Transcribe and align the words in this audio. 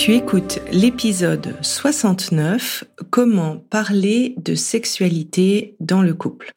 Tu 0.00 0.14
écoutes 0.14 0.60
l'épisode 0.72 1.56
69, 1.60 2.84
Comment 3.10 3.58
parler 3.58 4.34
de 4.38 4.54
sexualité 4.54 5.76
dans 5.78 6.00
le 6.00 6.14
couple. 6.14 6.52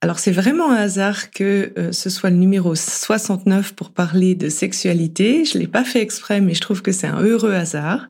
Alors 0.00 0.20
c'est 0.20 0.30
vraiment 0.30 0.70
un 0.70 0.76
hasard 0.76 1.32
que 1.32 1.72
euh, 1.76 1.90
ce 1.90 2.08
soit 2.08 2.30
le 2.30 2.36
numéro 2.36 2.76
69 2.76 3.74
pour 3.74 3.90
parler 3.90 4.36
de 4.36 4.48
sexualité. 4.48 5.44
Je 5.44 5.58
l'ai 5.58 5.66
pas 5.66 5.82
fait 5.82 6.02
exprès, 6.02 6.40
mais 6.40 6.54
je 6.54 6.60
trouve 6.60 6.82
que 6.82 6.92
c'est 6.92 7.08
un 7.08 7.20
heureux 7.20 7.54
hasard. 7.54 8.06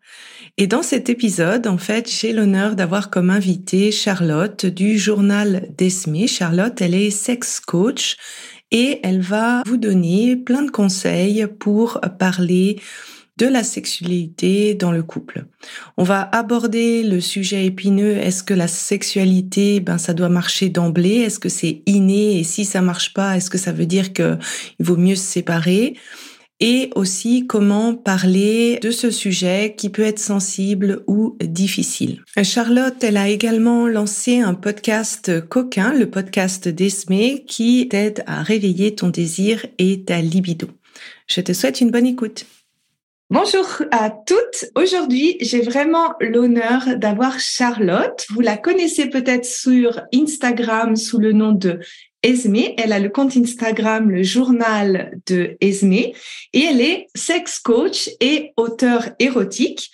Et 0.59 0.67
dans 0.67 0.83
cet 0.83 1.09
épisode, 1.09 1.67
en 1.67 1.79
fait, 1.79 2.11
j'ai 2.11 2.35
l'honneur 2.35 2.77
d'avoir 2.77 3.09
comme 3.09 3.31
invitée 3.31 3.91
Charlotte 3.91 4.67
du 4.67 4.99
journal 4.99 5.67
d'Esme. 5.79 6.27
Charlotte, 6.27 6.79
elle 6.83 6.95
est 6.95 7.11
sex 7.11 7.59
coach 7.59 8.19
et 8.71 9.01
elle 9.03 9.23
va 9.23 9.63
vous 9.65 9.79
donner 9.79 10.37
plein 10.37 10.63
de 10.63 10.71
conseils 10.71 11.47
pour 11.59 12.03
parler 12.19 12.77
de 13.37 13.47
la 13.47 13.65
sexualité 13.65 14.75
dans 14.75 14.93
le 14.93 15.03
couple. 15.03 15.47
On 15.97 16.05
va 16.05 16.29
aborder 16.33 17.03
le 17.03 17.21
sujet 17.21 17.67
épineux. 17.67 18.17
Est-ce 18.17 18.45
que 18.45 18.55
la 18.55 18.69
sexualité, 18.69 19.81
ben, 19.81 19.99
ça 19.99 20.15
doit 20.15 20.29
marcher 20.29 20.69
d'emblée? 20.69 21.17
Est-ce 21.17 21.41
que 21.41 21.49
c'est 21.49 21.83
inné? 21.87 22.39
Et 22.39 22.45
si 22.45 22.65
ça 22.65 22.81
marche 22.81 23.13
pas, 23.13 23.37
est-ce 23.37 23.51
que 23.51 23.59
ça 23.59 23.73
veut 23.73 23.87
dire 23.87 24.13
qu'il 24.13 24.39
vaut 24.79 24.97
mieux 24.97 25.17
se 25.17 25.25
séparer? 25.25 25.97
Et 26.61 26.91
aussi 26.95 27.49
comment 27.49 27.95
parler 27.95 28.79
de 28.81 28.93
ce 28.93 29.11
sujet 29.11 29.75
qui 29.77 29.91
peut 29.91 30.05
être 30.05 30.21
sensible 30.21 31.03
ou 31.09 31.37
difficile. 31.43 32.23
Charlotte, 32.45 33.03
elle 33.03 33.17
a 33.17 33.29
également 33.29 33.89
lancé 33.89 34.39
un 34.39 34.55
podcast 34.55 35.47
coquin, 35.49 35.93
le 35.93 36.09
podcast 36.09 36.69
d'Esme, 36.69 37.41
qui 37.49 37.89
t'aide 37.89 38.23
à 38.29 38.45
réveiller 38.45 38.95
ton 38.95 39.09
désir 39.09 39.67
et 39.79 40.05
ta 40.05 40.21
libido. 40.21 40.69
Je 41.27 41.41
te 41.41 41.53
souhaite 41.53 41.81
une 41.81 41.91
bonne 41.91 42.07
écoute. 42.07 42.47
Bonjour 43.31 43.67
à 43.91 44.11
toutes. 44.11 44.67
Aujourd'hui, 44.75 45.39
j'ai 45.41 45.63
vraiment 45.63 46.13
l'honneur 46.21 46.99
d'avoir 46.99 47.41
Charlotte. 47.41 48.27
Vous 48.29 48.43
la 48.43 48.59
connaissez 48.59 49.09
peut-être 49.09 49.47
sur 49.47 50.03
Instagram 50.15 50.95
sous 50.95 51.19
le 51.19 51.33
nom 51.33 51.53
de 51.53 51.81
Esme. 52.23 52.55
Elle 52.77 52.93
a 52.93 52.99
le 52.99 53.09
compte 53.09 53.35
Instagram, 53.35 54.11
le 54.11 54.23
journal 54.23 55.19
de 55.27 55.57
Esme, 55.63 55.93
et 55.95 56.15
elle 56.53 56.83
est 56.83 57.07
sex 57.15 57.61
coach 57.61 58.11
et 58.21 58.53
auteur 58.59 59.09
érotique. 59.19 59.91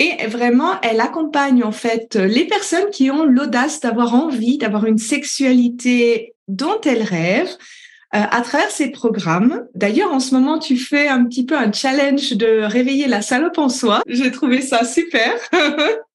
Et 0.00 0.26
vraiment, 0.26 0.80
elle 0.82 1.00
accompagne 1.00 1.62
en 1.62 1.72
fait 1.72 2.16
les 2.16 2.48
personnes 2.48 2.90
qui 2.90 3.12
ont 3.12 3.24
l'audace 3.24 3.78
d'avoir 3.78 4.12
envie 4.12 4.58
d'avoir 4.58 4.86
une 4.86 4.98
sexualité 4.98 6.34
dont 6.48 6.80
elles 6.84 7.04
rêvent, 7.04 7.56
à 8.12 8.40
travers 8.40 8.70
ces 8.70 8.90
programmes. 8.90 9.66
D'ailleurs, 9.74 10.12
en 10.12 10.20
ce 10.20 10.34
moment, 10.34 10.58
tu 10.58 10.76
fais 10.76 11.08
un 11.08 11.24
petit 11.24 11.44
peu 11.44 11.56
un 11.56 11.72
challenge 11.72 12.32
de 12.32 12.62
réveiller 12.62 13.08
la 13.08 13.20
salope 13.20 13.58
en 13.58 13.68
soi. 13.68 14.02
J'ai 14.06 14.30
trouvé 14.30 14.62
ça 14.62 14.84
super. 14.84 15.32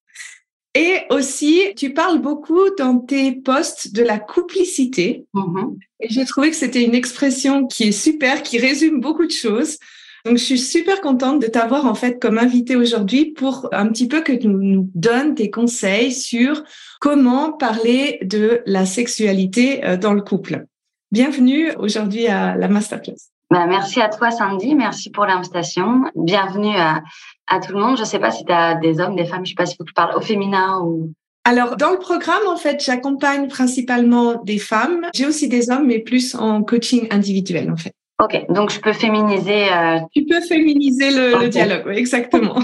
Et 0.74 1.02
aussi, 1.10 1.62
tu 1.76 1.94
parles 1.94 2.20
beaucoup 2.20 2.62
dans 2.78 2.98
tes 2.98 3.34
posts 3.34 3.94
de 3.94 4.04
la 4.04 4.20
complicité. 4.20 5.26
Mm-hmm. 5.34 5.78
Et 6.00 6.10
j'ai 6.10 6.26
trouvé 6.26 6.50
que 6.50 6.56
c'était 6.56 6.84
une 6.84 6.96
expression 6.96 7.68
qui 7.68 7.90
est 7.90 7.92
super, 7.92 8.42
qui 8.42 8.58
résume 8.58 9.02
beaucoup 9.02 9.26
de 9.26 9.32
choses. 9.32 9.78
Donc, 10.24 10.38
je 10.38 10.44
suis 10.44 10.60
super 10.60 11.02
contente 11.02 11.42
de 11.42 11.48
t'avoir 11.48 11.86
en 11.88 11.96
fait 11.96 12.22
comme 12.22 12.38
invité 12.38 12.76
aujourd'hui 12.76 13.32
pour 13.32 13.68
un 13.74 13.88
petit 13.88 14.08
peu 14.08 14.22
que 14.22 14.32
tu 14.32 14.48
nous 14.48 14.90
donnes 14.94 15.36
tes 15.36 15.50
conseils 15.50 16.14
sur 16.14 16.64
comment 17.02 17.52
parler 17.52 18.20
de 18.22 18.62
la 18.66 18.86
sexualité 18.86 19.84
euh, 19.84 19.98
dans 19.98 20.14
le 20.14 20.22
couple. 20.22 20.66
Bienvenue 21.12 21.74
aujourd'hui 21.78 22.28
à 22.28 22.56
la 22.56 22.70
masterclass. 22.70 23.18
Bah, 23.50 23.66
merci 23.68 24.00
à 24.00 24.08
toi, 24.08 24.32
Sandy. 24.32 24.76
Merci 24.76 25.10
pour 25.10 25.26
l'invitation. 25.26 26.06
Bienvenue 26.16 26.78
à, 26.78 27.04
à, 27.48 27.60
tout 27.60 27.74
le 27.74 27.82
monde. 27.82 27.98
Je 27.98 28.04
ne 28.04 28.08
sais 28.08 28.20
pas 28.20 28.32
si 28.32 28.46
tu 28.46 28.52
as 28.54 28.76
des 28.76 29.02
hommes, 29.02 29.18
des 29.18 29.26
femmes. 29.26 29.46
Je 29.46 29.52
ne 29.52 29.56
sais 29.56 29.56
pas 29.56 29.66
si 29.66 29.76
tu 29.76 29.94
parles 29.94 30.16
au 30.16 30.22
féminin 30.22 30.80
ou. 30.82 31.12
Alors, 31.44 31.76
dans 31.76 31.92
le 31.92 31.98
programme, 31.98 32.48
en 32.48 32.56
fait, 32.56 32.82
j'accompagne 32.82 33.50
principalement 33.50 34.42
des 34.44 34.58
femmes. 34.58 35.08
J'ai 35.14 35.26
aussi 35.26 35.50
des 35.50 35.70
hommes, 35.70 35.88
mais 35.88 36.00
plus 36.00 36.34
en 36.34 36.64
coaching 36.64 37.08
individuel, 37.12 37.70
en 37.70 37.76
fait. 37.76 37.94
Ok, 38.22 38.46
donc 38.50 38.72
je 38.72 38.80
peux 38.80 38.94
féminiser. 38.94 39.72
Euh... 39.72 40.00
Tu 40.14 40.26
peux 40.26 40.42
féminiser 40.42 41.10
le, 41.12 41.40
le 41.40 41.50
dialogue, 41.50 41.84
oui, 41.88 41.96
exactement. 41.96 42.60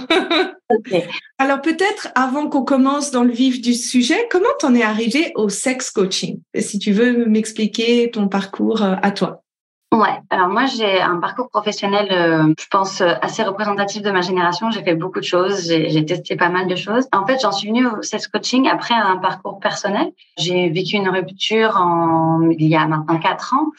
okay. 0.69 1.05
Alors 1.39 1.61
peut-être 1.61 2.09
avant 2.13 2.47
qu'on 2.47 2.63
commence 2.63 3.09
dans 3.09 3.23
le 3.23 3.31
vif 3.31 3.59
du 3.59 3.73
sujet, 3.73 4.27
comment 4.29 4.49
t'en 4.59 4.75
es 4.75 4.83
arrivé 4.83 5.31
au 5.35 5.49
sex 5.49 5.89
coaching? 5.89 6.41
Si 6.59 6.77
tu 6.77 6.91
veux 6.91 7.25
m'expliquer 7.25 8.11
ton 8.11 8.27
parcours 8.27 8.83
euh, 8.83 8.95
à 9.01 9.11
toi. 9.11 9.43
Ouais, 9.93 10.19
alors 10.29 10.49
moi 10.49 10.65
j'ai 10.65 10.99
un 10.99 11.17
parcours 11.17 11.49
professionnel, 11.49 12.09
euh, 12.11 12.53
je 12.59 12.65
pense 12.69 12.99
assez 12.99 13.41
représentatif 13.43 14.01
de 14.01 14.11
ma 14.11 14.19
génération. 14.19 14.69
J'ai 14.69 14.83
fait 14.83 14.95
beaucoup 14.95 15.19
de 15.19 15.25
choses, 15.25 15.65
j'ai 15.65 16.05
testé 16.05 16.35
pas 16.35 16.49
mal 16.49 16.67
de 16.67 16.75
choses. 16.75 17.07
En 17.13 17.25
fait, 17.25 17.39
j'en 17.41 17.53
suis 17.53 17.69
venue 17.69 17.87
au 17.87 18.01
sex 18.01 18.27
coaching 18.27 18.67
après 18.67 18.95
un 18.95 19.15
parcours 19.15 19.59
personnel. 19.61 20.11
J'ai 20.37 20.69
vécu 20.69 20.97
une 20.97 21.07
rupture 21.07 21.77
en, 21.77 22.49
il 22.49 22.67
y 22.67 22.75
a 22.75 22.85
maintenant 22.85 23.17
quatre 23.17 23.53
ans. 23.53 23.71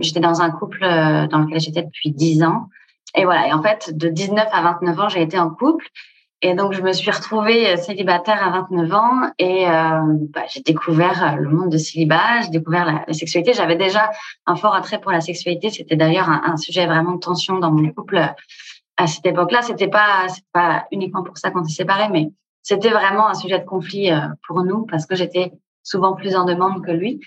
J'étais 0.00 0.20
dans 0.20 0.42
un 0.42 0.50
couple 0.50 0.84
euh, 0.84 1.26
dans 1.28 1.38
lequel 1.38 1.60
j'étais 1.60 1.82
depuis 1.82 2.10
dix 2.10 2.42
ans. 2.42 2.68
Et 3.16 3.24
voilà, 3.24 3.48
et 3.48 3.52
en 3.54 3.62
fait, 3.62 3.90
de 3.96 4.08
19 4.08 4.46
à 4.52 4.60
29 4.60 5.00
ans, 5.00 5.08
j'ai 5.08 5.22
été 5.22 5.38
en 5.38 5.48
couple. 5.48 5.86
Et 6.46 6.52
donc, 6.52 6.74
je 6.74 6.82
me 6.82 6.92
suis 6.92 7.10
retrouvée 7.10 7.70
euh, 7.70 7.76
célibataire 7.78 8.46
à 8.46 8.50
29 8.50 8.92
ans 8.92 9.30
et 9.38 9.66
euh, 9.66 10.00
bah, 10.28 10.42
j'ai 10.52 10.60
découvert 10.60 11.24
euh, 11.24 11.36
le 11.36 11.48
monde 11.48 11.72
de 11.72 11.78
célibat, 11.78 12.42
j'ai 12.42 12.50
découvert 12.50 12.84
la, 12.84 13.14
sexualité. 13.14 13.54
J'avais 13.54 13.76
déjà 13.76 14.10
un 14.44 14.54
fort 14.54 14.74
attrait 14.74 15.00
pour 15.00 15.10
la 15.10 15.22
sexualité. 15.22 15.70
C'était 15.70 15.96
d'ailleurs 15.96 16.28
un, 16.28 16.58
sujet 16.58 16.84
vraiment 16.84 17.12
de 17.12 17.18
tension 17.18 17.58
dans 17.60 17.70
mon 17.70 17.90
couple 17.92 18.18
à 18.98 19.06
cette 19.06 19.24
époque-là. 19.24 19.62
C'était 19.62 19.88
pas, 19.88 20.26
pas 20.52 20.84
uniquement 20.92 21.22
pour 21.22 21.38
ça 21.38 21.50
qu'on 21.50 21.64
s'est 21.64 21.76
séparés, 21.76 22.10
mais 22.12 22.28
c'était 22.62 22.90
vraiment 22.90 23.26
un 23.26 23.34
sujet 23.34 23.58
de 23.58 23.64
conflit 23.64 24.10
pour 24.46 24.64
nous 24.64 24.84
parce 24.84 25.06
que 25.06 25.14
j'étais 25.14 25.50
souvent 25.82 26.14
plus 26.14 26.36
en 26.36 26.44
demande 26.44 26.84
que 26.84 26.90
lui. 26.90 27.20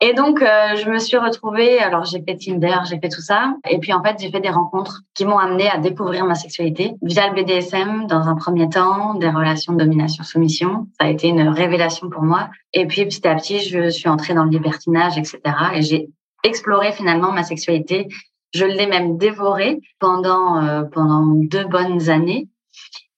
Et 0.00 0.12
donc, 0.12 0.42
euh, 0.42 0.76
je 0.76 0.88
me 0.88 0.98
suis 0.98 1.16
retrouvée, 1.16 1.80
alors 1.80 2.04
j'ai 2.04 2.22
fait 2.22 2.36
Tinder, 2.36 2.76
j'ai 2.88 3.00
fait 3.00 3.08
tout 3.08 3.20
ça. 3.20 3.56
Et 3.68 3.78
puis, 3.78 3.92
en 3.92 4.00
fait, 4.02 4.16
j'ai 4.20 4.30
fait 4.30 4.40
des 4.40 4.48
rencontres 4.48 5.02
qui 5.14 5.24
m'ont 5.24 5.38
amené 5.38 5.68
à 5.68 5.78
découvrir 5.78 6.24
ma 6.24 6.36
sexualité 6.36 6.94
via 7.02 7.28
le 7.28 7.34
BDSM 7.34 8.06
dans 8.06 8.28
un 8.28 8.36
premier 8.36 8.68
temps, 8.68 9.14
des 9.14 9.28
relations 9.28 9.72
de 9.72 9.78
domination-soumission. 9.78 10.86
Ça 11.00 11.08
a 11.08 11.10
été 11.10 11.26
une 11.26 11.48
révélation 11.48 12.10
pour 12.10 12.22
moi. 12.22 12.48
Et 12.74 12.86
puis, 12.86 13.04
petit 13.06 13.26
à 13.26 13.34
petit, 13.34 13.58
je 13.58 13.88
suis 13.88 14.08
entrée 14.08 14.34
dans 14.34 14.44
le 14.44 14.50
libertinage, 14.50 15.18
etc. 15.18 15.40
Et 15.74 15.82
j'ai 15.82 16.10
exploré 16.44 16.92
finalement 16.92 17.32
ma 17.32 17.42
sexualité. 17.42 18.06
Je 18.54 18.64
l'ai 18.64 18.86
même 18.86 19.18
dévorée 19.18 19.80
pendant, 19.98 20.62
euh, 20.62 20.82
pendant 20.84 21.24
deux 21.26 21.64
bonnes 21.64 22.08
années. 22.08 22.46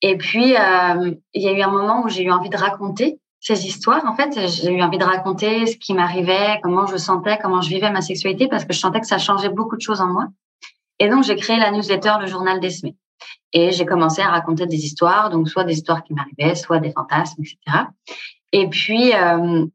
Et 0.00 0.17
puis, 0.17 0.56
euh, 0.56 1.12
il 1.35 1.43
y 1.43 1.49
a 1.49 1.53
eu 1.53 1.61
un 1.61 1.71
moment 1.71 2.03
où 2.05 2.09
j'ai 2.09 2.23
eu 2.23 2.31
envie 2.31 2.49
de 2.49 2.56
raconter 2.56 3.19
ces 3.41 3.67
histoires. 3.67 4.05
En 4.07 4.15
fait, 4.15 4.39
j'ai 4.47 4.73
eu 4.73 4.83
envie 4.83 4.99
de 4.99 5.05
raconter 5.05 5.67
ce 5.67 5.77
qui 5.77 5.95
m'arrivait, 5.95 6.61
comment 6.63 6.87
je 6.87 6.97
sentais, 6.97 7.39
comment 7.43 7.63
je 7.63 7.71
vivais 7.71 7.91
ma 7.91 8.03
sexualité, 8.03 8.49
parce 8.49 8.65
que 8.65 8.73
je 8.73 8.79
sentais 8.79 9.01
que 9.01 9.07
ça 9.07 9.19
changeait 9.19 9.49
beaucoup 9.49 9.77
de 9.77 9.81
choses 9.81 10.01
en 10.01 10.07
moi. 10.07 10.29
Et 10.99 11.09
donc, 11.09 11.25
j'ai 11.25 11.37
créé 11.37 11.59
la 11.59 11.71
newsletter, 11.71 12.15
le 12.21 12.27
journal 12.27 12.61
d'Esme. 12.61 12.91
Et 13.53 13.73
j'ai 13.73 13.87
commencé 13.87 14.23
à 14.23 14.29
raconter 14.29 14.67
des 14.67 14.85
histoires, 14.85 15.31
donc 15.31 15.49
soit 15.49 15.65
des 15.65 15.75
histoires 15.75 16.05
qui 16.05 16.15
m'arrivaient, 16.15 16.55
soit 16.55 16.79
des 16.79 16.93
fantasmes, 16.93 17.43
etc. 17.43 17.85
Et 18.53 18.69
puis, 18.69 19.15
euh, 19.15 19.67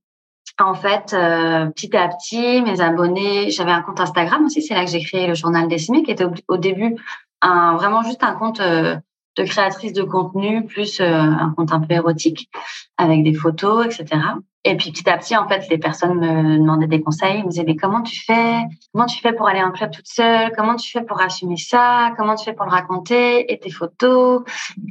en 0.59 0.73
fait, 0.73 1.13
euh, 1.13 1.65
petit 1.67 1.95
à 1.97 2.07
petit, 2.07 2.61
mes 2.61 2.79
abonnés, 2.79 3.49
j'avais 3.49 3.71
un 3.71 3.81
compte 3.81 3.99
Instagram 3.99 4.45
aussi, 4.45 4.61
c'est 4.61 4.75
là 4.75 4.85
que 4.85 4.91
j'ai 4.91 5.03
créé 5.03 5.27
le 5.27 5.33
journal 5.33 5.67
d'Esme, 5.67 6.03
qui 6.03 6.11
était 6.11 6.25
au, 6.47 6.57
début 6.57 6.95
un, 7.41 7.75
vraiment 7.75 8.03
juste 8.03 8.23
un 8.23 8.33
compte 8.33 8.59
euh, 8.61 8.95
de 9.37 9.43
créatrice 9.43 9.93
de 9.93 10.03
contenu 10.03 10.65
plus 10.65 10.99
euh, 10.99 11.05
un 11.05 11.53
compte 11.55 11.71
un 11.71 11.79
peu 11.79 11.93
érotique 11.93 12.49
avec 12.97 13.23
des 13.23 13.33
photos, 13.33 13.85
etc. 13.85 14.21
Et 14.67 14.75
puis 14.77 14.91
petit 14.91 15.07
à 15.07 15.15
petit, 15.15 15.37
en 15.37 15.47
fait, 15.47 15.69
les 15.69 15.77
personnes 15.77 16.15
me 16.15 16.57
demandaient 16.57 16.87
des 16.87 17.01
conseils. 17.01 17.37
Ils 17.37 17.45
me 17.45 17.49
disaient, 17.49 17.65
mais 17.65 17.75
comment 17.75 18.01
tu 18.01 18.19
fais? 18.25 18.63
Comment 18.91 19.05
tu 19.05 19.21
fais 19.21 19.31
pour 19.31 19.47
aller 19.47 19.61
en 19.61 19.71
club 19.71 19.91
toute 19.91 20.07
seule? 20.07 20.51
Comment 20.57 20.75
tu 20.75 20.89
fais 20.89 21.03
pour 21.03 21.21
assumer 21.21 21.57
ça? 21.57 22.13
Comment 22.17 22.33
tu 22.33 22.45
fais 22.45 22.53
pour 22.53 22.65
le 22.65 22.71
raconter 22.71 23.51
Et 23.53 23.59
tes 23.59 23.69
photos? 23.69 24.41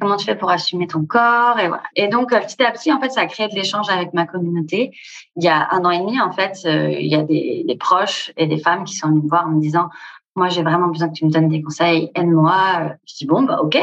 Comment 0.01 0.17
tu 0.17 0.27
fais 0.27 0.37
pour 0.37 0.51
assumer 0.51 0.87
ton 0.87 1.05
corps? 1.05 1.59
Et 1.59 1.67
voilà. 1.67 1.83
Et 1.97 2.07
donc, 2.07 2.33
euh, 2.33 2.39
petit 2.39 2.63
à 2.63 2.71
petit, 2.71 2.93
en 2.93 3.01
fait, 3.01 3.11
ça 3.11 3.23
a 3.23 3.27
créé 3.27 3.49
de 3.49 3.55
l'échange 3.57 3.89
avec 3.89 4.15
ma 4.15 4.27
communauté. 4.27 4.93
Il 5.35 5.43
y 5.43 5.49
a 5.49 5.67
un 5.73 5.85
an 5.85 5.91
et 5.91 5.99
demi, 5.99 6.21
en 6.21 6.31
fait, 6.31 6.57
euh, 6.67 6.91
il 6.93 7.09
y 7.09 7.17
a 7.17 7.25
des, 7.25 7.65
des 7.67 7.77
proches 7.77 8.33
et 8.37 8.47
des 8.47 8.59
femmes 8.59 8.85
qui 8.85 8.95
sont 8.95 9.09
venues 9.09 9.23
me 9.23 9.29
voir 9.29 9.49
en 9.49 9.51
me 9.51 9.61
disant, 9.61 9.89
moi, 10.37 10.49
j'ai 10.49 10.63
vraiment 10.63 10.89
besoin 10.89 11.09
que 11.09 11.15
tu 11.15 11.25
me 11.25 11.31
donnes 11.31 11.49
des 11.49 11.63
conseils, 11.63 12.11
aide-moi. 12.15 12.97
Je 13.07 13.15
dis, 13.17 13.27
bon, 13.27 13.43
bah, 13.43 13.61
ok, 13.63 13.77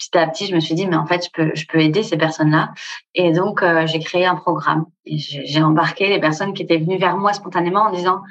petit 0.00 0.18
à 0.18 0.26
petit, 0.26 0.46
je 0.46 0.54
me 0.54 0.60
suis 0.60 0.74
dit, 0.74 0.86
mais 0.86 0.96
en 0.96 1.06
fait, 1.06 1.26
je 1.26 1.30
peux, 1.32 1.50
je 1.54 1.66
peux 1.66 1.80
aider 1.80 2.02
ces 2.02 2.16
personnes-là. 2.16 2.72
Et 3.14 3.32
donc, 3.32 3.62
euh, 3.62 3.86
j'ai 3.86 4.00
créé 4.00 4.26
un 4.26 4.34
programme. 4.34 4.86
J'ai 5.06 5.62
embarqué 5.62 6.08
les 6.08 6.20
personnes 6.20 6.54
qui 6.54 6.62
étaient 6.62 6.78
venues 6.78 6.98
vers 6.98 7.16
moi 7.16 7.32
spontanément 7.32 7.82
en 7.82 7.92
disant, 7.92 8.22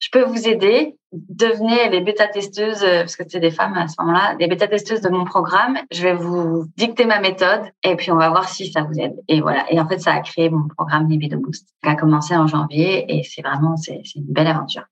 je 0.00 0.08
peux 0.10 0.24
vous 0.24 0.48
aider. 0.48 0.96
Devenez 1.12 1.90
les 1.90 2.00
bêta-testeuses, 2.00 2.82
euh, 2.82 3.00
parce 3.00 3.16
que 3.16 3.22
c'est 3.28 3.38
des 3.38 3.50
femmes 3.50 3.74
à 3.74 3.86
ce 3.86 3.94
moment-là, 4.00 4.34
les 4.40 4.48
bêta-testeuses 4.48 5.00
de 5.00 5.10
mon 5.10 5.24
programme. 5.24 5.78
Je 5.92 6.02
vais 6.02 6.14
vous 6.14 6.66
dicter 6.76 7.04
ma 7.04 7.20
méthode 7.20 7.70
et 7.84 7.94
puis 7.96 8.10
on 8.10 8.16
va 8.16 8.30
voir 8.30 8.48
si 8.48 8.72
ça 8.72 8.82
vous 8.82 8.98
aide. 8.98 9.14
Et 9.28 9.40
voilà. 9.40 9.70
Et 9.70 9.78
en 9.78 9.86
fait, 9.86 9.98
ça 9.98 10.12
a 10.12 10.20
créé 10.20 10.50
mon 10.50 10.66
programme 10.68 11.08
Libido 11.08 11.38
Boost, 11.38 11.68
qui 11.82 11.88
a 11.88 11.94
commencé 11.94 12.34
en 12.34 12.46
janvier 12.46 13.04
et 13.14 13.22
c'est 13.22 13.42
vraiment, 13.42 13.76
c'est 13.76 14.02
une 14.16 14.24
belle 14.24 14.48
aventure. 14.48 14.84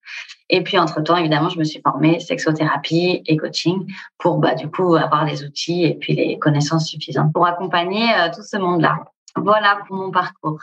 Et 0.52 0.62
puis, 0.62 0.78
entre-temps, 0.78 1.16
évidemment, 1.16 1.48
je 1.48 1.58
me 1.58 1.64
suis 1.64 1.80
formée 1.80 2.18
sexothérapie 2.18 3.22
et 3.24 3.36
coaching 3.36 3.86
pour, 4.18 4.38
bah, 4.38 4.54
du 4.54 4.68
coup, 4.68 4.96
avoir 4.96 5.24
les 5.24 5.44
outils 5.44 5.84
et 5.84 5.94
puis 5.94 6.14
les 6.14 6.38
connaissances 6.38 6.88
suffisantes 6.88 7.32
pour 7.32 7.46
accompagner 7.46 8.04
euh, 8.18 8.28
tout 8.34 8.42
ce 8.42 8.56
monde-là. 8.56 8.98
Voilà 9.36 9.78
pour 9.86 9.96
mon 9.96 10.10
parcours. 10.10 10.58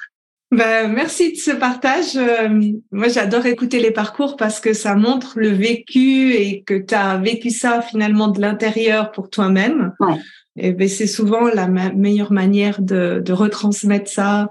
Ben, 0.51 0.92
merci 0.92 1.34
de 1.34 1.38
ce 1.38 1.51
partage. 1.51 2.16
Euh, 2.16 2.72
moi, 2.92 3.07
j'adore 3.07 3.45
écouter 3.45 3.80
les 3.80 3.92
parcours 3.92 4.36
parce 4.36 4.60
que 4.60 4.74
ça 4.74 4.95
montre 4.95 5.39
le 5.39 5.50
vécu 5.50 6.33
et 6.33 6.63
que 6.63 6.78
tu 6.78 6.94
as 6.94 7.18
vécu 7.18 7.50
ça 7.50 7.81
finalement 7.81 8.28
de 8.28 8.42
l'intérieur 8.42 9.12
pour 9.12 9.30
toi-même. 9.30 9.94
Ouais. 10.00 10.16
Et 10.57 10.74
ben, 10.74 10.88
c'est 10.88 11.07
souvent 11.07 11.48
la 11.48 11.68
meilleure 11.68 12.31
manière 12.31 12.81
de, 12.81 13.22
de 13.24 13.33
retransmettre 13.33 14.10
ça 14.10 14.50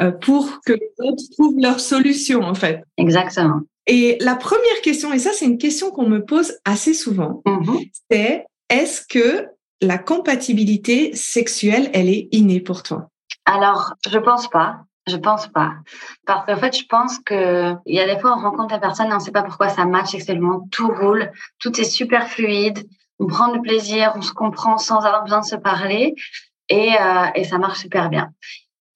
euh, 0.00 0.10
pour 0.10 0.60
que 0.66 0.72
les 0.72 0.92
autres 0.98 1.22
trouvent 1.32 1.58
leur 1.60 1.80
solution, 1.80 2.42
en 2.42 2.54
fait. 2.54 2.82
Exactement. 2.98 3.60
Et 3.86 4.16
la 4.20 4.34
première 4.34 4.80
question, 4.82 5.12
et 5.12 5.18
ça, 5.18 5.30
c'est 5.32 5.44
une 5.44 5.58
question 5.58 5.90
qu'on 5.90 6.08
me 6.08 6.24
pose 6.24 6.54
assez 6.64 6.94
souvent, 6.94 7.42
mm-hmm. 7.46 7.90
c'est 8.10 8.46
est-ce 8.68 9.06
que 9.06 9.46
la 9.80 9.98
compatibilité 9.98 11.14
sexuelle, 11.14 11.90
elle 11.92 12.08
est 12.08 12.28
innée 12.32 12.60
pour 12.60 12.82
toi? 12.82 13.10
Alors, 13.44 13.94
je 14.08 14.18
pense 14.18 14.48
pas. 14.48 14.80
Je 15.08 15.16
pense 15.16 15.46
pas. 15.46 15.74
Parce 16.26 16.46
qu'en 16.46 16.56
fait, 16.56 16.76
je 16.76 16.84
pense 16.86 17.20
que 17.20 17.74
il 17.86 17.94
y 17.94 18.00
a 18.00 18.12
des 18.12 18.20
fois, 18.20 18.36
on 18.36 18.40
rencontre 18.40 18.72
la 18.74 18.80
personne 18.80 19.06
et 19.06 19.12
on 19.12 19.18
ne 19.18 19.20
sait 19.20 19.30
pas 19.30 19.44
pourquoi 19.44 19.68
ça 19.68 19.84
match 19.84 20.10
sexuellement. 20.10 20.66
Tout 20.72 20.88
roule, 20.88 21.30
tout 21.60 21.80
est 21.80 21.84
super 21.84 22.26
fluide. 22.26 22.88
On 23.20 23.26
prend 23.26 23.52
du 23.52 23.60
plaisir, 23.60 24.12
on 24.16 24.22
se 24.22 24.32
comprend 24.32 24.78
sans 24.78 25.06
avoir 25.06 25.22
besoin 25.22 25.40
de 25.40 25.44
se 25.44 25.54
parler 25.56 26.14
et, 26.68 26.94
euh, 27.00 27.26
et 27.36 27.44
ça 27.44 27.58
marche 27.58 27.78
super 27.78 28.10
bien. 28.10 28.30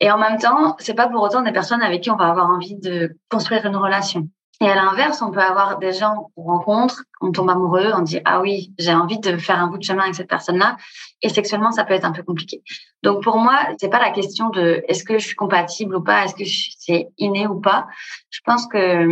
Et 0.00 0.10
en 0.10 0.18
même 0.18 0.38
temps, 0.38 0.76
c'est 0.80 0.94
pas 0.94 1.08
pour 1.08 1.22
autant 1.22 1.42
des 1.42 1.52
personnes 1.52 1.82
avec 1.82 2.02
qui 2.02 2.10
on 2.10 2.16
va 2.16 2.26
avoir 2.26 2.50
envie 2.50 2.74
de 2.74 3.16
construire 3.28 3.64
une 3.64 3.76
relation. 3.76 4.28
Et 4.62 4.68
à 4.68 4.74
l'inverse, 4.74 5.22
on 5.22 5.30
peut 5.30 5.40
avoir 5.40 5.78
des 5.78 5.92
gens 5.92 6.30
qu'on 6.34 6.42
rencontre, 6.42 7.04
on 7.22 7.32
tombe 7.32 7.48
amoureux, 7.48 7.92
on 7.94 8.02
dit 8.02 8.20
ah 8.26 8.40
oui, 8.42 8.74
j'ai 8.78 8.92
envie 8.92 9.18
de 9.18 9.38
faire 9.38 9.58
un 9.58 9.68
bout 9.68 9.78
de 9.78 9.82
chemin 9.82 10.02
avec 10.02 10.14
cette 10.14 10.28
personne-là, 10.28 10.76
et 11.22 11.30
sexuellement 11.30 11.70
ça 11.70 11.84
peut 11.84 11.94
être 11.94 12.04
un 12.04 12.12
peu 12.12 12.22
compliqué. 12.22 12.62
Donc 13.02 13.22
pour 13.22 13.38
moi, 13.38 13.58
c'est 13.78 13.88
pas 13.88 14.00
la 14.00 14.10
question 14.10 14.50
de 14.50 14.84
est-ce 14.86 15.02
que 15.02 15.18
je 15.18 15.26
suis 15.26 15.36
compatible 15.36 15.96
ou 15.96 16.02
pas, 16.02 16.24
est-ce 16.24 16.34
que 16.34 16.44
c'est 16.78 17.08
inné 17.16 17.46
ou 17.46 17.58
pas. 17.58 17.86
Je 18.28 18.40
pense 18.44 18.66
que 18.66 19.08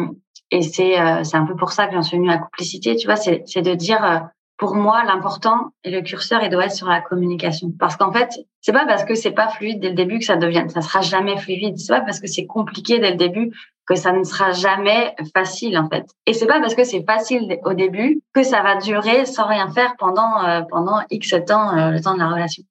et 0.51 0.63
c'est 0.63 1.01
euh, 1.01 1.25
c'est 1.25 1.37
un 1.37 1.47
peu 1.47 1.57
pour 1.57 1.73
ça 1.73 1.87
que 1.87 1.95
j'en 1.95 2.03
suis 2.03 2.19
venue 2.19 2.31
à 2.31 2.39
complicité, 2.39 2.97
tu 2.97 3.07
vois, 3.07 3.17
c'est 3.17 3.43
c'est 3.47 3.63
de 3.63 3.75
dire 3.75 4.05
euh, 4.05 4.19
pour 4.59 4.75
moi, 4.75 5.05
l'important 5.05 5.69
et 5.85 5.91
le 5.91 6.03
curseur, 6.03 6.43
il 6.43 6.51
doit 6.51 6.67
être 6.67 6.73
sur 6.73 6.89
la 6.89 7.01
communication. 7.01 7.73
Parce 7.79 7.97
qu'en 7.97 8.13
fait, 8.13 8.29
c'est 8.61 8.73
pas 8.73 8.87
parce 8.87 9.05
que 9.05 9.15
c'est 9.15 9.31
pas 9.31 9.49
fluide 9.49 9.81
dès 9.81 9.91
le 9.91 9.95
début 9.95 10.19
que 10.19 10.25
ça 10.25 10.37
devient, 10.37 10.65
ça 10.69 10.83
sera 10.83 11.01
jamais 11.01 11.39
fluide. 11.39 11.79
C'est 11.79 11.93
pas 11.93 12.01
parce 12.01 12.19
que 12.19 12.27
c'est 12.27 12.45
compliqué 12.45 12.99
dès 12.99 13.13
le 13.13 13.17
début 13.17 13.53
que 13.89 13.95
ça 13.95 14.13
ne 14.13 14.23
sera 14.23 14.53
jamais 14.53 15.15
facile, 15.35 15.79
en 15.79 15.89
fait. 15.89 16.05
Et 16.27 16.35
c'est 16.35 16.47
pas 16.47 16.61
parce 16.61 16.75
que 16.75 16.85
c'est 16.85 17.05
facile 17.05 17.59
au 17.65 17.73
début 17.73 18.21
que 18.35 18.43
ça 18.43 18.63
va 18.63 18.77
durer 18.77 19.25
sans 19.25 19.47
rien 19.47 19.71
faire 19.71 19.95
pendant, 19.99 20.45
euh, 20.45 20.61
pendant 20.69 21.01
X 21.11 21.35
temps, 21.47 21.77
euh, 21.77 21.91
le 21.93 22.01
temps 22.01 22.13
de 22.13 22.19
la 22.19 22.29
relation. 22.29 22.63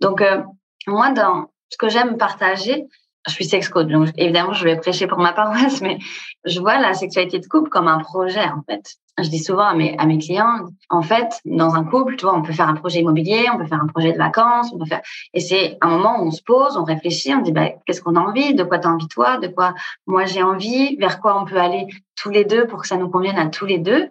Donc, 0.00 0.22
euh, 0.22 0.42
moi, 0.86 1.10
dans 1.10 1.50
ce 1.68 1.76
que 1.76 1.90
j'aime 1.90 2.16
partager, 2.16 2.86
je 3.28 3.32
suis 3.32 3.44
sex 3.44 3.68
coach, 3.68 3.88
donc 3.88 4.08
évidemment, 4.16 4.54
je 4.54 4.64
vais 4.64 4.76
prêcher 4.76 5.06
pour 5.06 5.18
ma 5.18 5.34
paroisse, 5.34 5.80
mais 5.82 5.98
je 6.44 6.58
vois 6.58 6.78
la 6.78 6.94
sexualité 6.94 7.38
de 7.38 7.46
couple 7.46 7.68
comme 7.68 7.88
un 7.88 7.98
projet, 7.98 8.44
en 8.44 8.62
fait. 8.62 8.96
Je 9.18 9.28
dis 9.28 9.38
souvent 9.38 9.66
à 9.66 9.74
mes, 9.74 10.18
clients, 10.18 10.60
en 10.88 11.02
fait, 11.02 11.40
dans 11.44 11.74
un 11.74 11.84
couple, 11.84 12.16
tu 12.16 12.24
vois, 12.24 12.34
on 12.34 12.40
peut 12.40 12.52
faire 12.52 12.68
un 12.68 12.74
projet 12.74 13.00
immobilier, 13.00 13.46
on 13.52 13.58
peut 13.58 13.66
faire 13.66 13.82
un 13.82 13.86
projet 13.86 14.12
de 14.12 14.18
vacances, 14.18 14.72
on 14.72 14.78
peut 14.78 14.86
faire, 14.86 15.02
et 15.34 15.40
c'est 15.40 15.76
un 15.82 15.88
moment 15.88 16.20
où 16.20 16.28
on 16.28 16.30
se 16.30 16.42
pose, 16.42 16.78
on 16.78 16.84
réfléchit, 16.84 17.34
on 17.34 17.42
dit, 17.42 17.52
bah, 17.52 17.68
qu'est-ce 17.84 18.00
qu'on 18.00 18.16
a 18.16 18.20
envie, 18.20 18.54
de 18.54 18.64
quoi 18.64 18.78
tu 18.78 18.88
as 18.88 18.90
envie 18.90 19.08
toi, 19.08 19.36
de 19.36 19.48
quoi 19.48 19.74
moi 20.06 20.24
j'ai 20.24 20.42
envie, 20.42 20.96
vers 20.96 21.20
quoi 21.20 21.38
on 21.40 21.44
peut 21.44 21.58
aller 21.58 21.86
tous 22.16 22.30
les 22.30 22.46
deux 22.46 22.66
pour 22.66 22.80
que 22.80 22.88
ça 22.88 22.96
nous 22.96 23.10
convienne 23.10 23.38
à 23.38 23.48
tous 23.48 23.66
les 23.66 23.78
deux. 23.78 24.08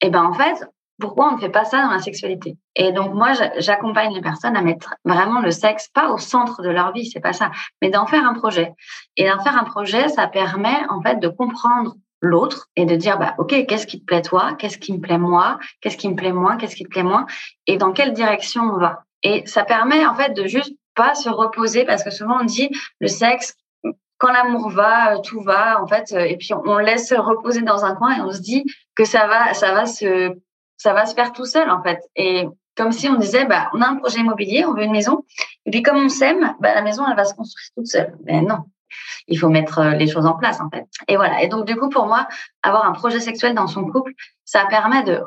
Et 0.00 0.10
ben, 0.10 0.24
en 0.24 0.32
fait, 0.32 0.66
pourquoi 1.00 1.28
on 1.30 1.36
ne 1.36 1.40
fait 1.40 1.50
pas 1.50 1.64
ça 1.64 1.82
dans 1.82 1.90
la 1.90 1.98
sexualité? 1.98 2.56
Et 2.76 2.92
donc 2.92 3.14
moi, 3.14 3.32
j'accompagne 3.58 4.14
les 4.14 4.20
personnes 4.20 4.56
à 4.56 4.62
mettre 4.62 4.94
vraiment 5.04 5.40
le 5.40 5.50
sexe 5.50 5.88
pas 5.88 6.10
au 6.10 6.18
centre 6.18 6.62
de 6.62 6.68
leur 6.68 6.92
vie, 6.92 7.06
c'est 7.06 7.20
pas 7.20 7.32
ça, 7.32 7.50
mais 7.82 7.90
d'en 7.90 8.06
faire 8.06 8.24
un 8.24 8.34
projet. 8.34 8.72
Et 9.16 9.28
d'en 9.28 9.42
faire 9.42 9.56
un 9.56 9.64
projet, 9.64 10.08
ça 10.08 10.26
permet 10.28 10.76
en 10.88 11.00
fait 11.02 11.16
de 11.16 11.28
comprendre 11.28 11.94
l'autre 12.20 12.68
et 12.76 12.86
de 12.86 12.96
dire 12.96 13.18
bah 13.18 13.34
ok 13.38 13.66
qu'est-ce 13.66 13.86
qui 13.86 14.00
te 14.00 14.04
plaît 14.04 14.22
toi? 14.22 14.54
Qu'est-ce 14.58 14.78
qui 14.78 14.92
me 14.92 15.00
plaît 15.00 15.18
moi? 15.18 15.58
Qu'est-ce 15.80 15.96
qui 15.96 16.08
me 16.08 16.14
plaît 16.14 16.32
moins? 16.32 16.56
Qu'est-ce 16.56 16.76
qui 16.76 16.84
te 16.84 16.88
plaît 16.88 17.02
moins? 17.02 17.26
Et 17.66 17.76
dans 17.76 17.92
quelle 17.92 18.12
direction 18.12 18.62
on 18.62 18.78
va? 18.78 19.04
Et 19.22 19.46
ça 19.46 19.64
permet 19.64 20.04
en 20.06 20.14
fait 20.14 20.32
de 20.34 20.46
juste 20.46 20.74
pas 20.94 21.14
se 21.14 21.28
reposer 21.28 21.84
parce 21.84 22.02
que 22.04 22.10
souvent 22.10 22.40
on 22.40 22.44
dit 22.44 22.70
le 23.00 23.08
sexe 23.08 23.54
quand 24.18 24.32
l'amour 24.32 24.70
va 24.70 25.18
tout 25.18 25.40
va 25.40 25.82
en 25.82 25.86
fait 25.86 26.12
et 26.12 26.36
puis 26.36 26.50
on 26.54 26.78
laisse 26.78 27.12
reposer 27.12 27.62
dans 27.62 27.84
un 27.84 27.94
coin 27.94 28.16
et 28.16 28.20
on 28.20 28.30
se 28.30 28.40
dit 28.40 28.64
que 28.94 29.04
ça 29.04 29.26
va 29.26 29.54
ça 29.54 29.74
va 29.74 29.86
se 29.86 30.32
ça 30.76 30.92
va 30.92 31.06
se 31.06 31.14
faire 31.14 31.32
tout 31.32 31.46
seul 31.46 31.70
en 31.70 31.82
fait. 31.82 32.00
Et 32.16 32.46
comme 32.76 32.92
si 32.92 33.08
on 33.08 33.14
disait, 33.14 33.46
bah, 33.46 33.70
on 33.72 33.80
a 33.80 33.88
un 33.88 33.96
projet 33.96 34.20
immobilier, 34.20 34.64
on 34.64 34.74
veut 34.74 34.82
une 34.82 34.92
maison, 34.92 35.24
et 35.64 35.70
puis 35.70 35.82
comme 35.82 35.96
on 35.96 36.08
s'aime, 36.08 36.54
bah, 36.60 36.74
la 36.74 36.82
maison, 36.82 37.04
elle 37.08 37.16
va 37.16 37.24
se 37.24 37.34
construire 37.34 37.68
toute 37.76 37.86
seule. 37.86 38.16
Mais 38.24 38.42
non, 38.42 38.58
il 39.26 39.38
faut 39.38 39.48
mettre 39.48 39.78
euh, 39.78 39.90
les 39.92 40.06
choses 40.06 40.26
en 40.26 40.34
place 40.34 40.60
en 40.60 40.68
fait. 40.70 40.84
Et 41.08 41.16
voilà. 41.16 41.42
Et 41.42 41.48
donc 41.48 41.66
du 41.66 41.76
coup, 41.76 41.88
pour 41.88 42.06
moi, 42.06 42.26
avoir 42.62 42.86
un 42.86 42.92
projet 42.92 43.20
sexuel 43.20 43.54
dans 43.54 43.66
son 43.66 43.84
couple, 43.84 44.12
ça 44.44 44.64
permet 44.66 45.02
de 45.02 45.22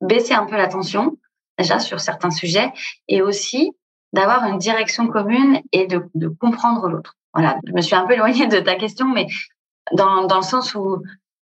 baisser 0.00 0.34
un 0.34 0.46
peu 0.46 0.56
la 0.56 0.68
tension 0.68 1.16
déjà 1.58 1.78
sur 1.78 2.00
certains 2.00 2.30
sujets, 2.30 2.72
et 3.08 3.22
aussi 3.22 3.72
d'avoir 4.12 4.44
une 4.46 4.58
direction 4.58 5.06
commune 5.06 5.60
et 5.72 5.86
de, 5.86 6.02
comprendre 6.40 6.88
l'autre. 6.88 7.14
Voilà. 7.34 7.58
Je 7.66 7.72
me 7.72 7.80
suis 7.80 7.94
un 7.94 8.06
peu 8.06 8.14
éloignée 8.14 8.46
de 8.46 8.58
ta 8.58 8.74
question, 8.74 9.06
mais 9.06 9.26
dans, 9.92 10.26
dans 10.26 10.36
le 10.36 10.42
sens 10.42 10.74
où 10.74 11.02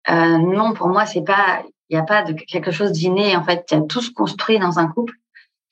euh, 0.08 0.38
non, 0.38 0.74
pour 0.74 0.88
moi, 0.88 1.06
c'est 1.06 1.24
pas 1.24 1.62
il 1.88 1.96
n'y 1.96 2.00
a 2.00 2.04
pas 2.04 2.22
de 2.22 2.32
quelque 2.32 2.70
chose 2.70 2.92
d'inné. 2.92 3.36
En 3.36 3.44
fait, 3.44 3.66
il 3.70 3.78
y 3.78 3.80
a 3.80 3.82
tout 3.82 4.00
se 4.00 4.10
construit 4.10 4.58
dans 4.58 4.78
un 4.78 4.88
couple. 4.88 5.14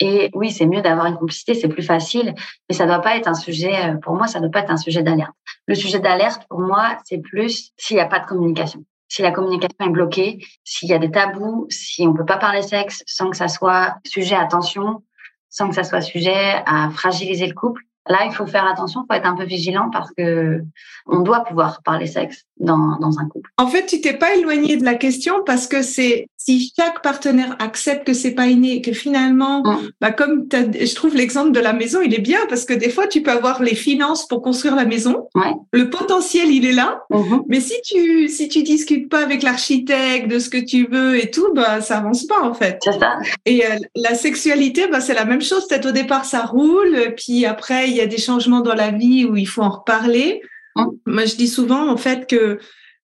Et 0.00 0.30
oui, 0.34 0.50
c'est 0.50 0.66
mieux 0.66 0.82
d'avoir 0.82 1.06
une 1.06 1.16
complicité, 1.16 1.54
c'est 1.54 1.68
plus 1.68 1.82
facile, 1.82 2.34
mais 2.68 2.74
ça 2.74 2.86
doit 2.86 3.00
pas 3.00 3.16
être 3.16 3.28
un 3.28 3.34
sujet, 3.34 3.90
euh, 3.90 3.96
pour 3.96 4.14
moi, 4.14 4.26
ça 4.26 4.40
doit 4.40 4.50
pas 4.50 4.60
être 4.60 4.70
un 4.70 4.76
sujet 4.76 5.02
d'alerte. 5.02 5.32
Le 5.66 5.74
sujet 5.74 6.00
d'alerte, 6.00 6.42
pour 6.48 6.60
moi, 6.60 6.98
c'est 7.04 7.18
plus 7.18 7.72
s'il 7.76 7.96
n'y 7.96 8.02
a 8.02 8.06
pas 8.06 8.18
de 8.18 8.26
communication. 8.26 8.84
Si 9.08 9.22
la 9.22 9.30
communication 9.30 9.86
est 9.86 9.90
bloquée, 9.90 10.44
s'il 10.64 10.88
y 10.88 10.92
a 10.92 10.98
des 10.98 11.10
tabous, 11.10 11.66
si 11.70 12.06
on 12.06 12.14
peut 12.14 12.24
pas 12.24 12.38
parler 12.38 12.62
sexe 12.62 13.04
sans 13.06 13.30
que 13.30 13.36
ça 13.36 13.46
soit 13.46 13.94
sujet 14.04 14.34
à 14.34 14.46
tension, 14.46 15.04
sans 15.48 15.68
que 15.68 15.74
ça 15.74 15.84
soit 15.84 16.00
sujet 16.00 16.62
à 16.66 16.90
fragiliser 16.90 17.46
le 17.46 17.54
couple, 17.54 17.82
Là, 18.08 18.26
il 18.26 18.32
faut 18.32 18.46
faire 18.46 18.66
attention, 18.66 19.02
il 19.02 19.06
faut 19.12 19.18
être 19.18 19.26
un 19.26 19.37
peu 19.37 19.44
vigilant 19.44 19.88
parce 19.90 20.11
que 20.12 20.61
on 21.06 21.20
doit 21.20 21.44
pouvoir 21.44 21.82
parler 21.82 22.06
sexe 22.06 22.44
dans, 22.58 22.99
dans 22.99 23.18
un 23.18 23.28
couple. 23.28 23.50
En 23.58 23.66
fait, 23.66 23.87
tu 23.87 24.00
t'es 24.00 24.14
pas 24.14 24.34
éloigné 24.34 24.76
de 24.76 24.84
la 24.84 24.94
question 24.94 25.42
parce 25.44 25.66
que 25.66 25.82
c'est 25.82 26.26
si 26.44 26.73
chaque 26.78 27.02
partenaire 27.02 27.56
accepte 27.58 28.06
que 28.06 28.12
c'est 28.12 28.32
pas 28.32 28.46
inné, 28.46 28.82
que 28.82 28.92
finalement, 28.92 29.62
mm. 29.62 29.90
bah 30.00 30.12
comme 30.12 30.46
je 30.52 30.94
trouve 30.94 31.16
l'exemple 31.16 31.52
de 31.52 31.61
la 31.61 31.73
maison, 31.73 32.00
il 32.02 32.14
est 32.14 32.20
bien 32.20 32.40
parce 32.49 32.66
que 32.66 32.75
des 32.75 32.90
fois 32.90 33.06
tu 33.06 33.23
peux 33.23 33.30
avoir 33.30 33.62
les 33.62 33.75
finances 33.75 34.28
pour 34.28 34.42
construire 34.42 34.76
la 34.76 34.84
maison, 34.84 35.28
ouais. 35.34 35.52
le 35.73 35.88
potentiel 35.88 36.50
il 36.50 36.66
est 36.66 36.73
là, 36.73 37.02
mm-hmm. 37.11 37.44
mais 37.49 37.61
si 37.61 37.75
tu 37.82 38.28
si 38.28 38.49
tu 38.49 38.62
discutes 38.62 39.08
pas 39.08 39.23
avec 39.23 39.42
l'architecte 39.42 40.28
de 40.28 40.38
ce 40.38 40.50
que 40.50 40.62
tu 40.62 40.87
veux 40.87 41.16
et 41.16 41.30
tout, 41.30 41.52
bah 41.54 41.80
ça 41.80 41.99
avance 41.99 42.25
pas 42.25 42.42
en 42.42 42.52
fait. 42.52 42.78
C'est 42.84 42.99
ça. 42.99 43.16
Et 43.46 43.64
euh, 43.64 43.76
la 43.96 44.14
sexualité, 44.14 44.87
bah 44.88 45.00
c'est 45.00 45.14
la 45.14 45.25
même 45.25 45.42
chose. 45.42 45.66
Peut-être 45.66 45.87
au 45.87 45.92
départ 45.92 46.26
ça 46.26 46.44
roule, 46.44 47.14
puis 47.16 47.46
après 47.46 47.88
il 47.94 47.98
y 47.98 48.02
a 48.02 48.06
des 48.06 48.18
changements 48.18 48.60
dans 48.60 48.74
la 48.74 48.90
vie 48.90 49.24
où 49.24 49.36
il 49.36 49.46
faut 49.46 49.62
en 49.62 49.70
reparler. 49.70 50.42
Mm. 50.76 50.84
Moi 51.06 51.24
je 51.24 51.36
dis 51.36 51.48
souvent 51.48 51.88
en 51.88 51.96
fait 51.96 52.26
que 52.28 52.58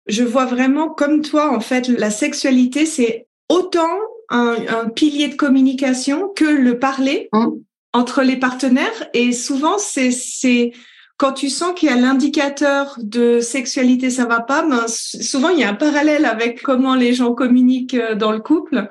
je 0.06 0.24
vois 0.24 0.46
vraiment 0.46 0.88
comme 0.88 1.22
toi, 1.22 1.54
en 1.54 1.60
fait, 1.60 1.88
la 1.88 2.10
sexualité, 2.10 2.84
c'est 2.84 3.26
autant 3.48 3.98
un, 4.28 4.56
un, 4.68 4.88
pilier 4.88 5.28
de 5.28 5.34
communication 5.34 6.28
que 6.34 6.44
le 6.44 6.78
parler. 6.78 7.28
Mmh. 7.32 7.48
entre 7.92 8.22
les 8.22 8.36
partenaires 8.36 9.08
et 9.14 9.32
souvent 9.32 9.76
c'est 9.76 10.12
c'est 10.12 10.72
quand 11.20 11.32
tu 11.34 11.50
sens 11.50 11.74
qu'il 11.74 11.90
y 11.90 11.92
a 11.92 11.96
l'indicateur 11.96 12.96
de 12.96 13.40
sexualité, 13.40 14.08
ça 14.08 14.24
va 14.24 14.40
pas, 14.40 14.62
ben, 14.62 14.86
souvent 14.88 15.50
il 15.50 15.58
y 15.58 15.64
a 15.64 15.68
un 15.68 15.74
parallèle 15.74 16.24
avec 16.24 16.62
comment 16.62 16.94
les 16.94 17.12
gens 17.12 17.34
communiquent 17.34 17.92
euh, 17.92 18.14
dans 18.14 18.32
le 18.32 18.40
couple. 18.40 18.88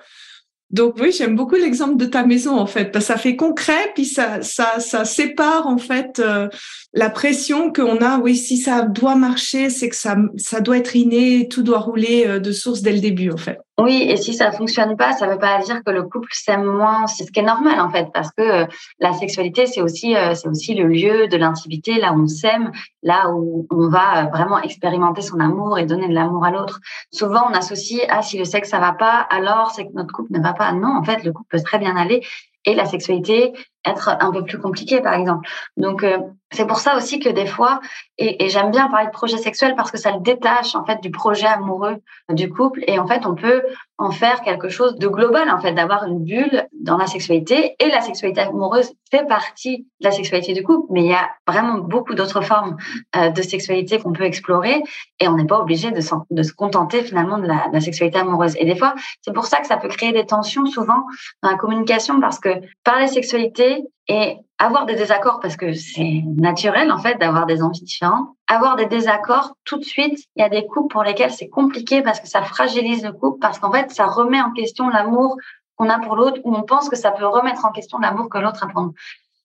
Donc 0.72 0.96
oui, 1.00 1.12
j'aime 1.12 1.36
beaucoup 1.36 1.56
l'exemple 1.56 1.98
de 1.98 2.06
ta 2.06 2.24
maison 2.24 2.58
en 2.58 2.68
fait, 2.68 2.92
parce 2.92 3.06
que 3.06 3.14
ça 3.14 3.18
fait 3.18 3.36
concret, 3.36 3.92
puis 3.96 4.06
ça, 4.06 4.42
ça, 4.44 4.80
ça 4.80 5.04
sépare 5.04 5.66
en 5.66 5.78
fait 5.78 6.20
euh, 6.20 6.48
la 6.94 7.10
pression 7.10 7.72
qu'on 7.72 7.98
a. 7.98 8.18
Oui, 8.18 8.36
si 8.36 8.58
ça 8.58 8.82
doit 8.82 9.16
marcher, 9.16 9.70
c'est 9.70 9.90
que 9.90 9.96
ça, 9.96 10.16
ça 10.38 10.60
doit 10.60 10.78
être 10.78 10.96
inné, 10.96 11.48
tout 11.48 11.62
doit 11.62 11.80
rouler 11.80 12.26
euh, 12.28 12.40
de 12.40 12.52
source 12.52 12.82
dès 12.82 12.92
le 12.92 13.00
début 13.00 13.32
en 13.32 13.38
fait. 13.38 13.60
Oui, 13.80 14.08
et 14.10 14.18
si 14.18 14.34
ça 14.34 14.52
fonctionne 14.52 14.98
pas, 14.98 15.14
ça 15.14 15.28
veut 15.28 15.38
pas 15.38 15.60
dire 15.60 15.82
que 15.86 15.92
le 15.92 16.04
couple 16.04 16.28
s'aime 16.32 16.66
moins. 16.66 17.08
C'est 17.08 17.24
ce 17.24 17.32
qui 17.32 17.40
est 17.40 17.44
normal 17.44 17.80
en 17.80 17.90
fait, 17.90 18.08
parce 18.14 18.32
que 18.32 18.42
euh, 18.42 18.66
la 19.00 19.14
sexualité 19.14 19.68
c'est 19.68 19.82
aussi 19.82 20.16
c'est 20.34 20.48
aussi 20.48 20.74
le 20.74 20.88
lieu 20.88 21.28
de 21.28 21.38
l'intimité, 21.38 22.00
là 22.00 22.12
où 22.12 22.24
on 22.24 22.28
s'aime, 22.28 22.72
là 23.04 23.30
où 23.30 23.68
on 23.72 23.88
va 23.88 24.26
vraiment 24.34 24.60
expérimenter 24.60 25.22
son 25.22 25.40
amour 25.40 25.78
et 25.78 25.86
donner 25.86 26.08
de 26.08 26.14
l'amour 26.14 26.44
à 26.44 26.52
l'autre. 26.52 26.80
Souvent 27.12 27.44
on 27.50 27.54
associe 27.54 28.02
ah 28.10 28.22
si 28.22 28.38
le 28.38 28.46
sexe 28.46 28.70
ça 28.70 28.80
va 28.80 28.94
pas, 28.94 29.28
alors 29.30 29.72
c'est 29.72 29.86
que 29.86 29.94
notre 29.94 30.14
couple 30.14 30.34
ne 30.34 30.42
va 30.42 30.54
pas. 30.54 30.72
Non, 30.74 30.98
en 30.98 31.04
fait 31.04 31.24
le 31.24 31.32
couple 31.32 31.48
peut 31.50 31.64
très 31.64 31.80
bien 31.80 31.96
aller 31.96 32.22
et 32.66 32.76
la 32.76 32.86
sexualité 32.86 33.54
être 33.86 34.10
un 34.20 34.32
peu 34.32 34.44
plus 34.44 34.60
compliquée, 34.60 35.02
par 35.02 35.14
exemple. 35.14 35.48
Donc, 35.78 36.04
euh, 36.04 36.18
c'est 36.52 36.66
pour 36.66 36.80
ça 36.80 36.98
aussi 36.98 37.20
que 37.20 37.30
des 37.30 37.46
fois, 37.46 37.80
et, 38.18 38.50
j'aime 38.50 38.72
bien 38.72 38.88
parler 38.88 39.06
de 39.06 39.12
projet 39.12 39.38
sexuel 39.38 39.76
parce 39.76 39.92
que 39.92 39.98
ça 39.98 40.12
le 40.12 40.20
détache 40.20 40.76
en 40.76 40.84
fait 40.84 41.00
du 41.02 41.12
projet 41.12 41.46
amoureux 41.46 41.98
du 42.30 42.50
couple, 42.50 42.84
et 42.88 42.98
en 42.98 43.06
fait, 43.06 43.26
on 43.26 43.36
peut 43.36 43.64
en 44.00 44.12
faire 44.12 44.42
quelque 44.42 44.70
chose 44.70 44.96
de 44.96 45.08
global, 45.08 45.50
en 45.52 45.60
fait, 45.60 45.74
d'avoir 45.74 46.06
une 46.06 46.24
bulle 46.24 46.68
dans 46.74 46.98
la 46.98 47.06
sexualité, 47.06 47.76
et 47.80 47.90
la 47.90 48.02
sexualité 48.02 48.42
amoureuse 48.42 48.92
fait 49.12 49.28
partie 49.28 49.80
de 50.00 50.06
la 50.06 50.12
sexualité 50.12 50.54
du 50.54 50.64
couple, 50.64 50.88
mais 50.92 51.02
il 51.02 51.10
y 51.10 51.14
a 51.14 51.30
vraiment 51.46 51.78
beaucoup 51.78 52.16
d'autres 52.16 52.42
formes 52.42 52.78
euh, 53.16 53.30
de 53.30 53.42
sexualité 53.42 54.00
qu'on 54.00 54.14
peut 54.14 54.24
explorer, 54.24 54.82
et 55.20 55.28
on 55.28 55.36
n'est 55.36 55.46
pas 55.46 55.60
obligé 55.60 55.92
de, 55.92 56.02
se 56.02 56.54
contenter 56.54 57.04
finalement 57.04 57.38
de 57.38 57.46
la, 57.46 57.68
de 57.68 57.74
la 57.74 57.82
sexualité 57.82 58.20
amoureuse. 58.20 58.56
Et 58.58 58.66
des 58.66 58.76
fois, 58.76 58.96
c'est 59.22 59.34
pour 59.34 59.46
ça 59.46 59.60
que 59.60 59.68
ça 59.68 59.78
peut 59.78 59.90
créer 59.90 60.14
des 60.14 60.26
tensions 60.26 60.66
souvent 60.66 61.04
dans 61.44 61.52
la 61.52 61.58
communication, 61.58 62.20
parce 62.20 62.40
que 62.40 62.50
parler 62.84 63.08
sexualité 63.08 63.84
et 64.10 64.38
avoir 64.58 64.86
des 64.86 64.96
désaccords 64.96 65.40
parce 65.40 65.56
que 65.56 65.72
c'est 65.74 66.24
naturel 66.36 66.92
en 66.92 66.98
fait 66.98 67.18
d'avoir 67.20 67.46
des 67.46 67.62
envies 67.62 67.84
différentes. 67.84 68.28
Avoir 68.48 68.76
des 68.76 68.88
désaccords 68.88 69.56
tout 69.64 69.78
de 69.78 69.86
suite, 69.86 70.20
il 70.36 70.42
y 70.42 70.44
a 70.44 70.50
des 70.50 70.66
couples 70.66 70.92
pour 70.92 71.04
lesquels 71.04 71.32
c'est 71.32 71.48
compliqué 71.48 72.02
parce 72.02 72.20
que 72.20 72.28
ça 72.28 72.42
fragilise 72.42 73.06
le 73.06 73.14
couple 73.14 73.40
parce 73.40 73.60
qu'en 73.60 73.72
fait 73.72 73.92
ça 73.92 74.08
remet 74.08 74.42
en 74.42 74.52
question 74.52 74.90
l'amour 74.90 75.38
qu'on 75.78 75.90
a 75.90 76.00
pour 76.00 76.16
l'autre 76.16 76.42
ou 76.44 76.54
on 76.54 76.64
pense 76.64 76.90
que 76.90 76.98
ça 76.98 77.12
peut 77.12 77.26
remettre 77.26 77.64
en 77.64 77.72
question 77.72 78.00
l'amour 78.00 78.28
que 78.30 78.40
l'autre 78.40 78.64
a 78.64 78.68
pour 78.68 78.82
nous. 78.82 78.94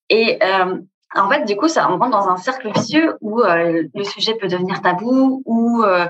Et 0.09 0.38
euh, 0.42 0.78
en 1.14 1.30
fait, 1.30 1.44
du 1.44 1.56
coup, 1.56 1.68
ça, 1.68 1.85
rentre 1.87 2.11
dans 2.11 2.28
un 2.28 2.37
cercle 2.37 2.73
vicieux 2.75 3.16
où 3.21 3.40
euh, 3.40 3.85
le 3.94 4.04
sujet 4.04 4.35
peut 4.35 4.49
devenir 4.49 4.83
tabou, 4.83 5.42
où 5.44 5.85
euh, 5.85 6.06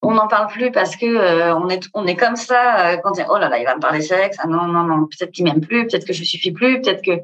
on 0.00 0.12
n'en 0.12 0.28
parle 0.28 0.46
plus 0.46 0.70
parce 0.70 0.94
que 0.94 1.52
on 1.54 1.68
est 1.68 1.88
on 1.92 2.06
est 2.06 2.14
comme 2.14 2.36
ça 2.36 2.98
quand 2.98 3.10
on 3.10 3.14
dit 3.14 3.22
oh 3.28 3.38
là 3.38 3.48
là, 3.48 3.58
il 3.58 3.64
va 3.64 3.74
me 3.74 3.80
parler 3.80 4.00
sexe, 4.00 4.36
ah 4.40 4.46
non 4.46 4.66
non 4.66 4.84
non, 4.84 5.06
peut-être 5.06 5.32
qu'il 5.32 5.44
m'aime 5.44 5.60
plus, 5.60 5.86
peut-être 5.86 6.06
que 6.06 6.12
je 6.12 6.22
suffis 6.22 6.52
plus, 6.52 6.80
peut-être 6.80 7.02
que 7.02 7.22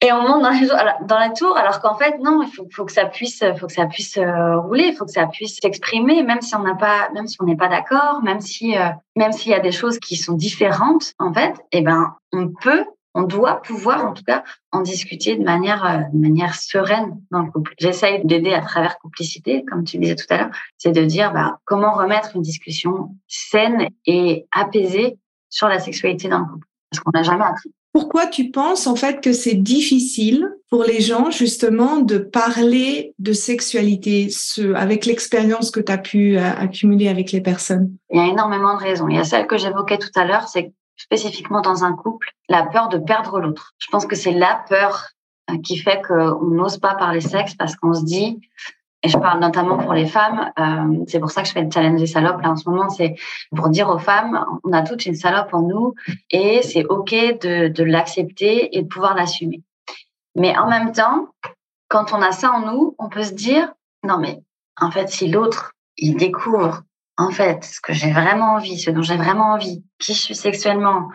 et 0.00 0.12
on 0.12 0.22
monte 0.22 0.42
dans, 0.42 0.50
les, 0.50 0.68
dans 1.06 1.18
la 1.18 1.30
tour, 1.30 1.56
alors 1.56 1.80
qu'en 1.80 1.96
fait 1.96 2.18
non, 2.20 2.42
il 2.42 2.52
faut, 2.52 2.66
faut, 2.70 2.84
que 2.84 2.92
ça 2.92 3.06
puisse, 3.06 3.42
faut 3.58 3.66
que 3.66 3.72
ça 3.72 3.86
puisse 3.86 4.16
rouler, 4.16 4.88
il 4.88 4.94
faut 4.94 5.04
que 5.04 5.10
ça 5.10 5.26
puisse 5.26 5.58
s'exprimer, 5.60 6.22
même 6.22 6.40
si 6.40 6.54
on 6.54 6.62
n'a 6.62 6.74
pas, 6.74 7.10
même 7.14 7.26
si 7.26 7.36
on 7.40 7.44
n'est 7.44 7.56
pas 7.56 7.68
d'accord, 7.68 8.22
même 8.22 8.40
si, 8.40 8.74
même 9.16 9.32
s'il 9.32 9.50
y 9.50 9.54
a 9.54 9.60
des 9.60 9.72
choses 9.72 9.98
qui 9.98 10.16
sont 10.16 10.34
différentes, 10.34 11.14
en 11.18 11.32
fait, 11.34 11.54
eh 11.72 11.80
ben, 11.80 12.14
on 12.32 12.48
peut 12.48 12.84
on 13.18 13.22
doit 13.22 13.60
pouvoir, 13.62 14.06
en 14.06 14.12
tout 14.12 14.22
cas, 14.22 14.44
en 14.70 14.80
discuter 14.80 15.36
de 15.36 15.42
manière, 15.42 15.84
euh, 15.84 15.98
de 16.12 16.18
manière 16.18 16.54
sereine 16.54 17.20
dans 17.32 17.42
le 17.42 17.50
couple. 17.50 17.74
J'essaye 17.78 18.24
d'aider 18.24 18.54
à 18.54 18.60
travers 18.60 18.98
complicité, 18.98 19.64
comme 19.64 19.82
tu 19.82 19.98
disais 19.98 20.14
tout 20.14 20.26
à 20.30 20.36
l'heure, 20.36 20.50
c'est 20.76 20.92
de 20.92 21.04
dire 21.04 21.32
bah, 21.32 21.58
comment 21.64 21.92
remettre 21.94 22.36
une 22.36 22.42
discussion 22.42 23.16
saine 23.26 23.88
et 24.06 24.46
apaisée 24.52 25.18
sur 25.48 25.66
la 25.66 25.80
sexualité 25.80 26.28
dans 26.28 26.38
le 26.38 26.44
couple, 26.44 26.66
parce 26.90 27.02
qu'on 27.02 27.10
n'a 27.12 27.22
jamais 27.24 27.44
appris. 27.44 27.72
Pourquoi 27.92 28.26
tu 28.26 28.50
penses 28.50 28.86
en 28.86 28.94
fait 28.94 29.22
que 29.22 29.32
c'est 29.32 29.54
difficile 29.54 30.48
pour 30.70 30.84
les 30.84 31.00
gens 31.00 31.30
justement 31.30 31.96
de 31.96 32.18
parler 32.18 33.14
de 33.18 33.32
sexualité 33.32 34.28
avec 34.74 35.06
l'expérience 35.06 35.70
que 35.70 35.80
tu 35.80 35.92
as 35.92 35.98
pu 35.98 36.38
euh, 36.38 36.42
accumuler 36.42 37.08
avec 37.08 37.32
les 37.32 37.40
personnes? 37.40 37.96
Il 38.10 38.18
y 38.18 38.20
a 38.20 38.26
énormément 38.26 38.74
de 38.76 38.82
raisons. 38.82 39.08
Il 39.08 39.16
y 39.16 39.18
a 39.18 39.24
celle 39.24 39.46
que 39.46 39.56
j'évoquais 39.56 39.98
tout 39.98 40.10
à 40.16 40.24
l'heure, 40.24 40.48
c'est 40.48 40.72
spécifiquement 40.96 41.60
dans 41.60 41.84
un 41.84 41.94
couple, 41.94 42.28
la 42.48 42.64
peur 42.64 42.88
de 42.88 42.98
perdre 42.98 43.40
l'autre. 43.40 43.72
Je 43.78 43.86
pense 43.90 44.04
que 44.04 44.16
c'est 44.16 44.32
la 44.32 44.62
peur 44.68 45.08
euh, 45.50 45.54
qui 45.64 45.78
fait 45.78 46.02
qu'on 46.06 46.44
n'ose 46.50 46.78
pas 46.78 46.94
parler 46.94 47.20
sexe 47.20 47.54
parce 47.54 47.76
qu'on 47.76 47.94
se 47.94 48.04
dit, 48.04 48.38
et 49.02 49.08
je 49.08 49.16
parle 49.16 49.40
notamment 49.40 49.78
pour 49.78 49.92
les 49.92 50.06
femmes, 50.06 50.50
euh, 50.58 51.04
c'est 51.06 51.20
pour 51.20 51.30
ça 51.30 51.42
que 51.42 51.48
je 51.48 51.52
fais 51.52 51.62
le 51.62 51.70
challenge 51.70 52.00
des 52.00 52.06
salopes 52.06 52.42
là 52.42 52.50
en 52.50 52.56
ce 52.56 52.68
moment, 52.68 52.88
c'est 52.88 53.14
pour 53.54 53.68
dire 53.68 53.88
aux 53.88 53.98
femmes, 53.98 54.44
on 54.64 54.72
a 54.72 54.82
toutes 54.82 55.06
une 55.06 55.14
salope 55.14 55.54
en 55.54 55.62
nous 55.62 55.94
et 56.30 56.62
c'est 56.62 56.84
ok 56.84 57.10
de, 57.10 57.68
de 57.68 57.84
l'accepter 57.84 58.76
et 58.76 58.82
de 58.82 58.88
pouvoir 58.88 59.14
l'assumer. 59.14 59.62
Mais 60.34 60.56
en 60.58 60.68
même 60.68 60.92
temps, 60.92 61.28
quand 61.88 62.12
on 62.12 62.20
a 62.20 62.32
ça 62.32 62.50
en 62.52 62.66
nous, 62.66 62.96
on 62.98 63.08
peut 63.08 63.22
se 63.22 63.34
dire, 63.34 63.72
non 64.04 64.18
mais 64.18 64.40
en 64.80 64.90
fait, 64.90 65.08
si 65.08 65.28
l'autre, 65.28 65.72
il 65.96 66.16
découvre 66.16 66.82
en 67.18 67.30
fait, 67.30 67.64
ce 67.64 67.80
que 67.80 67.92
j'ai 67.92 68.12
vraiment 68.12 68.54
envie, 68.54 68.78
ce 68.78 68.92
dont 68.92 69.02
j'ai 69.02 69.16
vraiment 69.16 69.52
envie, 69.52 69.82
qui 69.98 70.14
je 70.14 70.20
suis 70.20 70.36
sexuellement, 70.36 71.08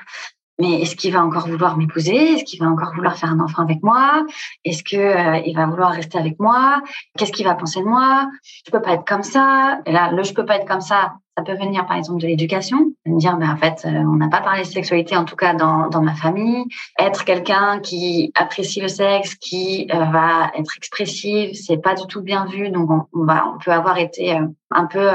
mais 0.59 0.81
est-ce 0.81 0.95
qu'il 0.95 1.11
va 1.11 1.23
encore 1.23 1.47
vouloir 1.47 1.77
m'épouser? 1.77 2.33
Est-ce 2.33 2.43
qu'il 2.43 2.59
va 2.59 2.67
encore 2.67 2.93
vouloir 2.93 3.17
faire 3.17 3.31
un 3.31 3.39
enfant 3.39 3.63
avec 3.63 3.81
moi? 3.81 4.23
Est-ce 4.63 4.83
que 4.83 4.95
euh, 4.95 5.41
il 5.45 5.55
va 5.55 5.65
vouloir 5.65 5.91
rester 5.91 6.17
avec 6.17 6.39
moi? 6.39 6.81
Qu'est-ce 7.17 7.31
qu'il 7.31 7.45
va 7.45 7.55
penser 7.55 7.79
de 7.79 7.85
moi? 7.85 8.29
Je 8.65 8.71
peux 8.71 8.81
pas 8.81 8.93
être 8.93 9.05
comme 9.05 9.23
ça. 9.23 9.79
Et 9.85 9.91
là, 9.91 10.11
le 10.11 10.23
je 10.23 10.33
peux 10.33 10.45
pas 10.45 10.57
être 10.57 10.67
comme 10.67 10.81
ça, 10.81 11.13
ça 11.35 11.43
peut 11.43 11.55
venir 11.55 11.85
par 11.87 11.97
exemple 11.97 12.21
de 12.21 12.27
l'éducation, 12.27 12.93
me 13.05 13.17
dire 13.17 13.35
mais 13.37 13.47
en 13.47 13.57
fait 13.57 13.83
euh, 13.85 13.89
on 13.89 14.15
n'a 14.15 14.29
pas 14.29 14.41
parlé 14.41 14.61
de 14.61 14.67
sexualité 14.67 15.17
en 15.17 15.25
tout 15.25 15.35
cas 15.35 15.55
dans, 15.55 15.89
dans 15.89 16.01
ma 16.01 16.13
famille. 16.13 16.65
Être 16.99 17.25
quelqu'un 17.25 17.79
qui 17.79 18.31
apprécie 18.35 18.79
le 18.79 18.87
sexe, 18.87 19.33
qui 19.35 19.87
euh, 19.91 19.97
va 19.97 20.51
être 20.55 20.77
expressive, 20.77 21.55
c'est 21.55 21.77
pas 21.77 21.95
du 21.95 22.05
tout 22.05 22.21
bien 22.21 22.45
vu. 22.45 22.69
Donc 22.69 22.89
on, 23.13 23.25
va 23.25 23.47
on 23.47 23.57
peut 23.57 23.71
avoir 23.71 23.97
été 23.97 24.37
un 24.69 24.85
peu 24.85 25.09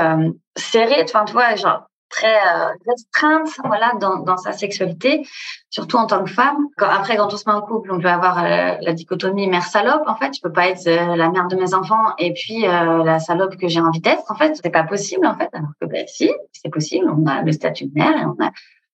serré. 0.57 0.97
Enfin 1.05 1.25
tu 1.25 1.33
vois 1.33 1.55
genre 1.55 1.88
très 2.09 2.37
euh, 2.37 2.69
restreinte 2.87 3.49
voilà 3.65 3.93
dans, 4.01 4.19
dans 4.19 4.37
sa 4.37 4.53
sexualité 4.53 5.27
surtout 5.71 5.97
en 5.97 6.07
tant 6.07 6.25
que 6.25 6.31
femme. 6.31 6.57
Quand, 6.77 6.89
après 6.89 7.17
quand 7.17 7.33
on 7.33 7.37
se 7.37 7.49
met 7.49 7.55
en 7.55 7.61
couple 7.61 7.93
on 7.93 8.01
peut 8.01 8.09
avoir 8.09 8.39
euh, 8.39 8.77
la 8.81 8.93
dichotomie 8.93 9.49
mère 9.49 9.65
salope 9.65 10.03
en 10.07 10.17
fait. 10.17 10.35
Je 10.35 10.41
peux 10.41 10.53
pas 10.53 10.69
être 10.69 10.87
euh, 10.87 11.17
la 11.17 11.31
mère 11.31 11.49
de 11.49 11.57
mes 11.57 11.75
enfants 11.75 12.15
et 12.19 12.33
puis 12.33 12.63
la 12.63 13.19
salope 13.19 13.57
que 13.57 13.69
j'ai 13.69 13.81
envie 13.81 14.01
d'être 14.01 14.31
en 14.31 14.35
fait. 14.35 14.59
C'est 14.63 14.71
pas 14.71 14.85
possible 14.85 15.27
en 15.27 15.37
fait. 15.37 15.49
Alors 15.53 15.71
que 15.81 15.87
ben 15.87 16.05
si 16.07 16.31
c'est 16.53 16.71
possible. 16.71 17.07
On 17.11 17.27
a 17.27 17.43
le 17.43 17.53
statut 17.53 17.87
de 17.87 17.95
mère 17.95 18.17
et 18.17 18.25
on 18.25 18.37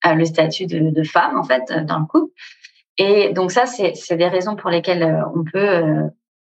a 0.03 0.15
le 0.15 0.25
statut 0.25 0.67
de, 0.67 1.03
femme 1.05 1.39
en 1.39 1.45
fait 1.45 1.73
dans 1.87 2.01
le 2.01 2.07
couple. 2.07 2.33
Et 2.99 3.33
donc 3.33 3.53
ça 3.53 3.67
c'est 3.67 3.95
c'est 3.95 4.17
des 4.17 4.29
raisons 4.29 4.57
pour 4.57 4.71
lesquelles 4.71 5.25
on 5.35 5.45
peut 5.45 6.11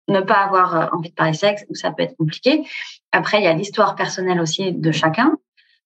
ne 0.09 0.21
pas 0.21 0.45
avoir 0.45 0.91
envie 0.93 1.11
de 1.11 1.15
parler 1.15 1.35
sexe 1.35 1.65
ou 1.69 1.75
ça 1.75 1.93
peut 1.93 2.03
être 2.03 2.17
compliqué. 2.17 2.65
Après 3.12 3.38
il 3.38 3.45
y 3.45 3.49
a 3.49 3.53
l'histoire 3.53 3.95
personnelle 3.95 4.41
aussi 4.41 4.73
de 4.73 4.91
chacun 4.91 5.37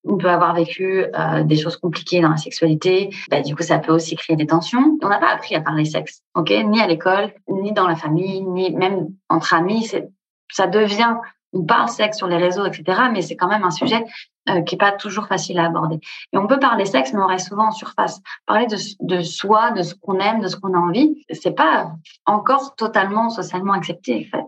on 0.04 0.16
peut 0.16 0.28
avoir 0.28 0.54
vécu 0.54 1.04
euh, 1.04 1.42
des 1.44 1.56
choses 1.56 1.76
compliquées 1.76 2.20
dans 2.20 2.30
la 2.30 2.36
sexualité. 2.36 3.10
Bah, 3.30 3.40
du 3.40 3.54
coup, 3.54 3.62
ça 3.62 3.78
peut 3.78 3.92
aussi 3.92 4.16
créer 4.16 4.36
des 4.36 4.46
tensions. 4.46 4.98
On 5.02 5.08
n'a 5.08 5.18
pas 5.18 5.32
appris 5.32 5.54
à 5.54 5.60
parler 5.60 5.84
sexe, 5.84 6.22
ok? 6.34 6.50
Ni 6.66 6.80
à 6.80 6.86
l'école, 6.86 7.32
ni 7.48 7.72
dans 7.72 7.86
la 7.86 7.96
famille, 7.96 8.42
ni 8.42 8.74
même 8.74 9.08
entre 9.28 9.54
amis. 9.54 9.90
Ça 10.50 10.66
devient, 10.66 11.16
on 11.52 11.64
parle 11.64 11.88
sexe 11.88 12.18
sur 12.18 12.26
les 12.26 12.36
réseaux, 12.36 12.66
etc. 12.66 13.02
Mais 13.12 13.22
c'est 13.22 13.36
quand 13.36 13.48
même 13.48 13.64
un 13.64 13.70
sujet 13.70 14.04
euh, 14.48 14.62
qui 14.62 14.74
est 14.74 14.78
pas 14.78 14.92
toujours 14.92 15.28
facile 15.28 15.58
à 15.60 15.66
aborder. 15.66 16.00
Et 16.32 16.38
on 16.38 16.46
peut 16.46 16.58
parler 16.58 16.84
sexe, 16.84 17.12
mais 17.12 17.20
on 17.20 17.26
reste 17.26 17.48
souvent 17.48 17.68
en 17.68 17.72
surface. 17.72 18.20
Parler 18.46 18.66
de, 18.66 18.76
de 19.00 19.22
soi, 19.22 19.70
de 19.70 19.82
ce 19.82 19.94
qu'on 19.94 20.18
aime, 20.18 20.40
de 20.40 20.48
ce 20.48 20.56
qu'on 20.56 20.74
a 20.74 20.78
envie, 20.78 21.24
c'est 21.30 21.54
pas 21.54 21.92
encore 22.26 22.74
totalement 22.74 23.30
socialement 23.30 23.72
accepté, 23.72 24.28
en 24.32 24.38
fait. 24.38 24.44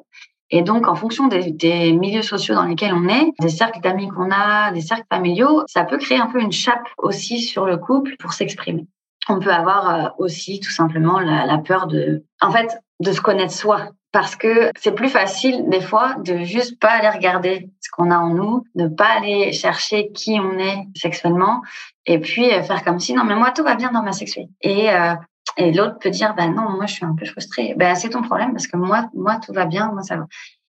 Et 0.50 0.62
donc, 0.62 0.86
en 0.86 0.94
fonction 0.94 1.26
des, 1.26 1.92
milieux 1.92 2.22
sociaux 2.22 2.54
dans 2.54 2.64
lesquels 2.64 2.92
on 2.94 3.08
est, 3.08 3.32
des 3.40 3.48
cercles 3.48 3.80
d'amis 3.80 4.08
qu'on 4.08 4.30
a, 4.30 4.70
des 4.72 4.82
cercles 4.82 5.06
familiaux, 5.10 5.62
ça 5.66 5.84
peut 5.84 5.98
créer 5.98 6.18
un 6.18 6.26
peu 6.26 6.40
une 6.40 6.52
chape 6.52 6.86
aussi 6.98 7.40
sur 7.40 7.66
le 7.66 7.76
couple 7.76 8.16
pour 8.18 8.32
s'exprimer. 8.32 8.86
On 9.28 9.40
peut 9.40 9.52
avoir 9.52 9.94
euh, 9.94 10.08
aussi 10.18 10.60
tout 10.60 10.70
simplement 10.70 11.18
la, 11.18 11.58
peur 11.58 11.86
de, 11.86 12.24
en 12.40 12.50
fait, 12.50 12.78
de 13.00 13.12
se 13.12 13.20
connaître 13.20 13.52
soi. 13.52 13.88
Parce 14.12 14.36
que 14.36 14.70
c'est 14.78 14.94
plus 14.94 15.08
facile 15.08 15.68
des 15.68 15.80
fois 15.80 16.14
de 16.24 16.44
juste 16.44 16.78
pas 16.78 16.90
aller 16.90 17.08
regarder 17.08 17.68
ce 17.80 17.90
qu'on 17.90 18.12
a 18.12 18.18
en 18.18 18.28
nous, 18.28 18.62
de 18.76 18.86
pas 18.86 19.08
aller 19.16 19.52
chercher 19.52 20.12
qui 20.12 20.38
on 20.38 20.56
est 20.56 20.86
sexuellement, 20.94 21.62
et 22.06 22.20
puis 22.20 22.52
euh, 22.52 22.62
faire 22.62 22.84
comme 22.84 23.00
si 23.00 23.12
non 23.12 23.24
mais 23.24 23.34
moi 23.34 23.50
tout 23.50 23.64
va 23.64 23.74
bien 23.74 23.90
dans 23.90 24.04
ma 24.04 24.12
sexualité. 24.12 24.52
Et 24.60 24.88
euh, 24.88 25.14
et 25.56 25.72
l'autre 25.72 25.98
peut 25.98 26.10
dire, 26.10 26.34
ben 26.34 26.54
non, 26.54 26.70
moi 26.70 26.86
je 26.86 26.94
suis 26.94 27.04
un 27.04 27.14
peu 27.14 27.26
frustrée. 27.26 27.74
Ben 27.76 27.94
c'est 27.94 28.10
ton 28.10 28.22
problème 28.22 28.52
parce 28.52 28.66
que 28.66 28.76
moi, 28.76 29.08
moi 29.14 29.38
tout 29.44 29.52
va 29.52 29.66
bien, 29.66 29.90
moi 29.92 30.02
ça 30.02 30.16
va. 30.16 30.22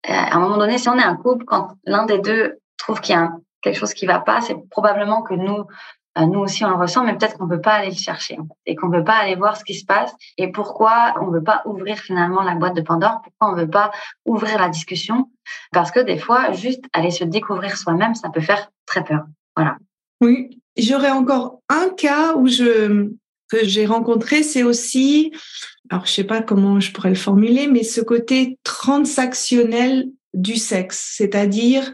Euh, 0.10 0.14
à 0.14 0.36
un 0.36 0.40
moment 0.40 0.58
donné, 0.58 0.78
si 0.78 0.90
on 0.90 0.98
est 0.98 1.04
un 1.04 1.16
couple, 1.16 1.46
quand 1.46 1.76
l'un 1.86 2.06
des 2.06 2.20
deux 2.20 2.60
trouve 2.78 3.02
qu'il 3.02 3.16
y 3.16 3.18
a 3.18 3.32
quelque 3.62 3.78
chose 3.78 3.94
qui 3.94 4.06
va 4.08 4.20
pas, 4.20 4.42
c'est 4.42 4.58
probablement 4.70 5.22
que 5.22 5.36
nous, 5.36 5.66
euh, 6.18 6.26
nous 6.26 6.40
aussi 6.40 6.66
on 6.66 6.70
le 6.70 6.76
ressent, 6.76 7.04
mais 7.04 7.16
peut-être 7.16 7.38
qu'on 7.38 7.48
peut 7.48 7.62
pas 7.62 7.74
aller 7.74 7.92
le 7.92 7.96
chercher 7.96 8.38
et 8.66 8.76
qu'on 8.76 8.90
peut 8.90 9.04
pas 9.04 9.14
aller 9.14 9.36
voir 9.36 9.56
ce 9.56 9.64
qui 9.64 9.76
se 9.76 9.86
passe 9.86 10.14
et 10.38 10.52
pourquoi 10.52 11.14
on 11.22 11.28
veut 11.28 11.44
pas 11.44 11.62
ouvrir 11.66 11.98
finalement 11.98 12.42
la 12.42 12.56
boîte 12.56 12.76
de 12.76 12.82
Pandore, 12.82 13.22
pourquoi 13.24 13.54
on 13.54 13.56
veut 13.56 13.70
pas 13.70 13.92
ouvrir 14.26 14.60
la 14.60 14.70
discussion, 14.70 15.30
parce 15.72 15.92
que 15.92 16.00
des 16.00 16.18
fois, 16.18 16.52
juste 16.52 16.84
aller 16.94 17.12
se 17.12 17.24
découvrir 17.24 17.78
soi-même, 17.78 18.16
ça 18.16 18.30
peut 18.30 18.42
faire 18.42 18.72
très 18.88 19.04
peur. 19.04 19.26
Voilà. 19.56 19.78
Oui, 20.22 20.62
j'aurais 20.76 21.12
encore 21.12 21.60
un 21.70 21.90
cas 21.90 22.36
où 22.36 22.48
je 22.48 23.12
que 23.52 23.66
j'ai 23.66 23.86
rencontré, 23.86 24.44
c'est 24.44 24.64
aussi, 24.64 25.32
alors 25.90 26.06
je 26.06 26.12
sais 26.12 26.24
pas 26.24 26.42
comment 26.42 26.80
je 26.80 26.92
pourrais 26.92 27.10
le 27.10 27.16
formuler, 27.16 27.68
mais 27.68 27.84
ce 27.84 28.02
côté 28.02 28.58
transactionnel 28.64 30.08
du 30.34 30.56
sexe, 30.56 31.14
c'est-à-dire 31.18 31.92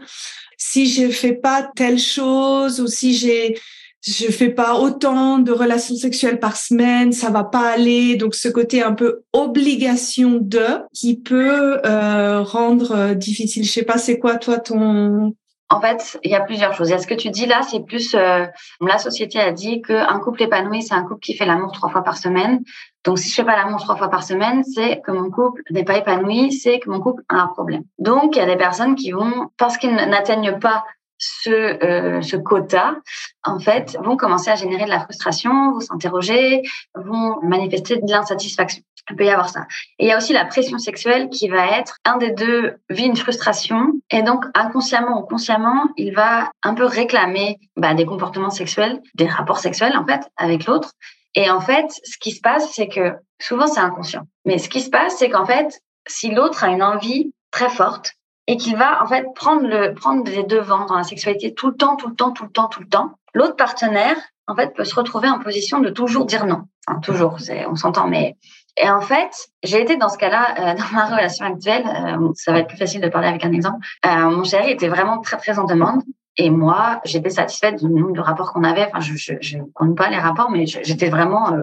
si 0.56 0.86
je 0.86 1.08
fais 1.08 1.34
pas 1.34 1.68
telle 1.74 1.98
chose 1.98 2.80
ou 2.80 2.86
si 2.86 3.14
j'ai 3.14 3.58
je 4.06 4.30
fais 4.30 4.50
pas 4.50 4.78
autant 4.78 5.38
de 5.38 5.50
relations 5.50 5.96
sexuelles 5.96 6.38
par 6.38 6.56
semaine, 6.56 7.12
ça 7.12 7.30
va 7.30 7.42
pas 7.42 7.68
aller. 7.68 8.14
Donc 8.14 8.36
ce 8.36 8.48
côté 8.48 8.80
un 8.80 8.92
peu 8.92 9.22
obligation 9.32 10.38
de 10.40 10.66
qui 10.94 11.16
peut 11.16 11.80
euh, 11.84 12.42
rendre 12.42 12.92
euh, 12.92 13.14
difficile. 13.14 13.64
Je 13.64 13.72
sais 13.72 13.82
pas, 13.82 13.98
c'est 13.98 14.18
quoi 14.18 14.36
toi 14.36 14.58
ton 14.58 15.34
en 15.70 15.80
fait, 15.80 16.18
il 16.24 16.30
y 16.30 16.34
a 16.34 16.40
plusieurs 16.40 16.72
choses. 16.72 16.90
Il 16.90 16.98
ce 16.98 17.06
que 17.06 17.14
tu 17.14 17.30
dis 17.30 17.46
là, 17.46 17.60
c'est 17.62 17.80
plus 17.80 18.14
euh, 18.14 18.46
la 18.80 18.98
société 18.98 19.38
a 19.38 19.52
dit 19.52 19.82
qu'un 19.82 20.18
couple 20.18 20.42
épanoui, 20.42 20.82
c'est 20.82 20.94
un 20.94 21.02
couple 21.02 21.20
qui 21.20 21.34
fait 21.34 21.44
l'amour 21.44 21.72
trois 21.72 21.90
fois 21.90 22.02
par 22.02 22.16
semaine. 22.16 22.62
Donc, 23.04 23.18
si 23.18 23.28
je 23.28 23.34
fais 23.34 23.44
pas 23.44 23.56
l'amour 23.56 23.80
trois 23.80 23.96
fois 23.96 24.08
par 24.08 24.22
semaine, 24.22 24.64
c'est 24.64 25.00
que 25.02 25.10
mon 25.10 25.30
couple 25.30 25.62
n'est 25.70 25.84
pas 25.84 25.98
épanoui, 25.98 26.52
c'est 26.52 26.78
que 26.80 26.88
mon 26.88 27.00
couple 27.00 27.22
a 27.28 27.36
un 27.36 27.46
problème. 27.48 27.82
Donc, 27.98 28.36
il 28.36 28.38
y 28.38 28.42
a 28.42 28.46
des 28.46 28.56
personnes 28.56 28.94
qui 28.94 29.12
vont, 29.12 29.50
parce 29.58 29.76
qu'ils 29.76 29.94
n'atteignent 29.94 30.58
pas 30.58 30.84
ce, 31.18 31.50
euh, 31.50 32.22
ce 32.22 32.36
quota, 32.36 32.96
en 33.44 33.58
fait, 33.58 33.98
vont 34.02 34.16
commencer 34.16 34.50
à 34.50 34.54
générer 34.54 34.84
de 34.84 34.90
la 34.90 35.00
frustration, 35.00 35.72
vont 35.72 35.80
s'interroger, 35.80 36.62
vont 36.94 37.40
manifester 37.42 37.96
de 37.96 38.10
l'insatisfaction. 38.10 38.82
Il 39.10 39.16
peut 39.16 39.24
y 39.24 39.30
avoir 39.30 39.48
ça. 39.48 39.66
Et 39.98 40.04
il 40.04 40.08
y 40.08 40.12
a 40.12 40.16
aussi 40.16 40.32
la 40.32 40.44
pression 40.44 40.78
sexuelle 40.78 41.28
qui 41.30 41.48
va 41.48 41.78
être 41.78 41.96
un 42.04 42.16
des 42.16 42.30
deux 42.30 42.76
vit 42.90 43.06
une 43.06 43.16
frustration 43.16 43.92
et 44.10 44.22
donc 44.22 44.44
inconsciemment 44.54 45.20
ou 45.20 45.26
consciemment, 45.26 45.88
il 45.96 46.14
va 46.14 46.50
un 46.62 46.74
peu 46.74 46.84
réclamer 46.84 47.58
bah, 47.76 47.94
des 47.94 48.06
comportements 48.06 48.50
sexuels, 48.50 49.00
des 49.14 49.26
rapports 49.26 49.58
sexuels 49.58 49.96
en 49.96 50.06
fait 50.06 50.28
avec 50.36 50.66
l'autre. 50.66 50.92
Et 51.34 51.50
en 51.50 51.60
fait, 51.60 51.86
ce 52.04 52.18
qui 52.18 52.32
se 52.32 52.40
passe, 52.40 52.72
c'est 52.72 52.88
que 52.88 53.14
souvent 53.40 53.66
c'est 53.66 53.80
inconscient. 53.80 54.22
Mais 54.44 54.58
ce 54.58 54.68
qui 54.68 54.80
se 54.80 54.90
passe, 54.90 55.16
c'est 55.18 55.30
qu'en 55.30 55.46
fait, 55.46 55.80
si 56.06 56.30
l'autre 56.30 56.64
a 56.64 56.68
une 56.68 56.82
envie 56.82 57.32
très 57.50 57.68
forte 57.68 58.12
et 58.46 58.56
qu'il 58.56 58.76
va 58.76 59.02
en 59.02 59.06
fait 59.06 59.26
prendre 59.34 59.66
le 59.66 59.94
prendre 59.94 60.24
des 60.24 60.42
devants 60.42 60.86
dans 60.86 60.96
la 60.96 61.04
sexualité 61.04 61.54
tout 61.54 61.68
le 61.68 61.76
temps, 61.76 61.96
tout 61.96 62.08
le 62.08 62.14
temps, 62.14 62.32
tout 62.32 62.44
le 62.44 62.50
temps, 62.50 62.68
tout 62.68 62.80
le 62.80 62.88
temps, 62.88 63.12
l'autre 63.34 63.56
partenaire 63.56 64.16
en 64.48 64.56
fait 64.56 64.74
peut 64.74 64.84
se 64.84 64.94
retrouver 64.94 65.28
en 65.28 65.38
position 65.38 65.80
de 65.80 65.90
toujours 65.90 66.24
dire 66.24 66.46
non. 66.46 66.62
Enfin, 66.86 67.00
toujours, 67.00 67.36
on 67.68 67.76
s'entend, 67.76 68.08
mais 68.08 68.36
et 68.76 68.88
en 68.88 69.00
fait, 69.00 69.48
j'ai 69.62 69.80
été 69.80 69.96
dans 69.96 70.08
ce 70.08 70.18
cas-là 70.18 70.54
euh, 70.58 70.74
dans 70.78 70.96
ma 70.96 71.06
relation 71.06 71.46
actuelle. 71.46 71.84
Euh, 71.86 72.32
ça 72.34 72.52
va 72.52 72.60
être 72.60 72.68
plus 72.68 72.76
facile 72.76 73.00
de 73.00 73.08
parler 73.08 73.28
avec 73.28 73.44
un 73.44 73.52
exemple. 73.52 73.84
Euh, 74.06 74.30
mon 74.30 74.44
chéri 74.44 74.70
était 74.70 74.88
vraiment 74.88 75.20
très 75.20 75.36
très 75.36 75.58
en 75.58 75.64
demande. 75.64 76.02
Et 76.40 76.50
moi, 76.50 77.00
j'étais 77.04 77.30
satisfaite 77.30 77.82
du 77.82 77.90
nombre 77.90 78.12
de 78.12 78.20
rapports 78.20 78.52
qu'on 78.52 78.62
avait. 78.62 78.86
Enfin, 78.86 79.00
je 79.00 79.56
ne 79.56 79.64
compte 79.74 79.96
pas 79.96 80.08
les 80.08 80.18
rapports, 80.18 80.50
mais 80.50 80.66
j'étais 80.66 81.08
vraiment 81.08 81.52
euh, 81.52 81.62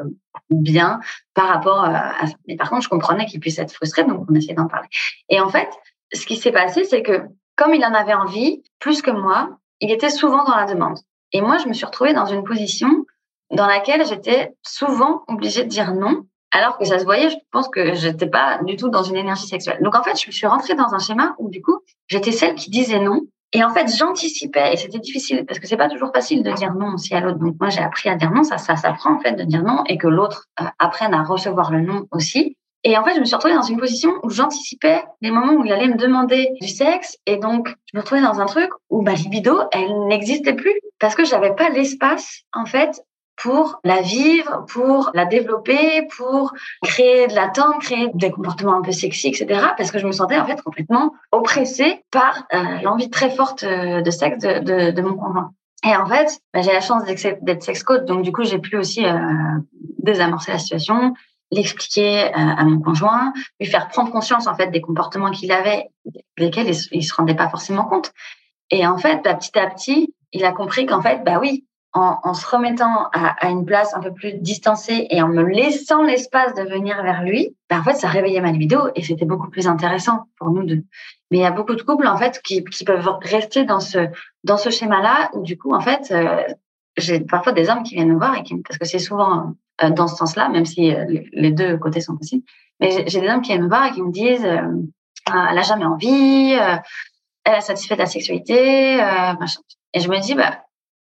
bien 0.49 0.99
par 1.33 1.47
rapport 1.47 1.85
à 1.85 2.27
ça. 2.27 2.33
Mais 2.45 2.57
par 2.57 2.69
contre, 2.69 2.83
je 2.83 2.89
comprenais 2.89 3.25
qu'il 3.25 3.39
puisse 3.39 3.57
être 3.57 3.71
frustré, 3.71 4.03
donc 4.03 4.25
on 4.29 4.35
essayait 4.35 4.53
d'en 4.53 4.67
parler. 4.67 4.89
Et 5.29 5.39
en 5.39 5.47
fait, 5.47 5.69
ce 6.13 6.25
qui 6.25 6.35
s'est 6.35 6.51
passé, 6.51 6.83
c'est 6.83 7.03
que 7.03 7.21
comme 7.55 7.73
il 7.73 7.85
en 7.85 7.93
avait 7.93 8.13
envie, 8.13 8.63
plus 8.79 9.01
que 9.01 9.11
moi, 9.11 9.57
il 9.79 9.91
était 9.91 10.09
souvent 10.09 10.43
dans 10.43 10.55
la 10.55 10.65
demande. 10.65 10.97
Et 11.31 11.39
moi, 11.39 11.57
je 11.57 11.69
me 11.69 11.73
suis 11.73 11.85
retrouvée 11.85 12.13
dans 12.13 12.25
une 12.25 12.43
position 12.43 12.89
dans 13.51 13.67
laquelle 13.67 14.05
j'étais 14.05 14.53
souvent 14.61 15.23
obligée 15.27 15.63
de 15.63 15.69
dire 15.69 15.93
non 15.93 16.25
alors 16.55 16.77
que 16.77 16.85
ça 16.85 16.99
se 16.99 17.03
voyait, 17.03 17.29
je 17.29 17.35
pense 17.51 17.67
que 17.67 17.95
j'étais 17.95 18.27
pas 18.27 18.59
du 18.63 18.77
tout 18.77 18.87
dans 18.87 19.03
une 19.03 19.17
énergie 19.17 19.45
sexuelle. 19.45 19.77
Donc 19.81 19.93
en 19.93 20.03
fait, 20.03 20.17
je 20.17 20.31
suis 20.31 20.47
rentrée 20.47 20.73
dans 20.73 20.93
un 20.93 20.99
schéma 20.99 21.35
où 21.37 21.49
du 21.49 21.61
coup, 21.61 21.79
j'étais 22.07 22.31
celle 22.31 22.55
qui 22.55 22.69
disait 22.69 22.99
non. 22.99 23.23
Et 23.51 23.61
en 23.61 23.73
fait, 23.73 23.87
j'anticipais, 23.93 24.73
et 24.73 24.77
c'était 24.77 24.99
difficile 24.99 25.45
parce 25.45 25.59
que 25.59 25.67
c'est 25.67 25.75
pas 25.75 25.89
toujours 25.89 26.11
facile 26.13 26.43
de 26.43 26.51
dire 26.51 26.73
non 26.73 26.93
aussi 26.93 27.13
à 27.13 27.19
l'autre. 27.19 27.39
Donc 27.39 27.55
moi, 27.59 27.69
j'ai 27.69 27.81
appris 27.81 28.07
à 28.07 28.15
dire 28.15 28.31
non. 28.31 28.43
Ça, 28.43 28.57
ça 28.57 28.77
s'apprend 28.77 29.15
en 29.15 29.19
fait 29.19 29.33
de 29.33 29.43
dire 29.43 29.63
non 29.63 29.83
et 29.87 29.97
que 29.97 30.07
l'autre 30.07 30.45
euh, 30.61 30.63
apprenne 30.79 31.13
à 31.13 31.23
recevoir 31.23 31.71
le 31.71 31.81
non 31.81 32.07
aussi. 32.11 32.55
Et 32.85 32.97
en 32.97 33.03
fait, 33.03 33.15
je 33.15 33.19
me 33.19 33.25
suis 33.25 33.35
retrouvée 33.35 33.55
dans 33.55 33.61
une 33.61 33.77
position 33.77 34.11
où 34.23 34.29
j'anticipais 34.29 35.03
les 35.19 35.31
moments 35.31 35.53
où 35.53 35.65
il 35.65 35.73
allait 35.73 35.89
me 35.89 35.97
demander 35.97 36.51
du 36.61 36.69
sexe. 36.69 37.17
Et 37.25 37.35
donc, 37.35 37.67
je 37.67 37.97
me 37.97 38.01
retrouvais 38.01 38.21
dans 38.21 38.39
un 38.39 38.45
truc 38.45 38.69
où 38.89 39.01
ma 39.01 39.13
libido, 39.13 39.59
elle 39.73 40.07
n'existait 40.07 40.53
plus 40.53 40.73
parce 40.99 41.15
que 41.15 41.25
j'avais 41.25 41.53
pas 41.53 41.69
l'espace, 41.69 42.43
en 42.53 42.65
fait, 42.65 43.01
pour 43.37 43.79
la 43.83 44.01
vivre, 44.01 44.65
pour 44.67 45.11
la 45.13 45.25
développer, 45.25 46.07
pour 46.17 46.53
créer 46.83 47.27
de 47.27 47.35
l'attente, 47.35 47.81
créer 47.81 48.09
des 48.13 48.31
comportements 48.31 48.77
un 48.77 48.81
peu 48.81 48.91
sexy, 48.91 49.27
etc. 49.27 49.47
Parce 49.77 49.91
que 49.91 49.99
je 49.99 50.07
me 50.07 50.11
sentais 50.11 50.37
en 50.37 50.45
fait 50.45 50.61
complètement 50.61 51.13
oppressée 51.31 52.03
par 52.11 52.45
euh, 52.53 52.81
l'envie 52.83 53.09
très 53.09 53.29
forte 53.29 53.63
euh, 53.63 54.01
de 54.01 54.11
sexe 54.11 54.39
de, 54.39 55.01
mon 55.01 55.15
conjoint. 55.15 55.51
Et 55.85 55.95
en 55.95 56.05
fait, 56.05 56.39
bah, 56.53 56.61
j'ai 56.61 56.73
la 56.73 56.81
chance 56.81 57.03
d'être 57.05 57.63
sex 57.63 57.83
coach, 57.83 58.05
donc 58.05 58.23
du 58.23 58.31
coup, 58.31 58.43
j'ai 58.43 58.59
pu 58.59 58.77
aussi 58.77 59.05
euh, 59.05 59.19
désamorcer 59.99 60.51
la 60.51 60.57
situation, 60.57 61.13
l'expliquer 61.51 62.33
à 62.33 62.63
mon 62.63 62.79
conjoint, 62.79 63.31
lui 63.59 63.67
faire 63.67 63.87
prendre 63.87 64.11
conscience 64.11 64.47
en 64.47 64.55
fait 64.55 64.67
des 64.71 64.81
comportements 64.81 65.29
qu'il 65.29 65.51
avait, 65.51 65.89
desquels 66.37 66.67
il, 66.67 66.75
il 66.91 67.03
se 67.03 67.13
rendait 67.13 67.35
pas 67.35 67.49
forcément 67.49 67.85
compte. 67.85 68.11
Et 68.71 68.87
en 68.87 68.97
fait, 68.97 69.21
bah, 69.23 69.35
petit 69.35 69.57
à 69.57 69.67
petit, 69.67 70.13
il 70.31 70.43
a 70.43 70.51
compris 70.51 70.85
qu'en 70.85 71.01
fait, 71.01 71.23
bah 71.23 71.37
oui, 71.39 71.65
en, 71.95 72.33
se 72.33 72.45
remettant 72.45 73.09
à, 73.13 73.49
une 73.49 73.65
place 73.65 73.93
un 73.95 74.01
peu 74.01 74.11
plus 74.11 74.33
distancée 74.33 75.07
et 75.09 75.21
en 75.21 75.29
me 75.29 75.43
laissant 75.43 76.03
l'espace 76.03 76.53
de 76.53 76.63
venir 76.63 77.01
vers 77.01 77.23
lui, 77.23 77.55
ben 77.69 77.79
en 77.79 77.83
fait, 77.83 77.93
ça 77.93 78.09
réveillait 78.09 78.41
ma 78.41 78.51
libido 78.51 78.89
et 78.95 79.01
c'était 79.01 79.25
beaucoup 79.25 79.49
plus 79.49 79.65
intéressant 79.65 80.25
pour 80.37 80.51
nous 80.51 80.63
deux. 80.63 80.83
Mais 81.31 81.37
il 81.37 81.41
y 81.41 81.45
a 81.45 81.51
beaucoup 81.51 81.73
de 81.73 81.81
couples, 81.81 82.07
en 82.07 82.17
fait, 82.17 82.41
qui, 82.43 82.65
qui 82.65 82.83
peuvent 82.83 83.07
rester 83.21 83.63
dans 83.63 83.79
ce, 83.79 84.09
dans 84.43 84.57
ce 84.57 84.69
schéma-là 84.69 85.29
où, 85.33 85.41
du 85.41 85.57
coup, 85.57 85.73
en 85.73 85.79
fait, 85.79 86.11
euh, 86.11 86.43
j'ai 86.97 87.21
parfois 87.21 87.53
des 87.53 87.69
hommes 87.69 87.83
qui 87.83 87.95
viennent 87.95 88.09
nous 88.09 88.19
voir 88.19 88.35
et 88.35 88.43
qui, 88.43 88.57
parce 88.57 88.77
que 88.77 88.85
c'est 88.85 88.99
souvent 88.99 89.53
euh, 89.81 89.89
dans 89.89 90.07
ce 90.07 90.17
sens-là, 90.17 90.49
même 90.49 90.65
si 90.65 90.93
euh, 90.93 91.05
les 91.31 91.51
deux 91.51 91.77
côtés 91.77 92.01
sont 92.01 92.17
possibles. 92.17 92.43
Mais 92.81 93.07
j'ai 93.07 93.21
des 93.21 93.29
hommes 93.29 93.41
qui 93.41 93.51
viennent 93.51 93.63
me 93.63 93.69
voir 93.69 93.85
et 93.85 93.91
qui 93.91 94.01
me 94.01 94.11
disent, 94.11 94.45
ah, 95.31 95.47
elle 95.49 95.57
a 95.57 95.61
jamais 95.61 95.85
envie, 95.85 96.51
elle 97.45 97.53
a 97.53 97.61
satisfait 97.61 97.95
de 97.95 98.01
la 98.01 98.05
sexualité, 98.05 98.97
machin. 99.39 99.61
Et 99.93 100.01
je 100.01 100.09
me 100.09 100.19
dis, 100.19 100.35
bah, 100.35 100.64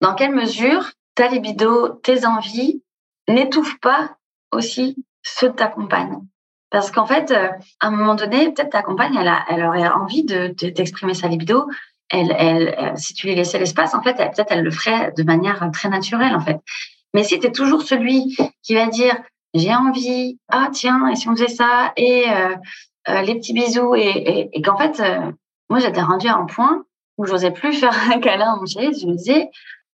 dans 0.03 0.15
quelle 0.15 0.35
mesure 0.35 0.91
ta 1.15 1.29
libido, 1.29 1.87
tes 2.03 2.25
envies 2.25 2.83
n'étouffent 3.29 3.79
pas 3.79 4.17
aussi 4.51 4.97
ceux 5.21 5.49
de 5.49 5.55
ta 5.55 5.67
compagne? 5.67 6.19
Parce 6.69 6.91
qu'en 6.91 7.05
fait, 7.05 7.31
euh, 7.31 7.47
à 7.79 7.87
un 7.87 7.91
moment 7.91 8.15
donné, 8.15 8.51
peut-être 8.51 8.71
ta 8.71 8.81
compagne, 8.81 9.15
elle, 9.17 9.29
a, 9.29 9.45
elle 9.47 9.63
aurait 9.63 9.87
envie 9.87 10.25
de 10.25 10.47
d'exprimer 10.47 11.13
sa 11.13 11.29
libido. 11.29 11.67
Elle, 12.09 12.35
elle, 12.37 12.93
si 12.97 13.13
tu 13.13 13.27
lui 13.27 13.35
laissais 13.35 13.59
l'espace, 13.59 13.93
en 13.93 14.03
fait, 14.03 14.15
peut-être 14.15 14.51
elle 14.51 14.63
le 14.63 14.71
ferait 14.71 15.13
de 15.15 15.23
manière 15.23 15.69
très 15.71 15.87
naturelle, 15.87 16.35
en 16.35 16.41
fait. 16.41 16.57
Mais 17.13 17.23
si 17.23 17.39
tu 17.39 17.47
es 17.47 17.51
toujours 17.51 17.83
celui 17.83 18.35
qui 18.61 18.75
va 18.75 18.87
dire 18.87 19.15
j'ai 19.53 19.73
envie, 19.73 20.37
ah 20.49 20.67
tiens, 20.73 21.07
et 21.07 21.15
si 21.15 21.29
on 21.29 21.35
faisait 21.35 21.47
ça, 21.47 21.93
et 21.95 22.25
euh, 22.29 22.55
euh, 23.07 23.21
les 23.21 23.35
petits 23.35 23.53
bisous, 23.53 23.95
et, 23.95 24.49
et, 24.51 24.61
qu'en 24.63 24.75
fait, 24.77 25.01
moi 25.69 25.79
j'étais 25.79 26.01
rendue 26.01 26.27
à 26.27 26.35
un 26.35 26.45
point 26.45 26.83
où 27.17 27.25
j'osais 27.25 27.51
plus 27.51 27.73
faire 27.73 27.93
un 28.11 28.19
câlin 28.19 28.53
à 28.53 28.55
mon 28.55 28.65
je 28.65 29.05
me 29.07 29.15
disais, 29.15 29.49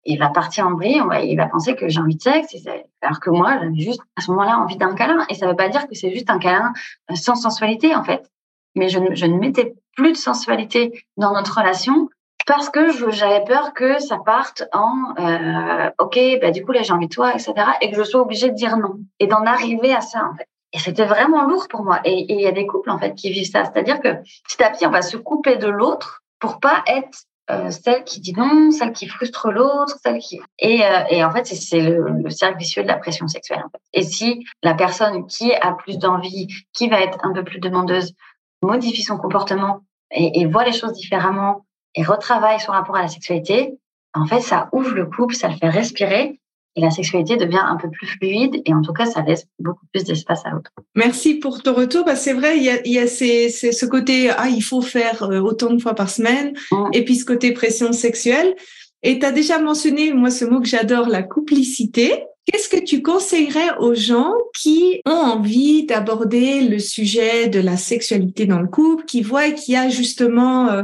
il 0.10 0.18
va 0.18 0.30
partir 0.30 0.68
en 0.68 0.74
vrille, 0.74 1.02
il 1.24 1.36
va 1.36 1.46
penser 1.46 1.76
que 1.76 1.88
j'ai 1.88 2.00
envie 2.00 2.16
de 2.16 2.22
sexe, 2.22 2.56
alors 3.02 3.20
que 3.20 3.30
moi, 3.30 3.60
j'avais 3.62 3.80
juste 3.80 4.02
à 4.18 4.22
ce 4.22 4.32
moment-là 4.32 4.58
envie 4.58 4.76
d'un 4.76 4.96
câlin. 4.96 5.24
Et 5.30 5.36
ça 5.36 5.46
ne 5.46 5.52
veut 5.52 5.56
pas 5.56 5.70
dire 5.70 5.88
que 5.88 5.94
c'est 5.94 6.12
juste 6.12 6.32
un 6.32 6.40
câlin 6.40 6.74
euh, 7.12 7.16
sans 7.16 7.36
sensualité, 7.36 7.96
en 7.96 8.04
fait. 8.04 8.28
Mais 8.76 8.90
je, 8.90 9.00
je, 9.14 9.26
ne 9.28 9.38
mettais 9.38 9.76
plus 9.96 10.14
de 10.14 10.18
sensualité 10.18 11.06
dans 11.18 11.34
notre 11.34 11.60
relation 11.60 12.10
parce 12.48 12.70
que 12.70 13.12
j'avais 13.12 13.44
peur 13.44 13.74
que 13.74 14.00
ça 14.00 14.18
parte 14.26 14.64
en 14.74 15.14
euh, 15.20 15.92
OK, 16.00 16.20
bah, 16.42 16.50
du 16.50 16.66
coup, 16.66 16.72
là, 16.72 16.82
j'ai 16.82 16.94
envie 16.94 17.08
de 17.08 17.14
toi, 17.14 17.32
etc. 17.34 17.54
Et 17.82 17.92
que 17.92 17.98
je 17.98 18.04
sois 18.04 18.22
obligée 18.22 18.50
de 18.50 18.56
dire 18.56 18.78
non. 18.78 18.96
Et 19.20 19.28
d'en 19.28 19.46
arriver 19.46 19.94
à 19.94 20.02
ça, 20.02 20.28
en 20.32 20.36
fait. 20.36 20.48
Et 20.74 20.80
c'était 20.80 21.06
vraiment 21.06 21.44
lourd 21.44 21.68
pour 21.68 21.84
moi. 21.84 22.00
Et 22.04 22.34
il 22.34 22.42
y 22.42 22.48
a 22.48 22.52
des 22.52 22.66
couples, 22.66 22.90
en 22.90 22.98
fait, 22.98 23.14
qui 23.14 23.30
vivent 23.32 23.50
ça. 23.50 23.66
C'est-à-dire 23.66 24.00
que 24.00 24.16
petit 24.48 24.64
à 24.64 24.72
petit, 24.72 24.88
on 24.88 24.92
va 24.92 25.04
se 25.04 25.18
couper 25.18 25.58
de 25.58 25.68
l'autre 25.68 26.24
pour 26.40 26.60
pas 26.60 26.84
être 26.88 27.26
euh, 27.50 27.72
celle 27.72 28.04
qui 28.04 28.20
dit 28.20 28.34
non, 28.34 28.72
celle 28.72 28.94
qui 28.94 29.08
frustre 29.08 29.52
l'autre, 29.52 29.98
celle 30.04 30.20
qui 30.20 30.40
et, 30.60 30.84
euh, 30.84 31.04
et 31.10 31.24
en 31.24 31.32
fait 31.32 31.46
c'est 31.46 31.82
le, 31.82 32.10
le, 32.10 32.30
cercle 32.30 32.58
vicieux 32.58 32.84
de 32.84 32.88
la 32.88 32.98
pression 32.98 33.28
sexuelle. 33.28 33.64
Et 33.94 34.04
si 34.04 34.46
la 34.64 34.74
personne 34.74 35.26
qui 35.26 35.54
a 35.54 35.74
plus 35.74 35.98
d'envie, 35.98 36.48
qui 36.74 36.90
va 36.90 37.02
être 37.02 37.18
un 37.24 37.34
peu 37.34 37.44
plus 37.44 37.60
demandeuse, 37.60 38.14
modifie 38.62 39.04
son 39.04 39.18
comportement 39.18 39.82
et, 40.12 40.42
et 40.42 40.46
voit 40.46 40.66
les 40.66 40.74
choses 40.74 40.94
différemment 40.94 41.66
et 41.96 42.04
retravaille 42.04 42.60
son 42.60 42.72
rapport 42.72 42.96
à 42.96 43.02
la 43.02 43.08
sexualité, 43.08 43.80
en 44.14 44.26
fait 44.26 44.42
ça 44.42 44.70
ouvre 44.72 44.94
le 44.94 45.06
couple, 45.06 45.36
ça 45.36 45.48
le 45.48 45.56
fait 45.56 45.70
respirer 45.70 46.39
et 46.76 46.82
la 46.82 46.92
sexualité 46.92 47.36
devient 47.36 47.62
un 47.62 47.76
peu 47.76 47.90
plus 47.90 48.08
fluide 48.08 48.62
et 48.66 48.74
en 48.74 48.82
tout 48.82 48.94
cas, 48.94 49.06
ça 49.06 49.22
laisse 49.22 49.46
beaucoup 49.60 49.86
plus 49.92 50.04
d'espace 50.04 50.46
à 50.46 50.52
l'autre. 50.52 50.72
Merci 50.96 51.36
pour 51.36 51.62
ton 51.62 51.74
retour. 51.74 52.06
Bah, 52.06 52.16
c'est 52.16 52.34
vrai, 52.34 52.58
il 52.58 52.64
y 52.64 52.70
a, 52.70 52.80
il 52.86 52.94
y 52.94 53.00
a 53.00 53.08
ces, 53.08 53.50
ce 53.50 53.86
côté, 53.86 54.30
ah, 54.30 54.50
il 54.50 54.62
faut 54.62 54.82
faire 54.82 55.24
euh, 55.24 55.40
autant 55.40 55.74
de 55.74 55.82
fois 55.82 55.96
par 55.96 56.10
semaine 56.10 56.54
et 56.94 57.04
puis 57.04 57.16
ce 57.16 57.26
côté 57.26 57.52
pression 57.52 57.92
sexuelle. 57.92 58.56
Et 59.02 59.20
tu 59.20 59.26
as 59.26 59.32
déjà 59.32 59.60
mentionné, 59.60 60.14
moi, 60.14 60.30
ce 60.30 60.46
mot 60.46 60.60
que 60.60 60.68
j'adore, 60.68 61.08
la 61.08 61.24
complicité. 61.24 62.24
Qu'est-ce 62.46 62.70
que 62.70 62.84
tu 62.84 63.02
conseillerais 63.02 63.78
aux 63.80 63.94
gens 63.94 64.34
qui 64.56 65.02
ont 65.06 65.12
envie 65.12 65.86
d'aborder 65.86 66.62
le 66.62 66.80
sujet 66.80 67.48
de 67.48 67.60
la 67.60 67.78
sexualité 67.78 68.46
dans 68.46 68.60
le 68.60 68.68
couple, 68.68 69.06
qui 69.06 69.22
voient 69.22 69.52
qu'il 69.52 69.76
y 69.76 69.78
a 69.78 69.90
justement 69.90 70.68
euh, 70.70 70.84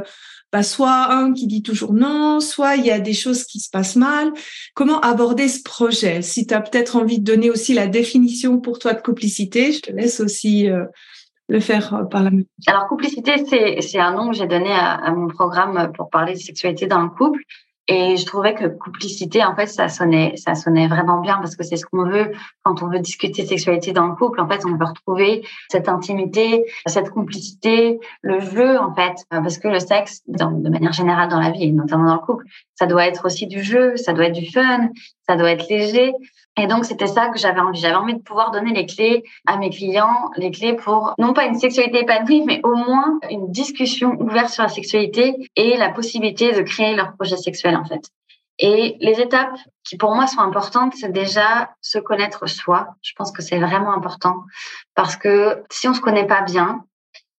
bah, 0.52 0.64
soit 0.64 1.12
un 1.12 1.34
qui 1.34 1.48
dit 1.48 1.64
toujours 1.64 1.94
non, 1.94 2.40
soit 2.40 2.76
il 2.76 2.86
y 2.86 2.92
a 2.92 3.00
des 3.00 3.14
choses 3.14 3.44
qui 3.44 3.60
se 3.60 3.70
passent 3.70 3.96
mal. 3.96 4.32
Comment 4.74 5.00
aborder 5.02 5.48
ce 5.48 5.62
projet? 5.64 6.22
Si 6.22 6.48
tu 6.48 6.54
as 6.54 6.62
peut-être 6.62 6.96
envie 6.96 7.20
de 7.20 7.26
donner 7.26 7.50
aussi 7.50 7.74
la 7.74 7.88
définition 7.88 8.60
pour 8.60 8.80
toi 8.80 8.94
de 8.94 9.02
complicité, 9.02 9.72
je 9.72 9.82
te 9.82 9.92
laisse 9.92 10.20
aussi 10.20 10.70
euh, 10.70 10.86
le 11.50 11.60
faire 11.60 11.94
euh, 11.94 12.04
par 12.04 12.24
la 12.24 12.32
même. 12.32 12.46
Alors, 12.68 12.88
complicité, 12.88 13.34
c'est 13.82 14.00
un 14.00 14.14
nom 14.14 14.30
que 14.30 14.36
j'ai 14.38 14.48
donné 14.48 14.72
à, 14.72 14.94
à, 14.94 15.12
mon 15.12 15.28
programme 15.28 15.92
pour 15.96 16.10
parler 16.10 16.34
de 16.34 16.40
sexualité 16.40 16.88
dans 16.88 17.02
le 17.02 17.10
couple. 17.10 17.42
Et 17.88 18.18
je 18.18 18.26
trouvais 18.26 18.56
que 18.56 18.66
complicité, 18.66 19.44
en 19.44 19.56
fait, 19.56 19.68
ça 19.68 19.90
sonnait, 19.90 20.34
ça 20.38 20.56
sonnait 20.56 20.88
vraiment 20.88 21.20
bien 21.20 21.38
parce 21.38 21.56
que 21.56 21.64
c'est 21.64 21.78
ce 21.78 21.86
qu'on 21.86 22.04
veut 22.04 22.32
quand 22.64 22.82
on 22.82 22.88
veut 22.88 23.00
discuter 23.00 23.46
sexualité 23.46 23.92
dans 23.92 24.08
le 24.08 24.16
couple. 24.16 24.42
En 24.42 24.50
fait, 24.50 24.66
on 24.66 24.76
veut 24.76 24.86
retrouver 24.86 25.46
cette 25.70 25.88
intimité, 25.88 26.66
cette 26.88 27.12
complicité, 27.12 28.00
le 28.22 28.40
jeu, 28.40 28.80
en 28.80 28.94
fait, 28.96 29.14
parce 29.30 29.60
que 29.60 29.68
le 29.68 29.80
sexe, 29.80 30.24
de 30.28 30.70
manière 30.70 30.94
générale 30.94 31.30
dans 31.30 31.40
la 31.40 31.52
vie, 31.52 31.66
et 31.66 31.72
notamment 31.72 32.06
dans 32.06 32.16
le 32.16 32.26
couple, 32.26 32.46
ça 32.74 32.88
doit 32.88 33.06
être 33.06 33.26
aussi 33.26 33.46
du 33.46 33.62
jeu, 33.62 33.96
ça 33.98 34.14
doit 34.14 34.26
être 34.26 34.40
du 34.40 34.52
fun, 34.52 34.90
ça 35.30 35.36
doit 35.36 35.52
être 35.52 35.70
léger. 35.70 36.12
Et 36.58 36.68
donc, 36.68 36.86
c'était 36.86 37.08
ça 37.08 37.30
que 37.30 37.38
j'avais 37.38 37.60
envie. 37.60 37.80
J'avais 37.80 37.96
envie 37.96 38.14
de 38.14 38.22
pouvoir 38.22 38.52
donner 38.52 38.72
les 38.72 38.86
clés 38.86 39.24
à 39.46 39.58
mes 39.58 39.70
clients, 39.70 40.32
les 40.38 40.52
clés 40.52 40.74
pour 40.74 41.14
non 41.18 41.34
pas 41.34 41.46
une 41.46 41.60
sexualité 41.60 42.02
épanouie, 42.02 42.44
mais 42.46 42.62
au 42.64 42.76
moins 42.76 43.20
une 43.30 43.52
discussion 43.52 44.16
ouverte 44.20 44.50
sur 44.50 44.64
la 44.64 44.70
sexualité 44.70 45.36
et 45.56 45.76
la 45.76 45.90
possibilité 45.90 46.54
de 46.54 46.62
créer 46.62 46.96
leur 46.96 47.14
projet 47.14 47.38
sexuel, 47.38 47.76
en 47.76 47.84
fait. 47.84 48.10
Et 48.58 48.96
les 49.02 49.20
étapes 49.20 49.58
qui 49.84 49.98
pour 49.98 50.16
moi 50.16 50.28
sont 50.28 50.40
importantes, 50.40 50.94
c'est 50.96 51.12
déjà 51.12 51.72
se 51.82 52.00
connaître 52.00 52.48
soi. 52.48 52.96
Je 53.02 53.12
pense 53.18 53.32
que 53.32 53.42
c'est 53.42 53.60
vraiment 53.60 53.92
important 53.92 54.44
parce 54.96 55.18
que 55.18 55.64
si 55.70 55.90
on 55.90 55.94
se 55.94 56.00
connaît 56.00 56.28
pas 56.28 56.42
bien, 56.42 56.86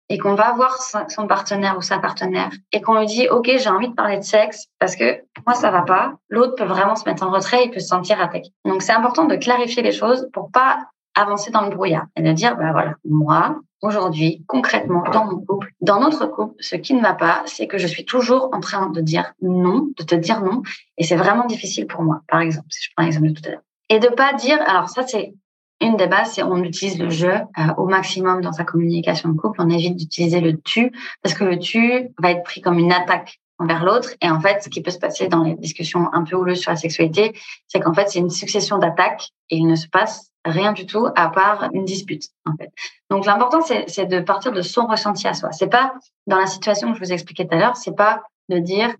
et 0.09 0.19
qu'on 0.19 0.35
va 0.35 0.53
voir 0.53 0.79
son 1.09 1.27
partenaire 1.27 1.77
ou 1.77 1.83
sa 1.83 1.99
partenaire 1.99 2.51
et 2.73 2.81
qu'on 2.81 2.99
lui 2.99 3.07
dit 3.07 3.29
ok 3.29 3.51
j'ai 3.57 3.69
envie 3.69 3.89
de 3.89 3.95
parler 3.95 4.19
de 4.19 4.25
sexe 4.25 4.67
parce 4.79 4.97
que 4.97 5.23
moi 5.47 5.55
ça 5.55 5.71
va 5.71 5.83
pas. 5.83 6.15
L'autre 6.29 6.55
peut 6.55 6.65
vraiment 6.65 6.97
se 6.97 7.09
mettre 7.09 7.25
en 7.25 7.31
retrait 7.31 7.65
et 7.65 7.71
peut 7.71 7.81
se 7.81 7.89
sentir 7.89 8.21
attaqué 8.21 8.51
donc 8.65 8.83
c'est 8.83 8.93
important 8.93 9.25
de 9.25 9.37
clarifier 9.37 9.83
les 9.83 9.93
choses 9.93 10.29
pour 10.33 10.51
pas 10.51 10.79
avancer 11.15 11.51
dans 11.51 11.63
le 11.63 11.71
brouillard 11.71 12.07
et 12.17 12.23
de 12.23 12.33
dire 12.33 12.57
ben 12.57 12.73
voilà 12.73 12.95
moi 13.05 13.59
aujourd'hui 13.83 14.45
concrètement 14.47 15.03
dans 15.13 15.25
mon 15.25 15.39
couple 15.39 15.73
dans 15.81 16.01
notre 16.01 16.27
couple 16.27 16.55
ce 16.61 16.77
qui 16.77 16.95
ne 16.95 17.03
va 17.03 17.15
pas 17.15 17.43
c'est 17.47 17.67
que 17.67 17.79
je 17.79 17.87
suis 17.87 18.05
toujours 18.05 18.51
en 18.53 18.61
train 18.61 18.89
de 18.91 19.01
dire 19.01 19.33
non 19.43 19.89
de 19.97 20.05
te 20.05 20.15
dire 20.15 20.41
non 20.43 20.63
et 20.99 21.05
c'est 21.05 21.17
vraiment 21.17 21.47
difficile 21.47 21.87
pour 21.87 22.03
moi 22.03 22.21
par 22.29 22.41
exemple 22.41 22.67
si 22.71 22.85
je 22.85 22.91
prends 22.95 23.05
l'exemple 23.05 23.29
de 23.29 23.33
tout 23.33 23.49
à 23.49 23.53
l'heure. 23.53 23.63
Et 23.89 23.99
de 23.99 24.09
pas 24.09 24.33
dire 24.35 24.59
alors 24.67 24.89
ça 24.89 25.07
c'est 25.07 25.35
une 25.81 25.97
des 25.97 26.07
bases, 26.07 26.33
c'est 26.33 26.43
on 26.43 26.63
utilise 26.63 26.99
le 26.99 27.11
je 27.11 27.27
euh, 27.27 27.75
au 27.77 27.87
maximum 27.87 28.41
dans 28.41 28.53
sa 28.53 28.65
communication 28.65 29.29
de 29.29 29.39
couple. 29.39 29.61
On 29.61 29.69
évite 29.69 29.97
d'utiliser 29.97 30.41
le 30.41 30.59
tu 30.61 30.93
parce 31.23 31.35
que 31.35 31.45
le 31.45 31.59
tu 31.59 32.09
va 32.19 32.31
être 32.31 32.45
pris 32.45 32.61
comme 32.61 32.79
une 32.79 32.93
attaque 32.93 33.41
envers 33.59 33.85
l'autre. 33.85 34.11
Et 34.23 34.31
en 34.31 34.41
fait, 34.41 34.63
ce 34.63 34.69
qui 34.69 34.83
peut 34.83 34.91
se 34.91 34.99
passer 34.99 35.29
dans 35.29 35.43
les 35.43 35.55
discussions 35.55 36.09
un 36.13 36.25
peu 36.25 36.37
houleuses 36.37 36.61
sur 36.61 36.71
la 36.71 36.77
sexualité, 36.77 37.39
c'est 37.69 37.81
qu'en 37.81 37.93
fait, 37.93 38.09
c'est 38.09 38.19
une 38.19 38.31
succession 38.31 38.79
d'attaques 38.79 39.29
et 39.51 39.57
il 39.57 39.67
ne 39.67 39.77
se 39.77 39.89
passe 39.89 40.31
rien 40.45 40.73
du 40.73 40.87
tout 40.87 41.07
à 41.15 41.29
part 41.29 41.69
une 41.73 41.85
dispute. 41.85 42.25
En 42.47 42.57
fait. 42.57 42.71
Donc 43.11 43.27
l'important, 43.27 43.61
c'est 43.61 44.07
de 44.07 44.21
partir 44.21 44.53
de 44.53 44.63
son 44.63 44.87
ressenti 44.87 45.27
à 45.27 45.35
soi. 45.35 45.53
C'est 45.53 45.69
pas 45.71 45.95
dans 46.27 46.39
la 46.39 46.47
situation 46.47 46.93
que 46.93 46.99
je 46.99 47.05
vous 47.05 47.13
expliquais 47.13 47.47
tout 47.47 47.55
à 47.55 47.59
l'heure, 47.59 47.77
c'est 47.77 47.97
pas 47.97 48.23
de 48.49 48.59
dire 48.59 48.95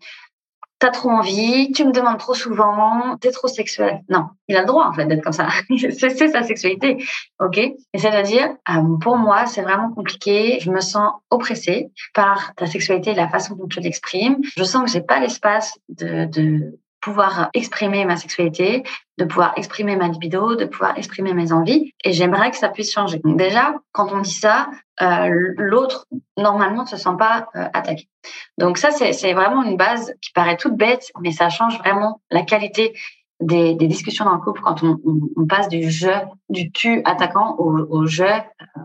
t'as 0.79 0.91
trop 0.91 1.11
envie, 1.11 1.73
tu 1.73 1.85
me 1.85 1.93
demandes 1.93 2.19
trop 2.19 2.35
souvent, 2.35 3.17
t'es 3.21 3.31
trop 3.31 3.49
sexuel. 3.49 4.01
Non, 4.09 4.27
il 4.49 4.57
a 4.57 4.61
le 4.61 4.67
droit 4.67 4.87
en 4.87 4.93
fait 4.93 5.07
d'être 5.07 5.23
comme 5.23 5.33
ça. 5.33 5.49
c'est 5.77 6.29
sa 6.29 6.43
sexualité, 6.43 6.99
ok? 7.41 7.59
Et 7.59 7.99
c'est-à-dire, 7.99 8.55
euh, 8.69 8.97
pour 9.01 9.17
moi, 9.17 9.47
c'est 9.47 9.63
vraiment 9.63 9.91
compliqué. 9.93 10.59
Je 10.61 10.71
me 10.71 10.81
sens 10.81 11.13
oppressée 11.31 11.91
par 12.15 12.55
ta 12.57 12.67
sexualité 12.67 13.15
la 13.15 13.29
façon 13.29 13.55
dont 13.55 13.67
tu 13.67 13.81
l'exprimes. 13.81 14.39
Je 14.57 14.65
sens 14.65 14.85
que 14.85 14.91
j'ai 14.91 15.03
pas 15.03 15.19
l'espace 15.19 15.79
de 15.89 16.79
pouvoir 17.07 17.51
exprimer 17.55 18.05
ma 18.05 18.17
sexualité, 18.17 18.83
de 19.17 19.25
pouvoir 19.25 19.53
exprimer 19.57 19.95
ma 19.95 20.09
libido, 20.09 20.57
de 20.57 20.65
pouvoir 20.65 20.99
exprimer 20.99 21.35
mes 21.35 21.53
envies. 21.53 21.95
Et 22.03 22.13
j'aimerais 22.13 22.51
que 22.51 22.57
ça 22.57 22.69
puisse 22.69 22.93
changer. 22.93 23.21
Donc 23.21 23.37
déjà, 23.37 23.77
quand 23.93 24.13
on 24.13 24.23
dit 24.23 24.35
ça, 24.35 24.69
euh, 25.01 25.55
l'autre, 25.57 26.09
normalement, 26.37 26.83
ne 26.83 26.89
se 26.89 26.97
sent 26.97 27.17
pas 27.17 27.47
euh, 27.55 27.69
attaqué. 27.73 28.09
Donc 28.59 28.77
ça, 28.77 28.91
c'est 28.91 29.35
vraiment 29.35 29.63
une 29.63 29.77
base 29.77 30.15
qui 30.21 30.33
paraît 30.33 30.57
toute 30.57 30.75
bête, 30.75 31.13
mais 31.21 31.31
ça 31.31 31.49
change 31.49 31.79
vraiment 31.79 32.21
la 32.33 32.43
qualité 32.43 32.93
des, 33.39 33.75
discussions 33.75 34.25
dans 34.25 34.35
le 34.35 34.41
couple 34.41 34.63
quand 34.65 34.83
on, 34.83 35.47
passe 35.47 35.69
du 35.69 35.89
je, 35.89 36.11
du 36.49 36.73
tu 36.73 37.03
attaquant 37.05 37.55
au, 37.59 37.87
au 37.89 38.07
je 38.07 38.25
euh, 38.25 38.41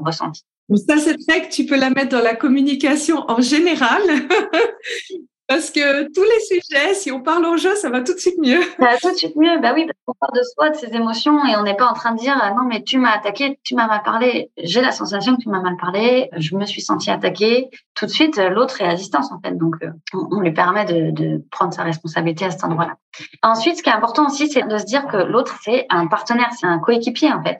ressenti. 0.05 0.43
Ça, 0.75 0.95
vrai 0.95 1.47
que 1.47 1.51
tu 1.51 1.65
peux 1.65 1.75
la 1.77 1.89
mettre 1.89 2.09
dans 2.09 2.23
la 2.23 2.35
communication 2.35 3.25
en 3.27 3.41
général. 3.41 4.03
Parce 5.51 5.69
que 5.69 6.03
tous 6.13 6.23
les 6.23 6.39
sujets, 6.61 6.93
si 6.93 7.11
on 7.11 7.19
parle 7.19 7.45
en 7.45 7.57
jeu, 7.57 7.75
ça 7.75 7.89
va 7.89 7.99
tout 7.99 8.13
de 8.13 8.19
suite 8.19 8.37
mieux. 8.41 8.61
Tout 9.01 9.11
de 9.11 9.17
suite 9.17 9.35
mieux. 9.35 9.59
Bah 9.59 9.73
oui, 9.75 9.85
parce 9.85 9.97
qu'on 10.05 10.13
parle 10.17 10.39
de 10.39 10.43
soi, 10.43 10.69
de 10.69 10.75
ses 10.75 10.95
émotions, 10.95 11.45
et 11.45 11.57
on 11.57 11.63
n'est 11.63 11.75
pas 11.75 11.87
en 11.87 11.93
train 11.93 12.13
de 12.13 12.19
dire 12.19 12.39
ah 12.41 12.51
non, 12.51 12.63
mais 12.63 12.83
tu 12.83 12.97
m'as 12.97 13.11
attaqué, 13.11 13.59
tu 13.61 13.75
m'as 13.75 13.85
mal 13.85 14.01
parlé. 14.01 14.49
J'ai 14.57 14.79
la 14.79 14.93
sensation 14.93 15.35
que 15.35 15.41
tu 15.41 15.49
m'as 15.49 15.59
mal 15.59 15.75
parlé. 15.75 16.29
Je 16.37 16.55
me 16.55 16.63
suis 16.65 16.79
sentie 16.79 17.11
attaquée. 17.11 17.69
Tout 17.95 18.05
de 18.05 18.11
suite, 18.11 18.37
l'autre 18.37 18.79
est 18.79 18.87
à 18.87 18.95
distance 18.95 19.29
en 19.33 19.41
fait. 19.41 19.57
Donc, 19.57 19.75
euh, 19.83 19.89
on, 20.13 20.39
lui 20.39 20.53
permet 20.53 20.85
de, 20.85 21.11
de 21.11 21.43
prendre 21.51 21.73
sa 21.73 21.83
responsabilité 21.83 22.45
à 22.45 22.51
cet 22.51 22.63
endroit-là. 22.63 22.95
Ensuite, 23.43 23.75
ce 23.75 23.83
qui 23.83 23.89
est 23.89 23.93
important 23.93 24.27
aussi, 24.27 24.49
c'est 24.49 24.65
de 24.65 24.77
se 24.77 24.85
dire 24.85 25.05
que 25.07 25.17
l'autre 25.17 25.59
c'est 25.65 25.85
un 25.89 26.07
partenaire, 26.07 26.51
c'est 26.57 26.67
un 26.67 26.79
coéquipier 26.79 27.33
en 27.33 27.43
fait. 27.43 27.59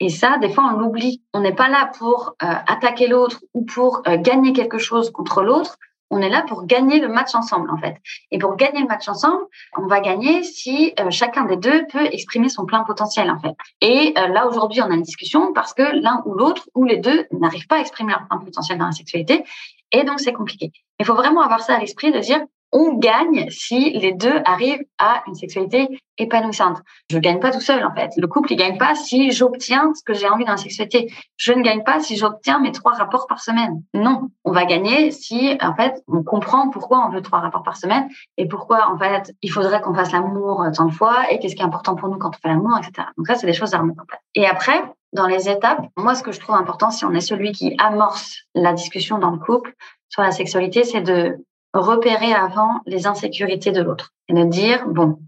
Et 0.00 0.08
ça, 0.08 0.38
des 0.38 0.48
fois, 0.48 0.72
on 0.72 0.78
l'oublie. 0.78 1.22
On 1.32 1.40
n'est 1.40 1.54
pas 1.54 1.68
là 1.68 1.90
pour 1.98 2.34
euh, 2.42 2.46
attaquer 2.66 3.06
l'autre 3.06 3.44
ou 3.54 3.64
pour 3.64 4.02
euh, 4.08 4.16
gagner 4.16 4.52
quelque 4.52 4.78
chose 4.78 5.12
contre 5.12 5.42
l'autre 5.42 5.76
on 6.10 6.20
est 6.20 6.28
là 6.28 6.42
pour 6.48 6.66
gagner 6.66 7.00
le 7.00 7.08
match 7.08 7.34
ensemble 7.34 7.70
en 7.70 7.76
fait. 7.76 7.96
Et 8.30 8.38
pour 8.38 8.56
gagner 8.56 8.80
le 8.80 8.86
match 8.86 9.08
ensemble, 9.08 9.44
on 9.76 9.86
va 9.86 10.00
gagner 10.00 10.42
si 10.42 10.94
euh, 11.00 11.10
chacun 11.10 11.44
des 11.44 11.56
deux 11.56 11.86
peut 11.86 12.06
exprimer 12.06 12.48
son 12.48 12.64
plein 12.64 12.84
potentiel 12.84 13.30
en 13.30 13.38
fait. 13.38 13.54
Et 13.80 14.14
euh, 14.18 14.28
là 14.28 14.46
aujourd'hui, 14.46 14.80
on 14.82 14.90
a 14.90 14.94
une 14.94 15.02
discussion 15.02 15.52
parce 15.52 15.74
que 15.74 15.82
l'un 15.82 16.22
ou 16.24 16.34
l'autre 16.34 16.68
ou 16.74 16.84
les 16.84 16.96
deux 16.96 17.26
n'arrivent 17.32 17.66
pas 17.66 17.76
à 17.76 17.80
exprimer 17.80 18.12
leur 18.12 18.26
plein 18.28 18.38
potentiel 18.38 18.78
dans 18.78 18.86
la 18.86 18.92
sexualité 18.92 19.44
et 19.92 20.04
donc 20.04 20.20
c'est 20.20 20.32
compliqué. 20.32 20.72
Il 21.00 21.06
faut 21.06 21.14
vraiment 21.14 21.42
avoir 21.42 21.60
ça 21.60 21.76
à 21.76 21.78
l'esprit 21.78 22.10
de 22.10 22.18
dire 22.18 22.40
on 22.72 22.94
gagne 22.94 23.48
si 23.50 23.90
les 23.98 24.12
deux 24.12 24.40
arrivent 24.44 24.84
à 24.98 25.22
une 25.26 25.34
sexualité 25.34 25.88
épanouissante. 26.18 26.78
Je 27.10 27.18
gagne 27.18 27.40
pas 27.40 27.50
tout 27.50 27.60
seul 27.60 27.84
en 27.84 27.94
fait. 27.94 28.10
Le 28.16 28.26
couple 28.26 28.52
il 28.52 28.56
gagne 28.56 28.76
pas 28.76 28.94
si 28.94 29.30
j'obtiens 29.30 29.92
ce 29.94 30.02
que 30.02 30.14
j'ai 30.14 30.28
envie 30.28 30.44
dans 30.44 30.52
la 30.52 30.58
sexualité. 30.58 31.12
Je 31.36 31.52
ne 31.52 31.62
gagne 31.62 31.82
pas 31.82 32.00
si 32.00 32.16
j'obtiens 32.16 32.58
mes 32.58 32.72
trois 32.72 32.92
rapports 32.92 33.26
par 33.26 33.40
semaine. 33.40 33.82
Non, 33.94 34.28
on 34.44 34.52
va 34.52 34.64
gagner 34.64 35.10
si 35.10 35.56
en 35.60 35.74
fait 35.74 36.02
on 36.08 36.22
comprend 36.22 36.68
pourquoi 36.70 37.06
on 37.06 37.10
veut 37.10 37.22
trois 37.22 37.40
rapports 37.40 37.62
par 37.62 37.76
semaine 37.76 38.08
et 38.36 38.46
pourquoi 38.46 38.90
en 38.90 38.98
fait 38.98 39.34
il 39.42 39.50
faudrait 39.50 39.80
qu'on 39.80 39.94
fasse 39.94 40.12
l'amour 40.12 40.64
tant 40.74 40.86
de 40.86 40.92
fois 40.92 41.30
et 41.30 41.38
qu'est-ce 41.38 41.54
qui 41.54 41.62
est 41.62 41.66
important 41.66 41.94
pour 41.94 42.08
nous 42.08 42.18
quand 42.18 42.30
on 42.30 42.40
fait 42.40 42.48
l'amour, 42.48 42.76
etc. 42.78 43.08
Donc 43.16 43.26
ça 43.26 43.36
c'est 43.36 43.46
des 43.46 43.52
choses 43.52 43.74
à 43.74 43.78
remettre 43.78 44.02
en 44.02 44.06
place. 44.06 44.20
Et 44.34 44.46
après 44.46 44.82
dans 45.14 45.26
les 45.26 45.48
étapes, 45.48 45.80
moi 45.96 46.14
ce 46.14 46.22
que 46.22 46.32
je 46.32 46.40
trouve 46.40 46.56
important 46.56 46.90
si 46.90 47.04
on 47.04 47.12
est 47.12 47.20
celui 47.20 47.52
qui 47.52 47.74
amorce 47.78 48.42
la 48.54 48.72
discussion 48.72 49.18
dans 49.18 49.30
le 49.30 49.38
couple 49.38 49.74
sur 50.10 50.22
la 50.22 50.32
sexualité, 50.32 50.84
c'est 50.84 51.00
de 51.00 51.38
repérer 51.80 52.32
avant 52.32 52.80
les 52.86 53.06
insécurités 53.06 53.72
de 53.72 53.82
l'autre 53.82 54.14
et 54.28 54.34
de 54.34 54.44
dire, 54.44 54.86
bon, 54.86 55.18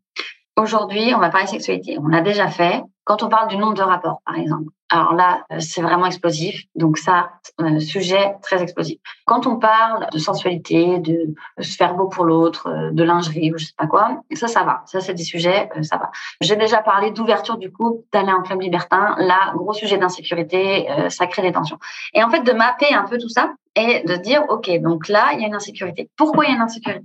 aujourd'hui, 0.57 1.13
on 1.15 1.19
va 1.19 1.31
parler 1.31 1.47
sexualité. 1.47 1.99
On 1.99 2.09
l'a 2.09 2.21
déjà 2.21 2.49
fait. 2.49 2.83
Quand 3.05 3.23
on 3.23 3.29
parle 3.29 3.49
du 3.49 3.57
nombre 3.57 3.75
de 3.75 3.83
rapports, 3.83 4.21
par 4.25 4.37
exemple, 4.37 4.71
alors 4.91 5.15
là, 5.15 5.45
euh, 5.53 5.61
c'est 5.61 5.83
vraiment 5.83 6.07
explosif. 6.07 6.65
Donc 6.75 6.99
ça, 6.99 7.31
un 7.59 7.79
sujet 7.79 8.35
très 8.43 8.61
explosif. 8.61 8.99
Quand 9.25 9.47
on 9.47 9.57
parle 9.57 10.09
de 10.13 10.19
sensualité, 10.19 10.99
de 10.99 11.35
se 11.61 11.77
faire 11.77 11.95
beau 11.95 12.09
pour 12.09 12.25
l'autre, 12.25 12.67
euh, 12.69 12.91
de 12.91 13.05
lingerie 13.05 13.53
ou 13.53 13.59
je 13.59 13.67
sais 13.67 13.75
pas 13.77 13.87
quoi, 13.87 14.21
ça, 14.33 14.49
ça 14.49 14.65
va. 14.65 14.83
Ça, 14.87 15.01
c'est 15.01 15.15
des 15.15 15.23
sujets, 15.23 15.71
euh, 15.77 15.83
ça 15.83 15.97
va. 15.97 16.11
J'ai 16.41 16.57
déjà 16.57 16.79
parlé 16.79 17.13
d'ouverture 17.13 17.57
du 17.57 17.71
couple, 17.71 18.05
d'aller 18.13 18.33
en 18.33 18.43
club 18.43 18.61
libertin. 18.61 19.15
Là, 19.19 19.53
gros 19.55 19.73
sujet 19.73 19.97
d'insécurité, 19.97 20.89
ça 21.09 21.27
crée 21.27 21.43
des 21.43 21.53
tensions. 21.53 21.79
Et 22.15 22.23
en 22.25 22.31
fait, 22.31 22.43
de 22.43 22.53
mapper 22.53 22.93
un 22.93 23.05
peu 23.05 23.19
tout 23.19 23.29
ça 23.29 23.53
et 23.77 24.03
de 24.03 24.17
dire, 24.17 24.45
OK, 24.49 24.69
donc 24.81 25.09
là, 25.09 25.33
il 25.35 25.41
y 25.41 25.45
a 25.45 25.47
une 25.47 25.55
insécurité. 25.55 26.11
Pourquoi 26.17 26.45
il 26.45 26.51
y 26.51 26.53
a 26.53 26.57
une 26.57 26.63
insécurité? 26.63 27.05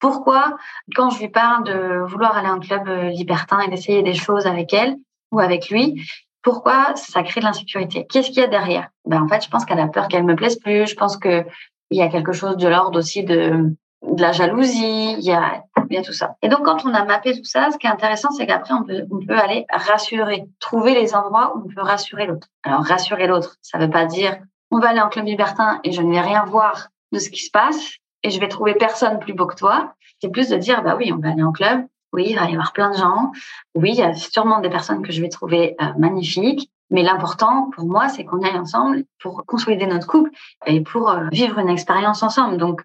Pourquoi, 0.00 0.56
quand 0.94 1.10
je 1.10 1.18
lui 1.18 1.28
parle 1.28 1.64
de 1.64 1.98
vouloir 2.06 2.36
aller 2.36 2.48
en 2.48 2.60
club 2.60 2.88
libertin 3.10 3.60
et 3.60 3.68
d'essayer 3.68 4.02
des 4.02 4.14
choses 4.14 4.46
avec 4.46 4.72
elle 4.72 4.96
ou 5.32 5.40
avec 5.40 5.70
lui, 5.70 6.02
pourquoi 6.42 6.94
ça 6.96 7.22
crée 7.22 7.40
de 7.40 7.46
l'insécurité? 7.46 8.06
Qu'est-ce 8.08 8.28
qu'il 8.28 8.38
y 8.38 8.44
a 8.44 8.46
derrière? 8.46 8.88
Ben, 9.04 9.22
En 9.22 9.28
fait, 9.28 9.44
je 9.44 9.48
pense 9.48 9.64
qu'elle 9.64 9.80
a 9.80 9.88
peur 9.88 10.08
qu'elle 10.08 10.24
me 10.24 10.36
plaise 10.36 10.58
plus. 10.58 10.86
Je 10.86 10.94
pense 10.94 11.16
qu'il 11.16 11.44
y 11.90 12.00
a 12.00 12.08
quelque 12.08 12.32
chose 12.32 12.56
de 12.56 12.68
l'ordre 12.68 12.98
aussi 12.98 13.24
de, 13.24 13.74
la 14.16 14.32
jalousie. 14.32 15.12
Il 15.18 15.24
y, 15.24 15.32
a, 15.32 15.64
il 15.90 15.94
y 15.94 15.98
a 15.98 16.02
tout 16.02 16.12
ça. 16.12 16.36
Et 16.42 16.48
donc, 16.48 16.64
quand 16.64 16.86
on 16.86 16.94
a 16.94 17.04
mappé 17.04 17.36
tout 17.36 17.44
ça, 17.44 17.70
ce 17.70 17.78
qui 17.78 17.86
est 17.86 17.90
intéressant, 17.90 18.30
c'est 18.30 18.46
qu'après, 18.46 18.72
on 18.72 18.84
peut, 18.84 19.04
on 19.10 19.24
peut 19.24 19.38
aller 19.38 19.66
rassurer, 19.70 20.44
trouver 20.60 20.94
les 20.94 21.14
endroits 21.14 21.54
où 21.56 21.64
on 21.66 21.74
peut 21.74 21.82
rassurer 21.82 22.26
l'autre. 22.26 22.48
Alors, 22.62 22.84
rassurer 22.84 23.26
l'autre, 23.26 23.56
ça 23.60 23.78
ne 23.78 23.84
veut 23.84 23.90
pas 23.90 24.06
dire 24.06 24.38
on 24.70 24.80
va 24.80 24.90
aller 24.90 25.00
en 25.00 25.08
club 25.08 25.26
libertin 25.26 25.80
et 25.84 25.92
je 25.92 26.02
ne 26.02 26.10
vais 26.12 26.20
rien 26.20 26.44
voir 26.44 26.88
de 27.12 27.18
ce 27.18 27.30
qui 27.30 27.40
se 27.40 27.50
passe 27.50 27.96
et 28.22 28.30
je 28.30 28.40
vais 28.40 28.48
trouver 28.48 28.74
personne 28.74 29.18
plus 29.18 29.32
beau 29.32 29.46
que 29.46 29.54
toi. 29.54 29.94
C'est 30.20 30.30
plus 30.30 30.48
de 30.48 30.56
dire, 30.56 30.82
bah 30.82 30.96
oui, 30.96 31.12
on 31.12 31.18
va 31.18 31.30
aller 31.30 31.42
en 31.42 31.52
club. 31.52 31.86
Oui, 32.12 32.26
il 32.28 32.36
va 32.36 32.48
y 32.48 32.52
avoir 32.52 32.72
plein 32.72 32.90
de 32.90 32.96
gens. 32.96 33.32
Oui, 33.74 33.90
il 33.92 33.98
y 33.98 34.02
a 34.02 34.14
sûrement 34.14 34.60
des 34.60 34.70
personnes 34.70 35.02
que 35.02 35.12
je 35.12 35.20
vais 35.20 35.28
trouver 35.28 35.76
euh, 35.80 35.86
magnifiques. 35.98 36.70
Mais 36.90 37.02
l'important 37.02 37.68
pour 37.74 37.84
moi, 37.84 38.08
c'est 38.08 38.24
qu'on 38.24 38.42
aille 38.42 38.58
ensemble 38.58 39.04
pour 39.20 39.44
consolider 39.46 39.86
notre 39.86 40.06
couple 40.06 40.30
et 40.66 40.80
pour 40.80 41.10
euh, 41.10 41.28
vivre 41.30 41.58
une 41.58 41.68
expérience 41.68 42.22
ensemble. 42.22 42.56
Donc, 42.56 42.80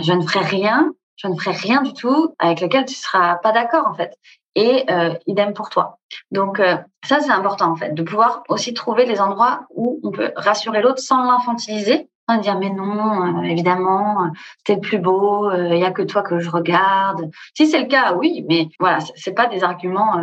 je 0.00 0.12
ne 0.12 0.22
ferai 0.22 0.44
rien, 0.44 0.92
je 1.16 1.28
ne 1.28 1.34
ferai 1.34 1.52
rien 1.52 1.82
du 1.82 1.92
tout 1.92 2.34
avec 2.38 2.60
lequel 2.60 2.84
tu 2.84 2.94
seras 2.94 3.36
pas 3.36 3.52
d'accord 3.52 3.86
en 3.86 3.94
fait. 3.94 4.16
Et 4.54 4.84
euh, 4.90 5.14
idem 5.26 5.52
pour 5.52 5.70
toi. 5.70 5.98
Donc 6.32 6.58
euh, 6.58 6.76
ça 7.04 7.20
c'est 7.20 7.30
important 7.30 7.70
en 7.70 7.76
fait 7.76 7.94
de 7.94 8.02
pouvoir 8.02 8.42
aussi 8.48 8.74
trouver 8.74 9.06
les 9.06 9.20
endroits 9.20 9.66
où 9.70 10.00
on 10.02 10.10
peut 10.10 10.32
rassurer 10.34 10.82
l'autre 10.82 11.00
sans 11.00 11.22
l'infantiliser, 11.22 12.08
sans 12.30 12.40
dire 12.40 12.58
mais 12.58 12.70
non 12.70 13.38
euh, 13.38 13.42
évidemment 13.42 14.30
t'es 14.64 14.76
le 14.76 14.80
plus 14.80 14.98
beau, 14.98 15.50
il 15.52 15.78
y 15.78 15.84
a 15.84 15.90
que 15.90 16.02
toi 16.02 16.22
que 16.22 16.38
je 16.38 16.50
regarde. 16.50 17.30
Si 17.54 17.66
c'est 17.66 17.80
le 17.80 17.88
cas 17.88 18.14
oui, 18.14 18.44
mais 18.48 18.68
voilà 18.78 18.98
c'est 19.16 19.34
pas 19.34 19.46
des 19.46 19.64
arguments 19.64 20.16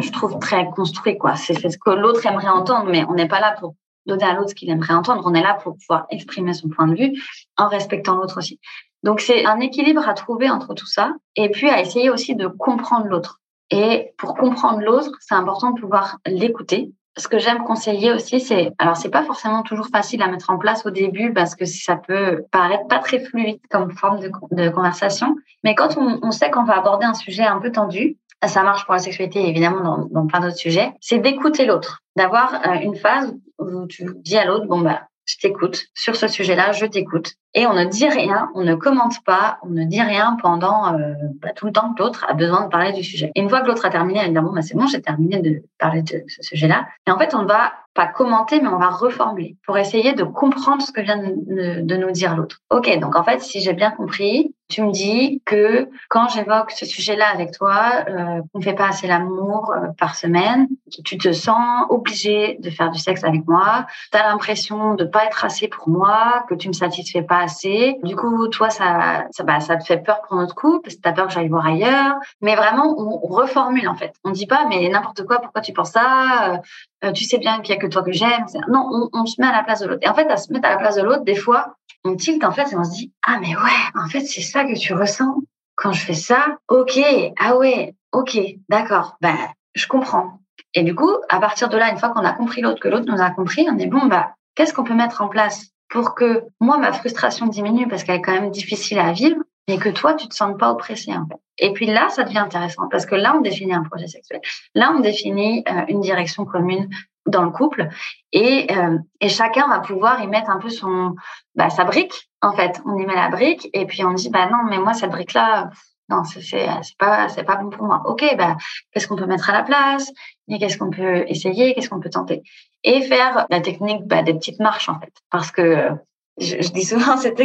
je 0.00 0.10
trouve 0.10 0.38
très 0.38 0.68
construits 0.70 1.18
quoi. 1.18 1.36
C'est 1.36 1.54
ce 1.54 1.78
que 1.78 1.90
l'autre 1.90 2.24
aimerait 2.26 2.48
entendre, 2.48 2.88
mais 2.90 3.04
on 3.08 3.14
n'est 3.14 3.28
pas 3.28 3.40
là 3.40 3.54
pour 3.58 3.74
donner 4.06 4.24
à 4.24 4.34
l'autre 4.34 4.50
ce 4.50 4.54
qu'il 4.54 4.70
aimerait 4.70 4.94
entendre. 4.94 5.22
On 5.24 5.34
est 5.34 5.42
là 5.42 5.54
pour 5.54 5.76
pouvoir 5.76 6.06
exprimer 6.10 6.52
son 6.54 6.68
point 6.68 6.86
de 6.86 6.94
vue 6.94 7.22
en 7.56 7.68
respectant 7.68 8.16
l'autre 8.16 8.38
aussi. 8.38 8.58
Donc 9.02 9.20
c'est 9.20 9.46
un 9.46 9.60
équilibre 9.60 10.06
à 10.08 10.14
trouver 10.14 10.50
entre 10.50 10.74
tout 10.74 10.86
ça 10.86 11.14
et 11.36 11.50
puis 11.50 11.68
à 11.68 11.80
essayer 11.80 12.10
aussi 12.10 12.34
de 12.34 12.46
comprendre 12.46 13.06
l'autre. 13.06 13.40
Et 13.70 14.12
pour 14.18 14.34
comprendre 14.34 14.80
l'autre, 14.80 15.12
c'est 15.20 15.34
important 15.34 15.70
de 15.70 15.80
pouvoir 15.80 16.18
l'écouter. 16.26 16.92
Ce 17.16 17.28
que 17.28 17.38
j'aime 17.38 17.64
conseiller 17.64 18.12
aussi, 18.12 18.40
c'est, 18.40 18.72
alors 18.78 18.96
c'est 18.96 19.10
pas 19.10 19.24
forcément 19.24 19.62
toujours 19.62 19.88
facile 19.88 20.22
à 20.22 20.28
mettre 20.28 20.50
en 20.50 20.58
place 20.58 20.86
au 20.86 20.90
début 20.90 21.32
parce 21.32 21.54
que 21.54 21.64
ça 21.64 21.96
peut 21.96 22.44
paraître 22.52 22.86
pas 22.86 22.98
très 22.98 23.18
fluide 23.18 23.60
comme 23.68 23.90
forme 23.90 24.20
de, 24.20 24.68
conversation, 24.68 25.36
mais 25.64 25.74
quand 25.74 25.98
on, 25.98 26.30
sait 26.30 26.50
qu'on 26.50 26.64
va 26.64 26.78
aborder 26.78 27.06
un 27.06 27.14
sujet 27.14 27.42
un 27.42 27.58
peu 27.58 27.72
tendu, 27.72 28.16
ça 28.46 28.62
marche 28.62 28.84
pour 28.84 28.94
la 28.94 29.00
sexualité 29.00 29.46
évidemment 29.46 29.82
dans, 29.82 30.06
dans 30.06 30.26
plein 30.26 30.40
d'autres 30.40 30.56
sujets, 30.56 30.92
c'est 31.00 31.18
d'écouter 31.18 31.66
l'autre, 31.66 32.02
d'avoir 32.16 32.54
euh, 32.54 32.74
une 32.80 32.94
phase 32.94 33.34
où 33.58 33.86
tu 33.86 34.06
dis 34.22 34.38
à 34.38 34.44
l'autre, 34.44 34.66
bon 34.66 34.80
bah 34.80 35.02
je 35.30 35.38
t'écoute 35.38 35.86
sur 35.94 36.16
ce 36.16 36.28
sujet-là, 36.28 36.72
je 36.72 36.86
t'écoute. 36.86 37.34
Et 37.54 37.66
on 37.66 37.74
ne 37.74 37.84
dit 37.84 38.08
rien, 38.08 38.50
on 38.54 38.62
ne 38.62 38.74
commente 38.74 39.22
pas, 39.24 39.58
on 39.62 39.70
ne 39.70 39.84
dit 39.84 40.00
rien 40.00 40.36
pendant 40.40 40.94
euh, 40.94 41.14
bah, 41.40 41.50
tout 41.54 41.66
le 41.66 41.72
temps 41.72 41.92
que 41.94 42.02
l'autre 42.02 42.24
a 42.28 42.34
besoin 42.34 42.64
de 42.64 42.68
parler 42.68 42.92
du 42.92 43.02
sujet. 43.02 43.32
Et 43.34 43.40
une 43.40 43.48
fois 43.48 43.60
que 43.60 43.66
l'autre 43.66 43.84
a 43.84 43.90
terminé, 43.90 44.28
bon, 44.30 44.52
bah, 44.52 44.62
c'est 44.62 44.76
bon, 44.76 44.86
j'ai 44.86 45.00
terminé 45.00 45.40
de 45.40 45.62
parler 45.78 46.02
de 46.02 46.24
ce 46.28 46.42
sujet-là. 46.42 46.86
Et 47.06 47.10
en 47.10 47.18
fait, 47.18 47.34
on 47.34 47.44
va 47.44 47.72
pas 47.94 48.06
commenter, 48.06 48.60
mais 48.60 48.68
on 48.68 48.78
va 48.78 48.88
reformuler 48.88 49.56
pour 49.66 49.76
essayer 49.76 50.12
de 50.12 50.22
comprendre 50.22 50.82
ce 50.82 50.92
que 50.92 51.00
vient 51.00 51.18
de, 51.18 51.96
nous 51.96 52.10
dire 52.12 52.36
l'autre. 52.36 52.58
Ok, 52.70 52.98
donc 52.98 53.16
en 53.16 53.24
fait, 53.24 53.40
si 53.40 53.60
j'ai 53.60 53.72
bien 53.72 53.90
compris, 53.90 54.54
tu 54.68 54.82
me 54.82 54.92
dis 54.92 55.42
que 55.44 55.88
quand 56.08 56.28
j'évoque 56.28 56.70
ce 56.70 56.86
sujet-là 56.86 57.26
avec 57.32 57.50
toi, 57.50 58.04
euh, 58.08 58.40
qu'on 58.52 58.60
ne 58.60 58.62
fait 58.62 58.74
pas 58.74 58.88
assez 58.88 59.08
l'amour 59.08 59.72
euh, 59.72 59.88
par 59.98 60.14
semaine, 60.14 60.68
que 60.96 61.02
tu 61.02 61.18
te 61.18 61.32
sens 61.32 61.86
obligé 61.90 62.56
de 62.60 62.70
faire 62.70 62.90
du 62.90 62.98
sexe 63.00 63.24
avec 63.24 63.46
moi, 63.48 63.86
tu 64.12 64.18
as 64.18 64.28
l'impression 64.28 64.94
de 64.94 65.04
pas 65.04 65.24
être 65.24 65.44
assez 65.44 65.66
pour 65.66 65.88
moi, 65.88 66.44
que 66.48 66.54
tu 66.54 66.68
me 66.68 66.72
satisfais 66.72 67.22
pas 67.22 67.40
assez. 67.40 67.96
Du 68.04 68.14
coup, 68.14 68.46
toi, 68.48 68.70
ça, 68.70 69.24
ça, 69.32 69.42
bah, 69.42 69.58
ça 69.58 69.76
te 69.76 69.84
fait 69.84 69.98
peur 69.98 70.20
pour 70.22 70.36
notre 70.36 70.54
couple, 70.54 70.82
parce 70.84 70.94
que 70.94 71.08
as 71.08 71.12
peur 71.12 71.26
que 71.26 71.32
j'aille 71.32 71.48
voir 71.48 71.66
ailleurs. 71.66 72.14
Mais 72.40 72.54
vraiment, 72.54 72.94
on 72.96 73.26
reformule 73.26 73.88
en 73.88 73.96
fait. 73.96 74.14
On 74.22 74.30
dit 74.30 74.46
pas, 74.46 74.66
mais 74.68 74.88
n'importe 74.88 75.26
quoi, 75.26 75.40
pourquoi 75.40 75.60
tu 75.60 75.72
penses 75.72 75.90
ça? 75.90 76.60
Euh, 77.04 77.12
Tu 77.12 77.24
sais 77.24 77.38
bien 77.38 77.60
qu'il 77.60 77.74
y 77.74 77.78
a 77.78 77.80
que 77.80 77.86
toi 77.86 78.02
que 78.02 78.12
j'aime. 78.12 78.46
Non, 78.68 79.08
on, 79.12 79.26
se 79.26 79.40
met 79.40 79.46
à 79.46 79.52
la 79.52 79.62
place 79.62 79.80
de 79.80 79.86
l'autre. 79.86 80.00
Et 80.02 80.08
en 80.08 80.14
fait, 80.14 80.28
à 80.30 80.36
se 80.36 80.52
mettre 80.52 80.66
à 80.66 80.70
la 80.70 80.78
place 80.78 80.96
de 80.96 81.02
l'autre, 81.02 81.24
des 81.24 81.36
fois, 81.36 81.76
on 82.04 82.16
tilt 82.16 82.42
en 82.44 82.52
fait 82.52 82.72
et 82.72 82.76
on 82.76 82.84
se 82.84 82.92
dit, 82.92 83.12
ah 83.26 83.38
mais 83.40 83.56
ouais, 83.56 84.00
en 84.02 84.08
fait, 84.08 84.20
c'est 84.20 84.42
ça 84.42 84.64
que 84.64 84.78
tu 84.78 84.94
ressens 84.94 85.34
quand 85.76 85.92
je 85.92 86.04
fais 86.04 86.14
ça. 86.14 86.58
Ok, 86.68 86.98
ah 87.38 87.56
ouais, 87.56 87.94
ok, 88.12 88.38
d'accord, 88.68 89.16
ben, 89.20 89.36
je 89.74 89.86
comprends. 89.86 90.40
Et 90.74 90.82
du 90.82 90.94
coup, 90.94 91.10
à 91.28 91.40
partir 91.40 91.68
de 91.68 91.76
là, 91.76 91.90
une 91.90 91.98
fois 91.98 92.10
qu'on 92.10 92.24
a 92.24 92.32
compris 92.32 92.60
l'autre, 92.60 92.80
que 92.80 92.88
l'autre 92.88 93.10
nous 93.10 93.20
a 93.20 93.30
compris, 93.30 93.66
on 93.68 93.78
est 93.78 93.86
bon, 93.86 94.06
bah, 94.06 94.34
qu'est-ce 94.54 94.72
qu'on 94.72 94.84
peut 94.84 94.94
mettre 94.94 95.22
en 95.22 95.28
place 95.28 95.70
pour 95.88 96.14
que 96.14 96.44
moi, 96.60 96.78
ma 96.78 96.92
frustration 96.92 97.46
diminue 97.46 97.88
parce 97.88 98.04
qu'elle 98.04 98.16
est 98.16 98.22
quand 98.22 98.32
même 98.32 98.50
difficile 98.50 98.98
à 98.98 99.12
vivre 99.12 99.40
et 99.70 99.78
que 99.78 99.88
toi, 99.88 100.14
tu 100.14 100.28
te 100.28 100.34
sens 100.34 100.56
pas 100.58 100.70
oppressé 100.70 101.12
en 101.12 101.26
fait. 101.26 101.40
Et 101.58 101.72
puis 101.72 101.86
là, 101.86 102.08
ça 102.08 102.24
devient 102.24 102.38
intéressant 102.38 102.88
parce 102.90 103.06
que 103.06 103.14
là, 103.14 103.34
on 103.36 103.40
définit 103.40 103.74
un 103.74 103.84
projet 103.84 104.06
sexuel. 104.06 104.40
Là, 104.74 104.92
on 104.96 105.00
définit 105.00 105.62
euh, 105.68 105.84
une 105.88 106.00
direction 106.00 106.44
commune 106.44 106.88
dans 107.26 107.42
le 107.42 107.50
couple 107.50 107.88
et, 108.32 108.66
euh, 108.74 108.98
et 109.20 109.28
chacun 109.28 109.68
va 109.68 109.80
pouvoir 109.80 110.22
y 110.22 110.26
mettre 110.26 110.50
un 110.50 110.58
peu 110.58 110.70
son 110.70 111.14
bah, 111.54 111.70
sa 111.70 111.84
brique 111.84 112.30
en 112.42 112.52
fait. 112.52 112.80
On 112.86 112.98
y 112.98 113.06
met 113.06 113.14
la 113.14 113.28
brique 113.28 113.68
et 113.72 113.86
puis 113.86 114.04
on 114.04 114.12
dit 114.12 114.30
bah 114.30 114.48
non, 114.50 114.64
mais 114.68 114.78
moi 114.78 114.94
cette 114.94 115.10
brique 115.10 115.34
là, 115.34 115.70
non, 116.08 116.24
c'est 116.24 116.66
pas 116.98 117.28
c'est 117.28 117.44
pas 117.44 117.56
bon 117.56 117.70
pour 117.70 117.86
moi. 117.86 118.02
Ok, 118.06 118.24
bah 118.36 118.56
qu'est-ce 118.92 119.06
qu'on 119.06 119.16
peut 119.16 119.26
mettre 119.26 119.50
à 119.50 119.52
la 119.52 119.62
place? 119.62 120.10
Et 120.48 120.58
qu'est-ce 120.58 120.78
qu'on 120.78 120.90
peut 120.90 121.24
essayer? 121.28 121.74
Qu'est-ce 121.74 121.90
qu'on 121.90 122.00
peut 122.00 122.10
tenter? 122.10 122.42
Et 122.82 123.02
faire 123.02 123.46
la 123.50 123.60
technique 123.60 124.02
bah, 124.06 124.22
des 124.22 124.34
petites 124.34 124.58
marches 124.58 124.88
en 124.88 124.98
fait, 124.98 125.12
parce 125.30 125.52
que 125.52 125.90
je, 126.38 126.56
je 126.62 126.72
dis 126.72 126.84
souvent 126.84 127.16
cet 127.18 127.38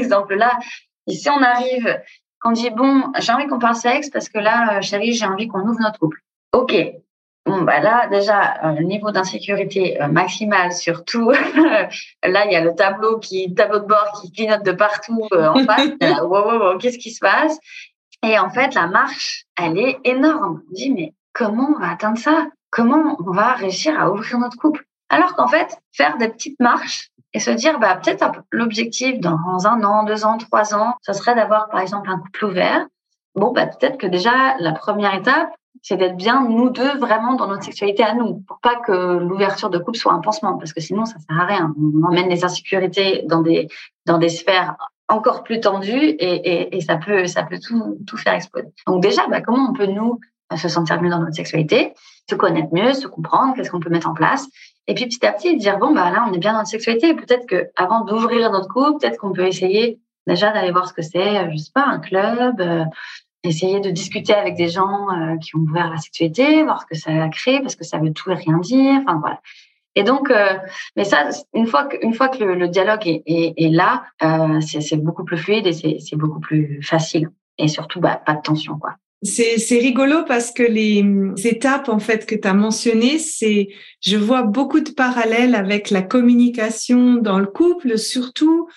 exemple-là. 1.08 1.14
Ici, 1.14 1.30
on 1.30 1.42
arrive, 1.42 2.02
on 2.44 2.52
dit 2.52 2.70
bon, 2.70 3.12
j'ai 3.20 3.32
envie 3.32 3.48
qu'on 3.48 3.60
parle 3.60 3.76
sexe 3.76 4.10
parce 4.10 4.30
que 4.30 4.40
là, 4.40 4.78
euh, 4.78 4.82
chérie, 4.82 5.14
j'ai 5.14 5.26
envie 5.26 5.48
qu'on 5.48 5.62
ouvre 5.62 5.80
notre 5.80 6.00
couple. 6.00 6.20
Ok. 6.54 6.76
Bon, 7.46 7.62
bah 7.62 7.80
là, 7.80 8.08
déjà, 8.08 8.66
euh, 8.66 8.74
le 8.74 8.84
niveau 8.84 9.12
d'insécurité 9.12 10.02
euh, 10.02 10.08
maximal, 10.08 10.72
surtout. 10.72 11.32
là, 12.24 12.46
il 12.46 12.52
y 12.52 12.56
a 12.56 12.62
le 12.62 12.74
tableau 12.74 13.20
qui, 13.20 13.54
tableau 13.54 13.80
de 13.80 13.86
bord 13.86 14.20
qui 14.20 14.32
clignote 14.32 14.64
de 14.64 14.72
partout 14.72 15.28
en 15.32 15.64
face. 15.64 15.90
wow, 16.22 16.28
wow, 16.28 16.60
wow, 16.60 16.78
qu'est-ce 16.78 16.98
qui 16.98 17.12
se 17.12 17.20
passe? 17.20 17.58
Et 18.24 18.40
en 18.40 18.50
fait, 18.50 18.74
la 18.74 18.88
marche, 18.88 19.46
elle 19.62 19.78
est 19.78 20.00
énorme. 20.04 20.64
On 20.70 20.74
dit, 20.74 20.92
mais 20.92 21.14
comment 21.34 21.70
on 21.76 21.80
va 21.80 21.92
atteindre 21.92 22.18
ça? 22.18 22.48
Comment 22.72 23.16
on 23.26 23.32
va 23.32 23.54
réussir 23.54 24.00
à 24.00 24.12
ouvrir 24.12 24.40
notre 24.40 24.58
couple? 24.58 24.86
Alors 25.10 25.36
qu'en 25.36 25.48
fait, 25.48 25.78
faire 25.94 26.18
des 26.18 26.30
petites 26.30 26.60
marches, 26.60 27.10
et 27.36 27.40
se 27.40 27.52
dire, 27.52 27.80
bah, 27.80 28.00
peut-être 28.02 28.32
l'objectif 28.50 29.20
dans 29.20 29.68
un 29.68 29.84
an, 29.84 30.06
deux 30.06 30.24
ans, 30.24 30.38
trois 30.38 30.74
ans, 30.74 30.96
ce 31.02 31.12
serait 31.12 31.36
d'avoir, 31.36 31.68
par 31.68 31.82
exemple, 31.82 32.10
un 32.10 32.18
couple 32.18 32.46
ouvert. 32.46 32.88
Bon, 33.36 33.52
bah, 33.52 33.68
peut-être 33.68 33.98
que 33.98 34.08
déjà, 34.08 34.56
la 34.60 34.72
première 34.72 35.14
étape, 35.14 35.50
c'est 35.82 35.98
d'être 35.98 36.16
bien, 36.16 36.48
nous 36.48 36.70
deux, 36.70 36.98
vraiment 36.98 37.34
dans 37.34 37.48
notre 37.48 37.66
sexualité 37.66 38.04
à 38.04 38.14
nous, 38.14 38.36
pour 38.48 38.62
pas 38.62 38.78
que 38.78 39.18
l'ouverture 39.18 39.70
de 39.70 39.78
couple 39.78 39.98
soit 39.98 40.14
un 40.14 40.22
pansement, 40.22 40.58
parce 40.58 40.72
que 40.72 40.80
sinon, 40.80 41.04
ça 41.04 41.20
sert 41.20 41.38
à 41.38 41.44
rien. 41.44 41.76
On 41.78 42.08
emmène 42.08 42.30
les 42.30 42.46
insécurités 42.46 43.24
dans 43.28 43.42
des, 43.42 43.68
dans 44.06 44.18
des 44.18 44.30
sphères 44.30 44.78
encore 45.10 45.44
plus 45.44 45.60
tendues 45.60 45.92
et, 45.92 46.78
et, 46.78 46.80
ça 46.80 46.96
peut, 46.96 47.28
ça 47.28 47.44
peut 47.44 47.60
tout, 47.60 47.98
tout 48.08 48.16
faire 48.16 48.34
exploser. 48.34 48.70
Donc 48.88 49.04
déjà, 49.04 49.28
bah, 49.28 49.42
comment 49.42 49.70
on 49.70 49.74
peut 49.74 49.88
nous 49.88 50.22
se 50.56 50.70
sentir 50.70 51.02
mieux 51.02 51.10
dans 51.10 51.20
notre 51.20 51.36
sexualité, 51.36 51.94
se 52.30 52.36
connaître 52.36 52.70
mieux, 52.72 52.94
se 52.94 53.08
comprendre, 53.08 53.56
qu'est-ce 53.56 53.70
qu'on 53.70 53.82
peut 53.82 53.90
mettre 53.90 54.08
en 54.08 54.14
place 54.14 54.48
et 54.88 54.94
puis 54.94 55.06
petit 55.08 55.26
à 55.26 55.32
petit 55.34 55.58
dire 55.58 55.78
bon 55.80 55.94
bah 55.94 56.12
là 56.12 56.26
on 56.30 56.34
est 56.34 56.38
bien 56.38 56.54
dans 56.54 56.60
la 56.60 56.66
sexualité. 56.66 57.14
Peut-être 57.14 57.46
que 57.48 57.70
avant 57.76 58.04
d'ouvrir 58.06 58.52
notre 58.52 58.68
couple, 58.68 59.00
peut-être 59.00 59.18
qu'on 59.18 59.34
peut 59.34 59.48
essayer 59.48 60.00
déjà 60.28 60.52
d'aller 60.52 60.72
voir 60.72 60.88
ce 60.88 60.94
que 60.94 61.02
c'est, 61.02 61.38
euh, 61.38 61.52
je 61.52 61.58
sais 61.58 61.72
pas, 61.74 61.86
un 61.86 62.00
club, 62.00 62.60
euh, 62.60 62.84
essayer 63.44 63.80
de 63.80 63.90
discuter 63.90 64.34
avec 64.34 64.56
des 64.56 64.70
gens 64.70 65.10
euh, 65.12 65.38
qui 65.38 65.56
ont 65.56 65.60
ouvert 65.60 65.90
la 65.90 65.98
sexualité, 65.98 66.64
voir 66.64 66.82
ce 66.82 66.88
que 66.88 66.96
ça 66.96 67.12
a 67.24 67.30
créé, 67.30 67.60
parce 67.62 67.76
que 67.76 67.84
ça 67.84 68.00
veut 68.00 68.12
tout 68.12 68.32
et 68.32 68.36
rien 68.36 68.58
dire. 68.60 69.02
Enfin 69.02 69.20
voilà. 69.20 69.40
Et 69.98 70.04
donc, 70.04 70.30
mais 70.98 71.06
ça, 71.06 71.30
une 71.54 71.68
fois 71.68 71.86
que, 71.86 71.96
une 72.02 72.14
fois 72.14 72.28
que 72.28 72.44
le, 72.44 72.68
dialogue 72.68 73.08
est, 73.08 73.24
est, 73.26 73.54
est 73.56 73.70
là, 73.70 74.04
c'est 74.60 74.98
beaucoup 74.98 75.24
plus 75.24 75.38
fluide 75.38 75.68
et 75.68 75.72
c'est 75.72 76.18
beaucoup 76.18 76.42
plus 76.42 76.82
facile. 76.84 77.30
Et 77.58 77.70
surtout, 77.70 78.02
bah, 78.02 78.22
pas 78.26 78.34
de 78.34 78.42
tension, 78.42 78.78
quoi. 78.78 78.96
C'est 79.24 79.80
rigolo 79.80 80.24
parce 80.28 80.52
que 80.52 80.62
les 80.62 81.04
étapes 81.44 81.90
en 81.90 82.00
fait 82.00 82.26
que 82.26 82.36
tu 82.36 82.48
as 82.48 82.54
mentionnées, 82.54 83.18
c'est 83.18 83.70
je 84.02 84.18
vois 84.18 84.44
beaucoup 84.44 84.82
de 84.82 84.92
parallèles 84.92 85.56
avec 85.56 85.90
la 85.90 86.04
communication 86.04 87.16
dans 87.16 87.40
le 87.40 87.48
couple, 87.48 87.98
surtout 87.98 88.68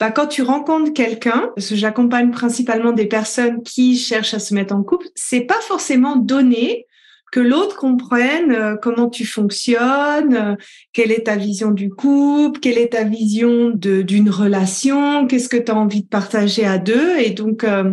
bah, 0.00 0.12
quand 0.12 0.28
tu 0.28 0.42
rencontres 0.42 0.92
quelqu'un, 0.92 1.50
parce 1.56 1.70
que 1.70 1.74
j'accompagne 1.74 2.30
principalement 2.30 2.92
des 2.92 3.06
personnes 3.06 3.62
qui 3.64 3.96
cherchent 3.96 4.34
à 4.34 4.38
se 4.38 4.54
mettre 4.54 4.74
en 4.74 4.84
couple, 4.84 5.08
c'est 5.16 5.40
pas 5.40 5.60
forcément 5.60 6.16
donné 6.16 6.86
que 7.32 7.40
l'autre 7.40 7.76
comprenne 7.76 8.52
euh, 8.52 8.76
comment 8.80 9.10
tu 9.10 9.26
fonctionnes, 9.26 10.34
euh, 10.34 10.56
quelle 10.92 11.12
est 11.12 11.26
ta 11.26 11.36
vision 11.36 11.72
du 11.72 11.90
couple, 11.90 12.60
quelle 12.60 12.78
est 12.78 12.92
ta 12.92 13.04
vision 13.04 13.70
d'une 13.70 14.30
relation, 14.30 15.26
qu'est-ce 15.26 15.48
que 15.48 15.56
tu 15.56 15.70
as 15.70 15.76
envie 15.76 16.02
de 16.02 16.08
partager 16.08 16.64
à 16.64 16.78
deux. 16.78 17.18
Et 17.18 17.30
donc, 17.30 17.64
euh, 17.64 17.92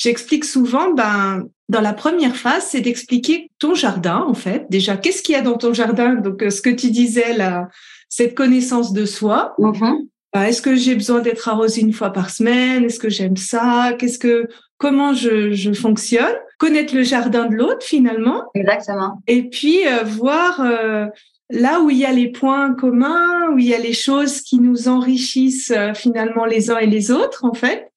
J'explique 0.00 0.46
souvent, 0.46 0.94
ben, 0.94 1.44
dans 1.68 1.82
la 1.82 1.92
première 1.92 2.34
phase, 2.34 2.68
c'est 2.70 2.80
d'expliquer 2.80 3.50
ton 3.58 3.74
jardin, 3.74 4.24
en 4.26 4.32
fait. 4.32 4.64
Déjà, 4.70 4.96
qu'est-ce 4.96 5.22
qu'il 5.22 5.34
y 5.34 5.38
a 5.38 5.42
dans 5.42 5.58
ton 5.58 5.74
jardin? 5.74 6.14
Donc, 6.14 6.42
euh, 6.42 6.48
ce 6.48 6.62
que 6.62 6.70
tu 6.70 6.90
disais, 6.90 7.36
là, 7.36 7.68
cette 8.08 8.34
connaissance 8.34 8.94
de 8.94 9.04
soi. 9.04 9.54
Mm-hmm. 9.58 10.06
Ben, 10.32 10.42
est-ce 10.44 10.62
que 10.62 10.74
j'ai 10.74 10.94
besoin 10.94 11.20
d'être 11.20 11.46
arrosée 11.50 11.82
une 11.82 11.92
fois 11.92 12.14
par 12.14 12.30
semaine? 12.30 12.84
Est-ce 12.84 12.98
que 12.98 13.10
j'aime 13.10 13.36
ça? 13.36 13.92
Qu'est-ce 13.98 14.18
que, 14.18 14.48
comment 14.78 15.12
je, 15.12 15.52
je 15.52 15.72
fonctionne? 15.74 16.34
Connaître 16.56 16.94
le 16.94 17.02
jardin 17.02 17.44
de 17.44 17.54
l'autre, 17.54 17.84
finalement. 17.84 18.44
Exactement. 18.54 19.20
Et 19.26 19.50
puis, 19.50 19.86
euh, 19.86 20.02
voir, 20.02 20.62
euh, 20.62 21.08
là 21.50 21.82
où 21.82 21.90
il 21.90 21.98
y 21.98 22.06
a 22.06 22.12
les 22.12 22.32
points 22.32 22.72
communs, 22.72 23.50
où 23.52 23.58
il 23.58 23.66
y 23.66 23.74
a 23.74 23.78
les 23.78 23.92
choses 23.92 24.40
qui 24.40 24.60
nous 24.60 24.88
enrichissent 24.88 25.74
finalement 25.94 26.46
les 26.46 26.70
uns 26.70 26.78
et 26.78 26.86
les 26.86 27.10
autres, 27.10 27.44
en 27.44 27.52
fait 27.52 27.89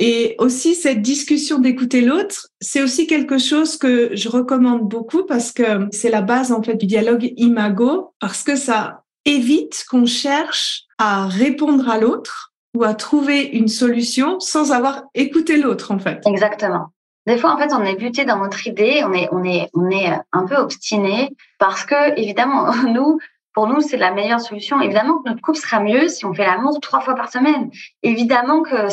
Et 0.00 0.36
aussi 0.38 0.76
cette 0.76 1.02
discussion 1.02 1.58
d'écouter 1.58 2.00
l'autre, 2.00 2.46
c'est 2.60 2.82
aussi 2.82 3.08
quelque 3.08 3.38
chose 3.38 3.76
que 3.76 4.14
je 4.14 4.28
recommande 4.28 4.88
beaucoup 4.88 5.24
parce 5.24 5.50
que 5.50 5.88
c'est 5.90 6.10
la 6.10 6.22
base 6.22 6.52
en 6.52 6.62
fait 6.62 6.76
du 6.76 6.86
dialogue 6.86 7.32
imago 7.36 8.14
parce 8.20 8.44
que 8.44 8.54
ça 8.54 9.02
évite 9.24 9.84
qu'on 9.90 10.06
cherche 10.06 10.84
à 10.98 11.26
répondre 11.26 11.88
à 11.88 11.98
l'autre 11.98 12.52
ou 12.76 12.84
à 12.84 12.94
trouver 12.94 13.42
une 13.42 13.66
solution 13.66 14.38
sans 14.38 14.70
avoir 14.70 15.02
écouté 15.14 15.56
l'autre 15.56 15.90
en 15.90 15.98
fait. 15.98 16.20
Exactement. 16.26 16.92
Des 17.26 17.36
fois, 17.36 17.52
en 17.52 17.58
fait, 17.58 17.74
on 17.74 17.84
est 17.84 17.96
buté 17.96 18.24
dans 18.24 18.38
notre 18.38 18.66
idée, 18.66 19.02
on 19.04 19.12
est, 19.12 19.28
on 19.32 19.44
est, 19.44 19.68
on 19.74 19.90
est 19.90 20.10
un 20.32 20.46
peu 20.46 20.56
obstiné 20.56 21.36
parce 21.58 21.84
que, 21.84 22.18
évidemment, 22.18 22.72
nous, 22.86 23.18
pour 23.52 23.66
nous, 23.66 23.80
c'est 23.80 23.96
la 23.96 24.12
meilleure 24.12 24.40
solution. 24.40 24.80
Évidemment 24.80 25.18
que 25.18 25.28
notre 25.28 25.42
couple 25.42 25.58
sera 25.58 25.80
mieux 25.80 26.08
si 26.08 26.24
on 26.24 26.32
fait 26.32 26.46
l'amour 26.46 26.78
trois 26.80 27.00
fois 27.00 27.16
par 27.16 27.30
semaine. 27.30 27.70
Évidemment 28.02 28.62
que 28.62 28.88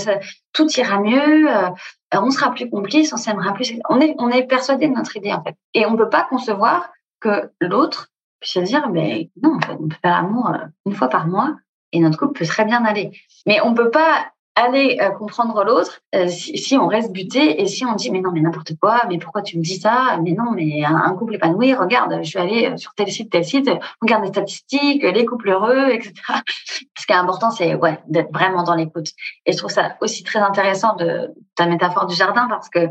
tout 0.56 0.68
ira 0.78 1.00
mieux, 1.00 1.54
euh, 1.54 1.70
on 2.13 2.32
sera 2.32 2.52
plus 2.52 2.70
complice, 2.70 3.13
on 3.13 3.18
s'aimera 3.18 3.54
plus. 3.54 3.74
On 3.89 4.00
est, 4.00 4.15
on 4.18 4.30
est 4.30 4.44
persuadé 4.44 4.88
de 4.88 4.94
notre 4.94 5.15
idée, 5.18 5.34
en 5.34 5.44
fait. 5.44 5.56
Et 5.74 5.86
on 5.86 5.91
ne 5.91 5.98
peut 5.98 6.10
pas 6.10 6.26
concevoir 6.28 6.89
que 7.20 7.52
l'autre 7.60 8.08
puisse 8.39 8.54
se 8.54 8.60
dire, 8.60 8.89
mais 8.89 9.30
non, 9.44 9.60
on 9.70 9.88
peut 9.88 9.96
faire 10.02 10.22
l'amour 10.22 10.50
euh, 10.50 10.65
une 10.86 10.94
fois 10.94 11.10
par 11.10 11.28
mois 11.28 11.56
et 11.91 12.00
notre 12.00 12.18
couple 12.18 12.39
peut 12.39 12.46
très 12.46 12.65
bien 12.65 12.84
aller. 12.86 13.12
Mais 13.46 13.62
on 13.62 13.72
ne 13.72 13.76
peut 13.76 13.91
pas 13.91 14.28
aller 14.56 14.98
euh, 15.02 15.10
comprendre 15.12 15.63
l'autre 15.65 16.00
euh, 16.15 16.28
si, 16.28 16.78
on 16.78 16.88
reste 16.88 17.12
buté 17.12 17.62
et 17.62 17.68
si 17.68 17.86
on 17.86 17.94
dit 17.94 18.10
mais 18.10 18.22
non 18.22 18.32
mais 18.32 18.39
n'importe 18.39 18.72
quoi 18.80 19.02
mais 19.10 19.18
pourquoi 19.18 19.41
tu 19.41 19.58
me 19.58 19.63
dis 19.63 19.80
ça? 19.80 20.18
Mais 20.24 20.32
non 20.32 20.52
mais 20.52 20.84
un, 20.86 21.13
couple 21.15 21.36
épanoui 21.36 21.74
regarde 21.74 22.20
je 22.24 22.30
suis 22.30 22.39
allée 22.39 22.68
euh, 22.68 22.78
sur 22.78 22.94
tel 22.94 23.12
site 23.12 23.32
tel 23.32 23.44
site 23.44 23.70
regarde 24.02 24.24
les 24.24 24.30
statistiques 24.30 25.04
les 25.04 25.26
couples 25.26 25.50
heureux 25.50 25.89
etc 25.89 26.13
ce 26.98 27.06
qui 27.06 27.12
est 27.12 27.15
important 27.15 27.52
c'est 27.52 27.76
ouais 27.76 28.00
d'être 28.08 28.32
vraiment 28.32 28.63
dans 28.63 28.76
l'écoute. 28.76 29.10
Et 29.46 29.52
je 29.52 29.58
trouve 29.58 29.72
ça 29.72 29.98
aussi 30.02 30.24
très 30.24 30.39
intéressant 30.39 30.96
de 30.96 31.34
ta 31.56 31.65
métaphore 31.65 32.06
du 32.06 32.15
jardin 32.15 32.48
parce 32.48 32.70
que 32.70 32.88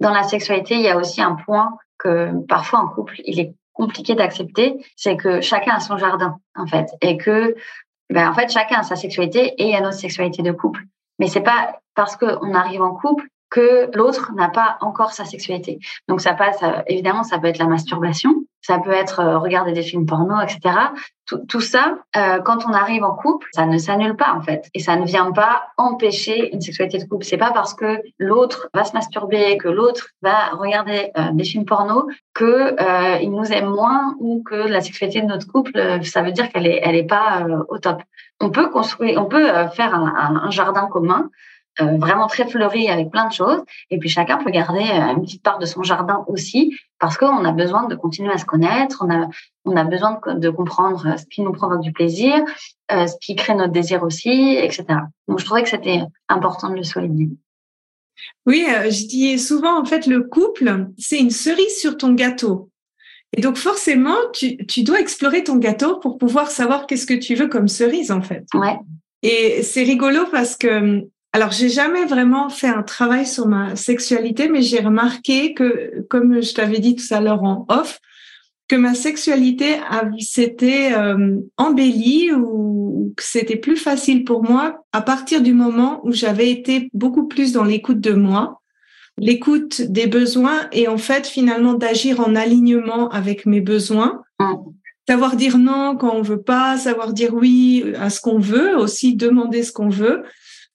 dans 0.00 0.10
la 0.10 0.24
sexualité 0.24 0.74
il 0.74 0.82
y 0.82 0.88
a 0.88 0.96
aussi 0.96 1.22
un 1.22 1.36
point 1.36 1.76
que 1.98 2.32
parfois 2.48 2.80
en 2.80 2.88
couple 2.88 3.20
il 3.24 3.38
est 3.38 3.54
compliqué 3.72 4.14
d'accepter 4.14 4.84
c'est 4.96 5.16
que 5.16 5.40
chacun 5.40 5.74
a 5.74 5.80
son 5.80 5.96
jardin 5.96 6.38
en 6.56 6.66
fait. 6.66 6.90
Et 7.00 7.16
que 7.16 7.54
ben, 8.10 8.28
en 8.28 8.34
fait, 8.34 8.50
chacun 8.50 8.80
a 8.80 8.82
sa 8.82 8.96
sexualité 8.96 9.54
et 9.58 9.64
il 9.64 9.70
y 9.70 9.74
a 9.74 9.80
notre 9.80 9.98
sexualité 9.98 10.42
de 10.42 10.52
couple. 10.52 10.82
Mais 11.18 11.26
c'est 11.26 11.40
pas 11.40 11.78
parce 11.94 12.16
qu'on 12.16 12.54
arrive 12.54 12.82
en 12.82 12.94
couple 12.94 13.26
que 13.50 13.88
l'autre 13.94 14.32
n'a 14.34 14.48
pas 14.48 14.78
encore 14.80 15.12
sa 15.12 15.24
sexualité. 15.24 15.78
Donc 16.08 16.20
ça 16.20 16.34
passe, 16.34 16.62
euh, 16.62 16.82
évidemment, 16.88 17.22
ça 17.22 17.38
peut 17.38 17.46
être 17.46 17.58
la 17.58 17.66
masturbation, 17.66 18.43
ça 18.66 18.78
peut 18.78 18.92
être 18.92 19.20
euh, 19.20 19.38
regarder 19.38 19.72
des 19.72 19.82
films 19.82 20.06
porno, 20.06 20.40
etc. 20.40 20.74
Tout, 21.48 21.60
ça, 21.60 21.96
euh, 22.16 22.40
quand 22.40 22.66
on 22.66 22.72
arrive 22.72 23.02
en 23.02 23.14
couple, 23.14 23.48
ça 23.52 23.64
ne 23.64 23.78
s'annule 23.78 24.14
pas 24.14 24.34
en 24.34 24.42
fait, 24.42 24.68
et 24.74 24.80
ça 24.80 24.96
ne 24.96 25.04
vient 25.04 25.32
pas 25.32 25.68
empêcher 25.78 26.52
une 26.54 26.60
sexualité 26.60 26.98
de 26.98 27.04
couple. 27.04 27.24
C'est 27.24 27.38
pas 27.38 27.50
parce 27.52 27.74
que 27.74 28.02
l'autre 28.18 28.68
va 28.74 28.84
se 28.84 28.92
masturber, 28.92 29.56
que 29.58 29.68
l'autre 29.68 30.08
va 30.22 30.50
regarder 30.52 31.10
des 31.32 31.44
films 31.44 31.64
porno, 31.64 32.08
que 32.34 32.76
il 33.22 33.30
nous 33.30 33.50
aime 33.52 33.70
moins 33.70 34.14
ou 34.18 34.42
que 34.42 34.54
la 34.54 34.82
sexualité 34.82 35.22
de 35.22 35.26
notre 35.26 35.46
couple, 35.46 35.72
ça 36.02 36.20
veut 36.20 36.32
dire 36.32 36.50
qu'elle 36.50 36.66
est, 36.66 36.80
elle 36.82 36.94
est 36.94 37.06
pas 37.06 37.46
au 37.68 37.78
top. 37.78 38.02
On 38.40 38.50
peut 38.50 38.68
construire, 38.68 39.18
on 39.18 39.24
peut 39.24 39.48
faire 39.72 39.94
un 39.94 40.50
jardin 40.50 40.88
commun 40.88 41.30
euh, 41.80 41.96
vraiment 41.96 42.28
très 42.28 42.46
fleuri 42.46 42.88
avec 42.88 43.10
plein 43.10 43.26
de 43.28 43.32
choses. 43.32 43.60
Et 43.90 43.98
puis 43.98 44.08
chacun 44.08 44.38
peut 44.38 44.50
garder 44.50 44.80
euh, 44.80 45.14
une 45.16 45.22
petite 45.22 45.42
part 45.42 45.58
de 45.58 45.66
son 45.66 45.82
jardin 45.82 46.24
aussi, 46.28 46.76
parce 47.00 47.16
qu'on 47.16 47.44
a 47.44 47.52
besoin 47.52 47.88
de 47.88 47.96
continuer 47.96 48.32
à 48.32 48.38
se 48.38 48.44
connaître, 48.44 49.04
on 49.04 49.12
a, 49.12 49.28
on 49.64 49.76
a 49.76 49.82
besoin 49.82 50.20
de, 50.36 50.50
comprendre 50.50 51.06
euh, 51.06 51.16
ce 51.16 51.24
qui 51.26 51.42
nous 51.42 51.52
provoque 51.52 51.80
du 51.80 51.92
plaisir, 51.92 52.44
ce 52.90 53.14
qui 53.20 53.34
crée 53.34 53.54
notre 53.54 53.72
désir 53.72 54.02
aussi, 54.02 54.56
etc. 54.56 54.84
Donc 55.26 55.40
je 55.40 55.44
trouvais 55.44 55.62
que 55.62 55.68
c'était 55.68 56.02
important 56.28 56.70
de 56.70 56.76
le 56.76 56.84
souligner. 56.84 57.30
Oui, 58.46 58.66
je 58.68 59.06
dis 59.08 59.38
souvent, 59.38 59.80
en 59.80 59.84
fait, 59.84 60.06
le 60.06 60.22
couple, 60.22 60.86
c'est 60.96 61.18
une 61.18 61.30
cerise 61.30 61.80
sur 61.80 61.96
ton 61.96 62.12
gâteau. 62.12 62.70
Et 63.36 63.40
donc 63.40 63.56
forcément, 63.56 64.16
tu, 64.32 64.64
tu 64.66 64.84
dois 64.84 65.00
explorer 65.00 65.42
ton 65.42 65.56
gâteau 65.56 65.98
pour 65.98 66.18
pouvoir 66.18 66.50
savoir 66.50 66.86
qu'est-ce 66.86 67.06
que 67.06 67.14
tu 67.14 67.34
veux 67.34 67.48
comme 67.48 67.68
cerise, 67.68 68.12
en 68.12 68.22
fait. 68.22 68.44
Ouais. 68.54 68.78
Et 69.22 69.62
c'est 69.62 69.82
rigolo 69.82 70.26
parce 70.30 70.54
que 70.54 71.08
alors, 71.34 71.50
j'ai 71.50 71.68
jamais 71.68 72.04
vraiment 72.04 72.48
fait 72.48 72.68
un 72.68 72.84
travail 72.84 73.26
sur 73.26 73.48
ma 73.48 73.74
sexualité, 73.74 74.48
mais 74.48 74.62
j'ai 74.62 74.78
remarqué 74.78 75.52
que, 75.52 76.06
comme 76.08 76.40
je 76.40 76.54
t'avais 76.54 76.78
dit 76.78 76.94
tout 76.94 77.12
à 77.12 77.20
l'heure 77.20 77.42
en 77.42 77.66
off, 77.68 77.98
que 78.68 78.76
ma 78.76 78.94
sexualité 78.94 79.80
s'était 80.20 80.92
euh, 80.94 81.40
embellie 81.56 82.30
ou 82.32 83.12
que 83.16 83.24
c'était 83.24 83.56
plus 83.56 83.74
facile 83.76 84.22
pour 84.22 84.44
moi 84.44 84.84
à 84.92 85.02
partir 85.02 85.42
du 85.42 85.54
moment 85.54 86.00
où 86.04 86.12
j'avais 86.12 86.50
été 86.50 86.88
beaucoup 86.94 87.26
plus 87.26 87.52
dans 87.52 87.64
l'écoute 87.64 88.00
de 88.00 88.12
moi, 88.12 88.60
l'écoute 89.18 89.82
des 89.82 90.06
besoins 90.06 90.68
et 90.70 90.86
en 90.86 90.98
fait 90.98 91.26
finalement 91.26 91.74
d'agir 91.74 92.20
en 92.20 92.36
alignement 92.36 93.08
avec 93.08 93.44
mes 93.44 93.60
besoins. 93.60 94.22
Mmh. 94.38 94.54
Savoir 95.08 95.34
dire 95.34 95.58
non 95.58 95.96
quand 95.96 96.14
on 96.14 96.22
veut 96.22 96.42
pas, 96.42 96.78
savoir 96.78 97.12
dire 97.12 97.34
oui 97.34 97.92
à 97.98 98.08
ce 98.08 98.20
qu'on 98.20 98.38
veut, 98.38 98.76
aussi 98.76 99.16
demander 99.16 99.64
ce 99.64 99.72
qu'on 99.72 99.88
veut. 99.88 100.22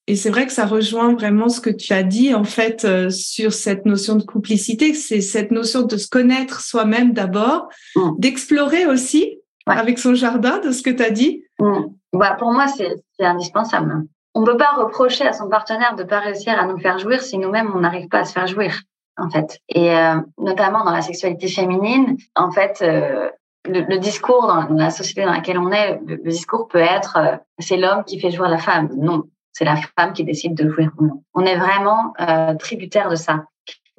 Et 0.09 0.15
c'est 0.15 0.31
vrai 0.31 0.47
que 0.47 0.51
ça 0.51 0.65
rejoint 0.65 1.13
vraiment 1.13 1.49
ce 1.49 1.61
que 1.61 1.69
tu 1.69 1.93
as 1.93 2.01
dit 2.01 2.33
en 2.33 2.43
fait 2.43 2.83
euh, 2.83 3.11
sur 3.11 3.53
cette 3.53 3.85
notion 3.85 4.15
de 4.15 4.23
complicité, 4.23 4.95
c'est 4.95 5.21
cette 5.21 5.51
notion 5.51 5.83
de 5.83 5.97
se 5.97 6.07
connaître 6.07 6.61
soi-même 6.61 7.13
d'abord, 7.13 7.69
mm. 7.95 8.13
d'explorer 8.17 8.87
aussi 8.87 9.39
avec 9.67 9.99
son 9.99 10.15
jardin 10.15 10.57
de 10.57 10.71
ce 10.71 10.81
que 10.81 10.89
tu 10.89 11.03
as 11.03 11.11
dit. 11.11 11.43
Mm. 11.59 11.81
Bah, 12.13 12.35
pour 12.39 12.51
moi, 12.51 12.65
c'est 12.67 13.23
indispensable. 13.23 14.07
On 14.33 14.41
ne 14.41 14.47
peut 14.47 14.57
pas 14.57 14.71
reprocher 14.79 15.27
à 15.27 15.33
son 15.33 15.47
partenaire 15.47 15.95
de 15.95 16.01
ne 16.01 16.07
pas 16.07 16.21
réussir 16.21 16.59
à 16.59 16.65
nous 16.65 16.79
faire 16.79 16.97
jouir 16.97 17.21
si 17.21 17.37
nous-mêmes, 17.37 17.71
on 17.75 17.81
n'arrive 17.81 18.07
pas 18.07 18.21
à 18.21 18.25
se 18.25 18.33
faire 18.33 18.47
jouir, 18.47 18.81
en 19.15 19.29
fait. 19.29 19.59
Et 19.69 19.95
euh, 19.95 20.15
notamment 20.39 20.83
dans 20.83 20.91
la 20.91 21.03
sexualité 21.03 21.47
féminine, 21.47 22.17
en 22.35 22.49
fait, 22.49 22.79
euh, 22.81 23.29
le, 23.65 23.99
discours 23.99 24.47
dans, 24.47 24.73
la 24.75 24.89
société 24.89 25.23
dans 25.23 25.33
laquelle 25.33 25.59
on 25.59 25.71
est, 25.71 25.99
le, 26.03 26.17
discours 26.17 26.67
peut 26.67 26.79
être 26.79 27.39
c'est 27.59 27.77
l'homme 27.77 28.03
qui 28.05 28.19
fait 28.19 28.31
jouir 28.31 28.49
la 28.49 28.57
femme. 28.57 28.89
Non, 28.97 29.25
c'est 29.59 29.65
la 29.65 29.75
femme 29.75 30.13
qui 30.13 30.23
décide 30.23 30.55
de 30.55 30.69
jouir 30.69 30.89
ou 30.97 31.05
non. 31.05 31.23
On 31.33 31.41
est 31.41 31.57
vraiment 31.57 32.13
euh, 32.21 32.55
tributaire 32.55 33.09
de 33.09 33.15
ça. 33.15 33.43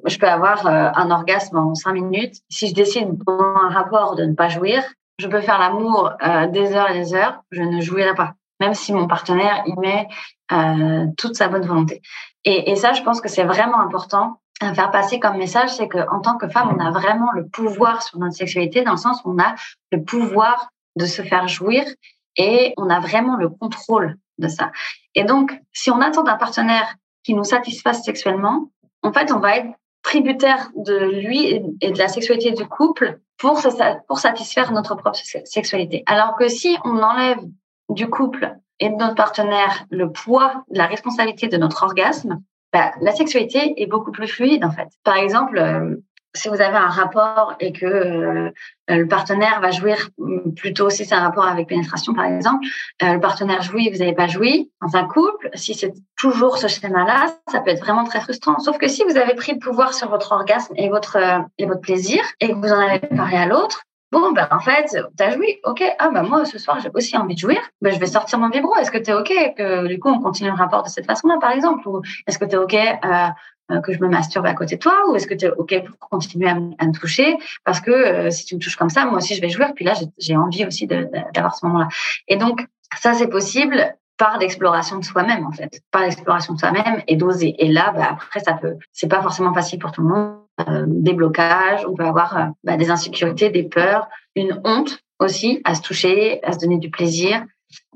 Je 0.05 0.17
peux 0.17 0.27
avoir 0.27 0.65
euh, 0.65 0.89
un 0.95 1.11
orgasme 1.11 1.55
en 1.55 1.75
cinq 1.75 1.93
minutes. 1.93 2.37
Si 2.49 2.67
je 2.67 2.73
décide 2.73 3.23
pendant 3.23 3.55
un 3.57 3.69
rapport 3.69 4.15
de 4.15 4.25
ne 4.25 4.33
pas 4.33 4.49
jouir, 4.49 4.81
je 5.19 5.27
peux 5.27 5.39
faire 5.39 5.59
l'amour 5.59 6.13
euh, 6.25 6.47
des 6.47 6.73
heures 6.73 6.89
et 6.89 6.97
des 6.97 7.13
heures, 7.13 7.43
je 7.51 7.61
ne 7.61 7.79
jouirai 7.79 8.15
pas, 8.15 8.33
même 8.59 8.73
si 8.73 8.91
mon 8.91 9.07
partenaire 9.07 9.61
y 9.67 9.73
met 9.79 10.07
toute 11.15 11.35
sa 11.35 11.47
bonne 11.47 11.65
volonté. 11.65 12.01
Et, 12.43 12.71
et 12.71 12.75
ça, 12.75 12.91
je 12.91 13.03
pense 13.03 13.21
que 13.21 13.29
c'est 13.29 13.45
vraiment 13.45 13.79
important 13.79 14.41
à 14.59 14.73
faire 14.73 14.91
passer 14.91 15.17
comme 15.17 15.37
message, 15.37 15.69
c'est 15.69 15.87
qu'en 15.87 16.19
tant 16.19 16.37
que 16.37 16.49
femme, 16.49 16.75
on 16.75 16.79
a 16.83 16.91
vraiment 16.91 17.31
le 17.31 17.47
pouvoir 17.47 18.01
sur 18.01 18.19
notre 18.19 18.35
sexualité, 18.35 18.81
dans 18.81 18.91
le 18.91 18.97
sens 18.97 19.21
où 19.23 19.31
on 19.31 19.39
a 19.39 19.55
le 19.93 20.03
pouvoir 20.03 20.69
de 20.97 21.05
se 21.05 21.21
faire 21.21 21.47
jouir 21.47 21.85
et 22.35 22.73
on 22.75 22.89
a 22.89 22.99
vraiment 22.99 23.37
le 23.37 23.47
contrôle 23.47 24.17
de 24.39 24.49
ça. 24.49 24.71
Et 25.15 25.23
donc, 25.23 25.59
si 25.73 25.91
on 25.91 26.01
attend 26.01 26.23
d'un 26.23 26.37
partenaire 26.37 26.95
qui 27.23 27.33
nous 27.33 27.43
satisfasse 27.43 28.03
sexuellement, 28.03 28.69
en 29.03 29.11
fait, 29.11 29.31
on 29.31 29.39
va 29.39 29.57
être 29.57 29.69
tributaire 30.03 30.71
de 30.75 30.97
lui 30.97 31.61
et 31.81 31.91
de 31.91 31.97
la 31.97 32.07
sexualité 32.07 32.51
du 32.51 32.65
couple 32.65 33.19
pour, 33.37 33.61
pour 34.07 34.19
satisfaire 34.19 34.71
notre 34.71 34.95
propre 34.95 35.19
sexualité. 35.45 36.03
Alors 36.07 36.35
que 36.35 36.47
si 36.47 36.77
on 36.83 37.01
enlève 37.01 37.39
du 37.89 38.09
couple 38.09 38.55
et 38.79 38.89
de 38.89 38.95
notre 38.95 39.15
partenaire 39.15 39.85
le 39.89 40.11
poids 40.11 40.63
de 40.71 40.77
la 40.77 40.87
responsabilité 40.87 41.47
de 41.47 41.57
notre 41.57 41.83
orgasme, 41.83 42.41
bah, 42.73 42.91
la 43.01 43.11
sexualité 43.11 43.73
est 43.81 43.85
beaucoup 43.85 44.11
plus 44.11 44.27
fluide 44.27 44.63
en 44.63 44.71
fait. 44.71 44.87
Par 45.03 45.17
exemple, 45.17 45.57
euh, 45.57 45.97
si 46.33 46.49
vous 46.49 46.61
avez 46.61 46.77
un 46.77 46.89
rapport 46.89 47.55
et 47.59 47.73
que 47.73 47.85
euh, 47.85 48.51
le 48.87 49.07
partenaire 49.07 49.59
va 49.61 49.71
jouir 49.71 50.09
plutôt 50.55 50.89
si 50.89 51.05
c'est 51.05 51.15
un 51.15 51.21
rapport 51.21 51.45
avec 51.45 51.67
pénétration 51.67 52.13
par 52.13 52.25
exemple, 52.25 52.65
euh, 53.03 53.13
le 53.13 53.19
partenaire 53.19 53.61
jouit, 53.61 53.89
vous 53.89 53.99
n'avez 53.99 54.13
pas 54.13 54.27
joui 54.27 54.71
dans 54.81 54.95
un 54.95 55.07
couple, 55.07 55.49
si 55.53 55.73
c'est 55.73 55.93
toujours 56.17 56.57
ce 56.57 56.67
schéma-là, 56.67 57.35
ça 57.51 57.59
peut 57.59 57.71
être 57.71 57.81
vraiment 57.81 58.03
très 58.03 58.21
frustrant. 58.21 58.59
Sauf 58.59 58.77
que 58.77 58.87
si 58.87 59.03
vous 59.03 59.17
avez 59.17 59.35
pris 59.35 59.53
le 59.53 59.59
pouvoir 59.59 59.93
sur 59.93 60.09
votre 60.09 60.31
orgasme 60.31 60.73
et 60.77 60.89
votre 60.89 61.17
euh, 61.17 61.39
et 61.57 61.65
votre 61.65 61.81
plaisir 61.81 62.23
et 62.39 62.49
que 62.49 62.55
vous 62.55 62.71
en 62.71 62.79
avez 62.79 62.99
parlé 62.99 63.37
à 63.37 63.45
l'autre, 63.45 63.81
Bon, 64.11 64.33
ben, 64.33 64.45
en 64.51 64.59
fait, 64.59 64.87
tu 65.17 65.23
as 65.23 65.29
joui. 65.29 65.59
OK. 65.63 65.81
Ah, 65.97 66.09
ben, 66.09 66.23
moi, 66.23 66.43
ce 66.43 66.59
soir, 66.59 66.77
j'ai 66.81 66.89
aussi 66.93 67.15
envie 67.15 67.33
de 67.33 67.39
jouir. 67.39 67.61
Ben, 67.81 67.93
je 67.93 67.99
vais 67.99 68.07
sortir 68.07 68.39
mon 68.39 68.49
vibro. 68.49 68.75
Est-ce 68.75 68.91
que 68.91 68.97
tu 68.97 69.09
es 69.09 69.13
OK 69.13 69.31
que, 69.57 69.87
du 69.87 69.99
coup, 69.99 70.09
on 70.09 70.19
continue 70.19 70.49
le 70.49 70.55
rapport 70.55 70.83
de 70.83 70.89
cette 70.89 71.05
façon-là, 71.05 71.37
par 71.39 71.51
exemple? 71.51 71.87
Ou 71.87 72.01
est-ce 72.27 72.37
que 72.37 72.43
tu 72.43 72.55
es 72.55 72.57
OK 72.57 72.75
que 73.79 73.93
je 73.93 73.99
me 73.99 74.09
masturbe 74.09 74.45
à 74.45 74.53
côté 74.53 74.75
de 74.75 74.81
toi 74.81 74.93
ou 75.09 75.15
est-ce 75.15 75.27
que 75.27 75.33
tu 75.33 75.45
es 75.45 75.51
OK 75.51 75.83
pour 75.85 76.09
continuer 76.09 76.49
à, 76.49 76.55
me 76.55 76.91
toucher 76.91 77.37
Parce 77.63 77.79
que 77.79 77.91
euh, 77.91 78.29
si 78.29 78.45
tu 78.45 78.55
me 78.55 78.59
touches 78.59 78.75
comme 78.75 78.89
ça, 78.89 79.05
moi 79.05 79.17
aussi, 79.17 79.35
je 79.35 79.41
vais 79.41 79.49
jouer. 79.49 79.65
Puis 79.75 79.85
là, 79.85 79.93
j'ai 80.17 80.35
envie 80.35 80.65
aussi 80.65 80.87
d'avoir 80.87 81.55
ce 81.55 81.65
moment-là. 81.65 81.87
Et 82.27 82.35
donc, 82.35 82.65
ça, 82.99 83.13
c'est 83.13 83.27
possible 83.27 83.95
par 84.17 84.37
l'exploration 84.37 84.99
de 84.99 85.03
soi-même, 85.03 85.45
en 85.45 85.51
fait. 85.51 85.81
Par 85.91 86.01
l'exploration 86.01 86.53
de 86.53 86.59
soi-même 86.59 87.01
et 87.07 87.15
d'oser. 87.15 87.55
Et 87.57 87.69
là, 87.69 87.91
bah, 87.95 88.09
après, 88.11 88.39
ça 88.39 88.53
peut, 88.53 88.75
c'est 88.91 89.07
pas 89.07 89.21
forcément 89.21 89.53
facile 89.53 89.79
pour 89.79 89.91
tout 89.91 90.01
le 90.01 90.09
monde. 90.09 90.37
Euh, 90.67 90.83
des 90.87 91.13
blocages, 91.13 91.85
on 91.87 91.95
peut 91.95 92.05
avoir 92.05 92.51
bah, 92.63 92.77
des 92.77 92.91
insécurités, 92.91 93.49
des 93.49 93.63
peurs, 93.63 94.07
une 94.35 94.61
honte 94.63 94.99
aussi 95.19 95.61
à 95.63 95.75
se 95.75 95.81
toucher, 95.81 96.43
à 96.43 96.51
se 96.51 96.59
donner 96.59 96.77
du 96.77 96.89
plaisir. 96.89 97.43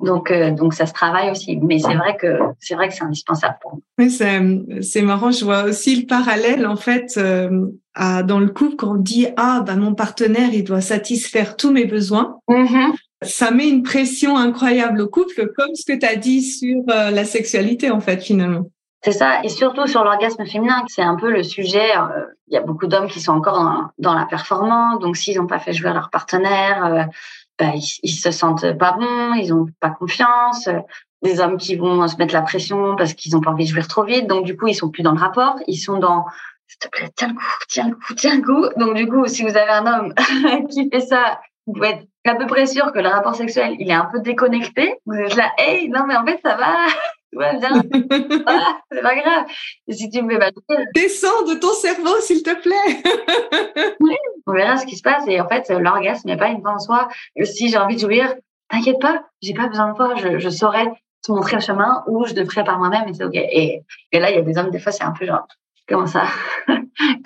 Donc, 0.01 0.32
euh, 0.32 0.51
donc 0.51 0.73
ça 0.73 0.86
se 0.86 0.93
travaille 0.93 1.32
aussi. 1.32 1.57
Mais 1.57 1.80
c'est 1.80 1.95
vrai 1.95 2.17
que 2.17 2.39
c'est 2.59 2.76
vrai 2.76 2.89
que 2.89 2.93
c'est 2.93 3.03
indispensable 3.03 3.57
pour 3.61 3.73
moi. 3.73 3.82
Oui, 3.97 4.09
c'est 4.09 5.01
marrant. 5.01 5.32
Je 5.32 5.45
vois 5.45 5.63
aussi 5.63 6.01
le 6.01 6.05
parallèle 6.05 6.65
en 6.67 6.76
fait 6.76 7.15
euh, 7.17 7.67
à, 7.93 8.23
dans 8.23 8.39
le 8.39 8.49
couple 8.49 8.76
quand 8.76 8.91
on 8.91 8.95
dit 8.95 9.28
ah 9.38 9.63
bah 9.65 9.76
mon 9.76 9.95
partenaire 9.95 10.49
il 10.53 10.63
doit 10.63 10.82
satisfaire 10.82 11.55
tous 11.55 11.71
mes 11.71 11.86
besoins. 11.86 12.39
Mm-hmm. 12.49 12.93
Ça 13.21 13.51
met 13.51 13.69
une 13.69 13.84
pression 13.84 14.38
incroyable 14.38 15.01
au 15.01 15.07
couple, 15.07 15.51
comme 15.57 15.73
ce 15.73 15.86
que 15.86 15.97
tu 15.97 16.05
as 16.05 16.15
dit 16.15 16.41
sur 16.41 16.84
euh, 16.89 17.11
la 17.11 17.26
sexualité 17.26 17.89
en 17.89 17.99
fait 17.99 18.21
finalement. 18.21 18.69
C'est 19.03 19.11
ça, 19.11 19.43
et 19.43 19.49
surtout 19.49 19.86
sur 19.86 20.03
l'orgasme 20.03 20.45
féminin, 20.47 20.84
c'est 20.88 21.03
un 21.03 21.15
peu 21.15 21.32
le 21.32 21.43
sujet. 21.43 21.91
Il 22.47 22.55
y 22.55 22.57
a 22.57 22.61
beaucoup 22.61 22.88
d'hommes 22.88 23.07
qui 23.07 23.21
sont 23.21 23.34
encore 23.34 23.63
dans, 23.63 23.84
dans 23.99 24.15
la 24.15 24.26
performance, 24.26 24.99
donc 24.99 25.15
s'ils 25.15 25.38
n'ont 25.38 25.45
pas 25.45 25.59
fait 25.59 25.73
jouer 25.73 25.93
leur 25.93 26.09
partenaire, 26.09 27.07
bah, 27.58 27.72
ils, 28.03 28.10
se 28.10 28.32
sentent 28.32 28.78
pas 28.78 28.93
bons, 28.93 29.34
ils 29.34 29.53
ont 29.53 29.68
pas 29.80 29.89
confiance. 29.89 30.70
Des 31.22 31.39
hommes 31.39 31.58
qui 31.58 31.76
vont 31.76 32.08
se 32.08 32.18
mettre 32.18 32.34
la 32.34 32.41
pression 32.41 32.95
parce 32.95 33.14
qu'ils 33.14 33.36
ont 33.36 33.41
pas 33.41 33.51
envie 33.51 33.66
de 33.66 33.70
jouer 33.70 33.82
trop 33.82 34.03
vite, 34.03 34.28
donc 34.28 34.45
du 34.45 34.56
coup 34.56 34.68
ils 34.68 34.76
sont 34.76 34.89
plus 34.89 35.01
dans 35.01 35.14
le 35.14 35.20
rapport, 35.20 35.56
ils 35.66 35.78
sont 35.78 35.97
dans 35.97 36.26
s'il 36.68 36.78
te 36.80 36.88
plaît 36.89 37.10
tiens 37.16 37.30
le 37.30 37.34
coup, 37.34 37.43
tiens 37.68 37.89
le 37.89 37.95
coup, 37.95 38.14
tiens 38.14 38.36
le 38.36 38.41
coup. 38.41 38.68
Donc 38.78 38.95
du 38.95 39.08
coup 39.08 39.26
si 39.26 39.43
vous 39.43 39.58
avez 39.58 39.72
un 39.72 39.88
homme 39.88 40.14
qui 40.70 40.89
fait 40.89 40.99
ça, 40.99 41.39
vous 41.66 41.74
pouvez 41.74 41.89
être 41.89 42.06
à 42.28 42.36
peu 42.36 42.45
près 42.45 42.66
sûr 42.66 42.91
que 42.91 42.99
le 42.99 43.08
rapport 43.08 43.34
sexuel 43.34 43.76
il 43.80 43.89
est 43.89 43.93
un 43.93 44.06
peu 44.06 44.20
déconnecté. 44.20 44.99
Vous 45.06 45.16
êtes 45.16 45.36
là, 45.36 45.51
hey 45.58 45.89
non 45.89 46.06
mais 46.06 46.16
en 46.16 46.26
fait 46.26 46.39
ça 46.43 46.56
va. 46.56 46.76
Ouais, 47.36 47.57
bien. 47.59 47.69
Ah, 48.47 48.79
c'est 48.91 49.01
pas 49.01 49.15
grave. 49.15 49.45
si 49.89 50.09
tu 50.09 50.21
me 50.21 50.39
fais 50.39 50.51
Descends 50.93 51.43
de 51.47 51.55
ton 51.55 51.73
cerveau, 51.73 52.19
s'il 52.21 52.41
te 52.43 52.53
plaît. 52.61 53.95
oui, 53.99 54.15
on 54.47 54.53
verra 54.53 54.77
ce 54.77 54.86
qui 54.86 54.95
se 54.95 55.01
passe. 55.01 55.25
Et 55.27 55.39
en 55.39 55.47
fait, 55.47 55.69
l'orgasme 55.69 56.27
n'est 56.27 56.38
pas 56.38 56.47
une 56.47 56.61
fin 56.61 56.75
en 56.75 56.79
soi. 56.79 57.09
Si 57.43 57.69
j'ai 57.69 57.77
envie 57.77 57.95
de 57.95 58.01
jouir, 58.01 58.33
t'inquiète 58.69 58.99
pas, 58.99 59.25
j'ai 59.41 59.53
pas 59.53 59.67
besoin 59.67 59.91
de 59.91 59.95
toi. 59.95 60.15
Je, 60.15 60.39
je 60.39 60.49
saurais 60.49 60.88
te 61.23 61.31
montrer 61.31 61.55
le 61.55 61.61
chemin 61.61 62.03
où 62.07 62.25
je 62.25 62.33
devrais 62.33 62.63
par 62.63 62.77
moi-même 62.77 63.07
et 63.09 63.13
c'est 63.13 63.23
OK. 63.23 63.36
Et, 63.36 63.83
et 64.11 64.19
là, 64.19 64.29
il 64.31 64.36
y 64.36 64.39
a 64.39 64.41
des 64.41 64.57
hommes, 64.57 64.69
des 64.71 64.79
fois, 64.79 64.91
c'est 64.91 65.03
un 65.03 65.11
peu 65.11 65.25
genre, 65.25 65.45
Comment 65.88 66.07
ça? 66.07 66.23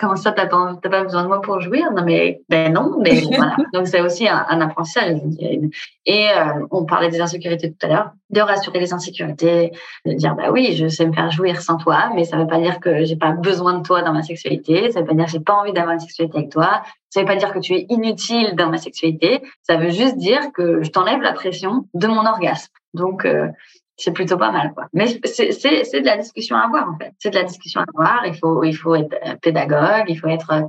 Comment 0.00 0.16
ça, 0.16 0.32
t'as 0.32 0.46
pas, 0.46 0.74
pas 0.82 1.02
besoin 1.04 1.22
de 1.22 1.28
moi 1.28 1.40
pour 1.40 1.60
jouir 1.60 1.92
Non, 1.92 2.02
mais 2.04 2.42
ben 2.48 2.72
non, 2.72 2.96
mais 3.00 3.20
voilà. 3.36 3.56
Donc 3.72 3.86
c'est 3.86 4.00
aussi 4.00 4.28
un, 4.28 4.44
un, 4.48 4.60
apprentissage. 4.60 5.18
Et 6.06 6.28
euh, 6.28 6.66
on 6.70 6.84
parlait 6.84 7.08
des 7.08 7.20
insécurités 7.20 7.70
tout 7.70 7.86
à 7.86 7.88
l'heure, 7.88 8.10
de 8.30 8.40
rassurer 8.40 8.80
les 8.80 8.92
insécurités, 8.92 9.72
de 10.04 10.12
dire 10.12 10.34
bah 10.34 10.50
oui, 10.50 10.74
je 10.74 10.88
sais 10.88 11.06
me 11.06 11.12
faire 11.12 11.30
jouir 11.30 11.62
sans 11.62 11.76
toi, 11.76 12.10
mais 12.14 12.24
ça 12.24 12.36
veut 12.36 12.46
pas 12.46 12.58
dire 12.58 12.80
que 12.80 13.04
j'ai 13.04 13.16
pas 13.16 13.32
besoin 13.32 13.78
de 13.78 13.82
toi 13.82 14.02
dans 14.02 14.12
ma 14.12 14.22
sexualité. 14.22 14.90
Ça 14.90 15.00
veut 15.00 15.06
pas 15.06 15.14
dire 15.14 15.26
que 15.26 15.30
j'ai 15.30 15.40
pas 15.40 15.54
envie 15.54 15.72
d'avoir 15.72 15.94
une 15.94 16.00
sexualité 16.00 16.38
avec 16.38 16.50
toi. 16.50 16.82
Ça 17.08 17.20
veut 17.20 17.26
pas 17.26 17.36
dire 17.36 17.52
que 17.52 17.60
tu 17.60 17.74
es 17.74 17.86
inutile 17.88 18.54
dans 18.56 18.68
ma 18.68 18.78
sexualité. 18.78 19.42
Ça 19.62 19.76
veut 19.76 19.90
juste 19.90 20.16
dire 20.16 20.52
que 20.52 20.82
je 20.82 20.90
t'enlève 20.90 21.20
la 21.22 21.32
pression 21.32 21.86
de 21.94 22.06
mon 22.06 22.26
orgasme. 22.26 22.72
Donc 22.94 23.24
euh, 23.24 23.48
c'est 24.00 24.12
plutôt 24.12 24.38
pas 24.38 24.50
mal, 24.50 24.72
quoi. 24.74 24.86
Mais 24.92 25.06
c'est 25.24 25.50
de 25.50 26.06
la 26.06 26.16
discussion 26.16 26.56
à 26.56 26.60
avoir, 26.60 26.88
en 26.88 26.96
fait. 26.96 27.12
C'est 27.18 27.30
de 27.30 27.36
la 27.36 27.44
discussion 27.44 27.80
à 27.80 27.84
avoir. 27.94 28.26
Il 28.26 28.34
faut, 28.34 28.64
il 28.64 28.72
faut 28.72 28.94
être 28.94 29.14
euh, 29.26 29.34
pédagogue, 29.40 30.04
il 30.08 30.16
faut 30.16 30.28
être 30.28 30.64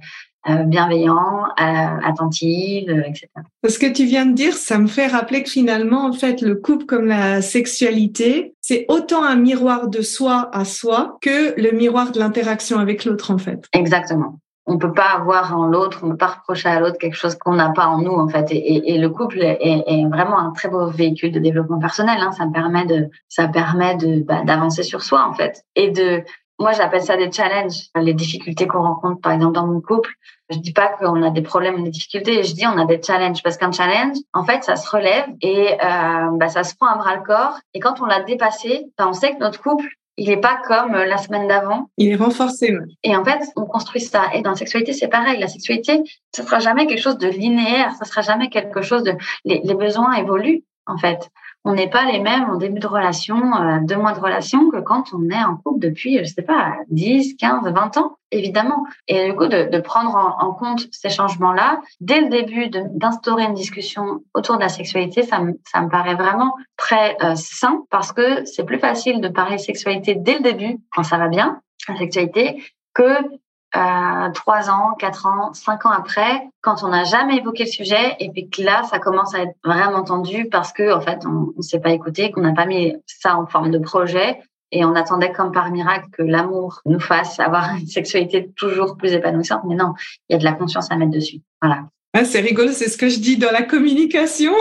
euh, 0.50 0.64
bienveillant, 0.64 1.46
euh, 1.60 1.98
attentif, 2.04 2.90
etc. 2.90 3.28
Ce 3.68 3.80
que 3.80 3.92
tu 3.92 4.06
viens 4.06 4.26
de 4.26 4.34
dire, 4.34 4.54
ça 4.54 4.78
me 4.80 4.88
fait 4.88 5.08
rappeler 5.08 5.44
que 5.44 5.50
finalement, 5.50 6.06
en 6.06 6.14
fait, 6.14 6.42
le 6.42 6.56
couple 6.56 6.86
comme 6.86 7.06
la 7.06 7.42
sexualité, 7.42 8.54
c'est 8.60 8.86
autant 8.90 9.24
un 9.24 9.36
miroir 9.36 9.88
de 9.88 10.02
soi 10.02 10.50
à 10.52 10.66
soi 10.66 11.18
que 11.22 11.60
le 11.60 11.72
miroir 11.72 12.12
de 12.12 12.20
l'interaction 12.20 12.80
avec 12.80 13.06
l'autre, 13.06 13.32
en 13.32 13.38
fait. 13.38 13.66
Exactement 13.74 14.41
on 14.68 14.78
peut 14.78 14.94
pas 14.94 15.10
avoir 15.16 15.58
en 15.58 15.66
l'autre, 15.66 16.00
on 16.04 16.10
peut 16.10 16.18
pas 16.18 16.28
reprocher 16.28 16.70
à 16.70 16.80
l'autre 16.80 16.98
quelque 17.00 17.16
chose 17.16 17.36
qu'on 17.36 17.56
n'a 17.56 17.72
pas 17.72 17.88
en 17.88 17.98
nous 17.98 18.14
en 18.14 18.28
fait. 18.28 18.48
Et, 18.52 18.98
le 18.98 19.10
couple 19.10 19.40
est, 19.42 20.06
vraiment 20.10 20.40
un 20.40 20.52
très 20.52 20.70
beau 20.70 20.88
véhicule 20.88 21.32
de 21.32 21.40
développement 21.40 21.80
personnel. 21.80 22.18
Hein. 22.20 22.32
Ça 22.32 22.46
permet 22.52 22.86
de, 22.86 23.10
ça 23.28 23.48
permet 23.48 23.96
de 23.96 24.22
bah, 24.22 24.44
d'avancer 24.46 24.84
sur 24.84 25.02
soi 25.02 25.28
en 25.28 25.34
fait. 25.34 25.64
Et 25.76 25.90
de, 25.90 26.24
moi 26.60 26.74
j'appelle 26.74 27.02
ça 27.02 27.18
des 27.18 27.32
challenges, 27.32 27.88
les 27.96 28.14
difficultés 28.14 28.68
qu'on 28.68 28.84
rencontre 28.84 29.20
par 29.20 29.32
exemple 29.32 29.54
dans 29.54 29.68
mon 29.68 29.82
couple. 29.82 30.12
Je 30.52 30.60
dis 30.60 30.74
pas 30.74 30.90
qu'on 30.90 31.24
a 31.24 31.32
des 31.32 31.42
problèmes, 31.42 31.84
des 31.84 31.90
difficultés. 31.90 32.44
Je 32.44 32.54
dis 32.54 32.68
on 32.68 32.78
a 32.78 32.86
des 32.86 33.02
challenges 33.02 33.42
parce 33.42 33.58
qu'un 33.58 33.72
challenge, 33.72 34.18
en 34.34 34.44
fait, 34.44 34.64
ça 34.64 34.76
se 34.76 34.90
relève 34.90 35.26
et 35.42 35.74
euh, 35.74 36.30
bah, 36.34 36.50
ça 36.50 36.64
se 36.64 36.76
prend 36.76 36.88
à 36.88 36.98
bras 36.98 37.16
le 37.16 37.24
corps. 37.24 37.58
Et 37.74 37.80
quand 37.80 38.02
on 38.02 38.06
l'a 38.06 38.22
dépassé, 38.22 38.86
bah, 38.98 39.06
on 39.08 39.14
sait 39.14 39.34
que 39.34 39.40
notre 39.40 39.62
couple 39.62 39.88
il 40.18 40.30
n'est 40.30 40.42
pas 40.42 40.60
comme 40.68 40.96
euh, 40.96 41.06
la 41.06 41.18
semaine 41.18 41.48
d'avant. 41.48 41.90
Il 41.98 42.10
est 42.12 42.16
renforcé. 42.16 42.76
Et 43.04 43.16
en 43.16 43.24
fait, 43.24 43.40
on 43.56 43.66
construit 43.66 44.02
ça. 44.02 44.24
Et 44.34 44.42
dans 44.42 44.52
la 44.52 44.56
sexualité, 44.56 44.94
c'est 44.94 45.08
pareil. 45.08 45.40
La 45.40 45.48
sexualité, 45.48 46.02
ce 46.36 46.44
sera 46.44 46.60
jamais 46.60 46.88
quelque 46.88 47.02
chose 47.02 47.18
de 47.18 47.28
linéaire. 47.28 47.94
Ce 48.00 48.06
sera 48.06 48.22
jamais 48.22 48.50
quelque 48.50 48.82
chose 48.82 49.04
de. 49.04 49.14
Les, 49.46 49.62
les 49.64 49.76
besoins 49.76 50.14
évoluent 50.14 50.64
en 50.88 50.98
fait 50.98 51.30
on 51.64 51.74
n'est 51.74 51.90
pas 51.90 52.06
les 52.06 52.20
mêmes 52.20 52.50
en 52.50 52.58
début 52.58 52.80
de 52.80 52.88
relation, 52.88 53.38
euh, 53.56 53.80
deux 53.84 53.96
mois 53.96 54.14
de 54.14 54.20
relation, 54.20 54.70
que 54.72 54.78
quand 54.78 55.14
on 55.14 55.30
est 55.30 55.44
en 55.44 55.58
couple 55.58 55.80
depuis, 55.80 56.18
je 56.18 56.26
sais 56.26 56.42
pas, 56.42 56.76
10, 56.90 57.36
15, 57.36 57.72
20 57.72 57.98
ans, 57.98 58.18
évidemment. 58.32 58.86
Et 59.08 59.30
du 59.30 59.36
coup, 59.36 59.48
de, 59.48 59.80
prendre 59.80 60.16
en, 60.16 60.54
compte 60.54 60.88
ces 60.92 61.10
changements-là, 61.10 61.82
dès 62.00 62.22
le 62.22 62.30
début, 62.30 62.70
d'instaurer 62.70 63.44
une 63.44 63.54
discussion 63.54 64.24
autour 64.34 64.56
de 64.56 64.62
la 64.62 64.70
sexualité, 64.70 65.24
ça 65.24 65.40
me, 65.40 65.90
paraît 65.90 66.16
vraiment 66.16 66.56
très 66.78 67.16
euh, 67.24 67.36
sain 67.36 67.84
parce 67.90 68.12
que 68.12 68.46
c'est 68.46 68.66
plus 68.66 68.80
facile 68.80 69.22
de 69.22 69.28
parler 69.28 69.58
sexualité 69.58 70.16
dès 70.16 70.36
le 70.36 70.42
début, 70.42 70.80
quand 70.94 71.04
ça 71.04 71.18
va 71.18 71.28
bien, 71.28 71.62
la 71.88 71.98
sexualité, 71.98 72.64
que 72.94 73.04
euh, 73.04 73.38
trois 73.74 74.70
ans, 74.70 74.96
quatre 75.00 75.26
ans, 75.26 75.54
cinq 75.54 75.86
ans 75.86 75.92
après, 75.92 76.50
quand 76.62 76.84
on 76.84 76.90
n'a 76.90 77.04
jamais 77.04 77.38
évoqué 77.38 77.64
le 77.64 77.70
sujet, 77.70 78.16
et 78.20 78.30
puis 78.30 78.50
que 78.50 78.62
là, 78.62 78.84
ça 78.84 79.00
commence 79.00 79.34
à 79.34 79.44
être 79.44 79.56
vraiment 79.64 80.04
tendu 80.04 80.48
parce 80.50 80.74
que 80.74 80.94
en 80.94 81.02
fait, 81.02 81.20
on 81.26 81.54
ne 81.56 81.62
s'est 81.62 81.80
pas 81.80 81.92
écouté, 81.92 82.32
qu'on 82.32 82.42
n'a 82.42 82.54
pas 82.54 82.66
mis 82.66 82.96
ça 83.06 83.38
en 83.38 83.48
forme 83.48 83.72
de 83.72 83.80
projet, 83.80 84.40
et 84.72 84.86
on 84.86 84.96
attendait 84.96 85.32
comme 85.32 85.52
par 85.52 85.70
miracle 85.70 86.08
que 86.12 86.24
l'amour 86.24 86.82
nous 86.86 87.00
fasse 87.00 87.40
avoir 87.40 87.76
une 87.76 87.88
sexualité 87.88 88.52
toujours 88.56 88.98
plus 88.98 89.12
épanouissante. 89.14 89.64
Mais 89.68 89.76
non, 89.76 89.94
il 90.30 90.34
y 90.34 90.36
a 90.36 90.40
de 90.40 90.46
la 90.46 90.54
conscience 90.54 90.90
à 90.92 90.96
mettre 90.96 91.12
dessus. 91.12 91.42
Voilà. 91.62 91.84
Ah, 92.14 92.26
c'est 92.26 92.42
rigolo, 92.42 92.72
c'est 92.72 92.90
ce 92.90 92.98
que 92.98 93.10
je 93.10 93.20
dis 93.20 93.38
dans 93.38 93.52
la 93.52 93.64
communication. 93.64 94.54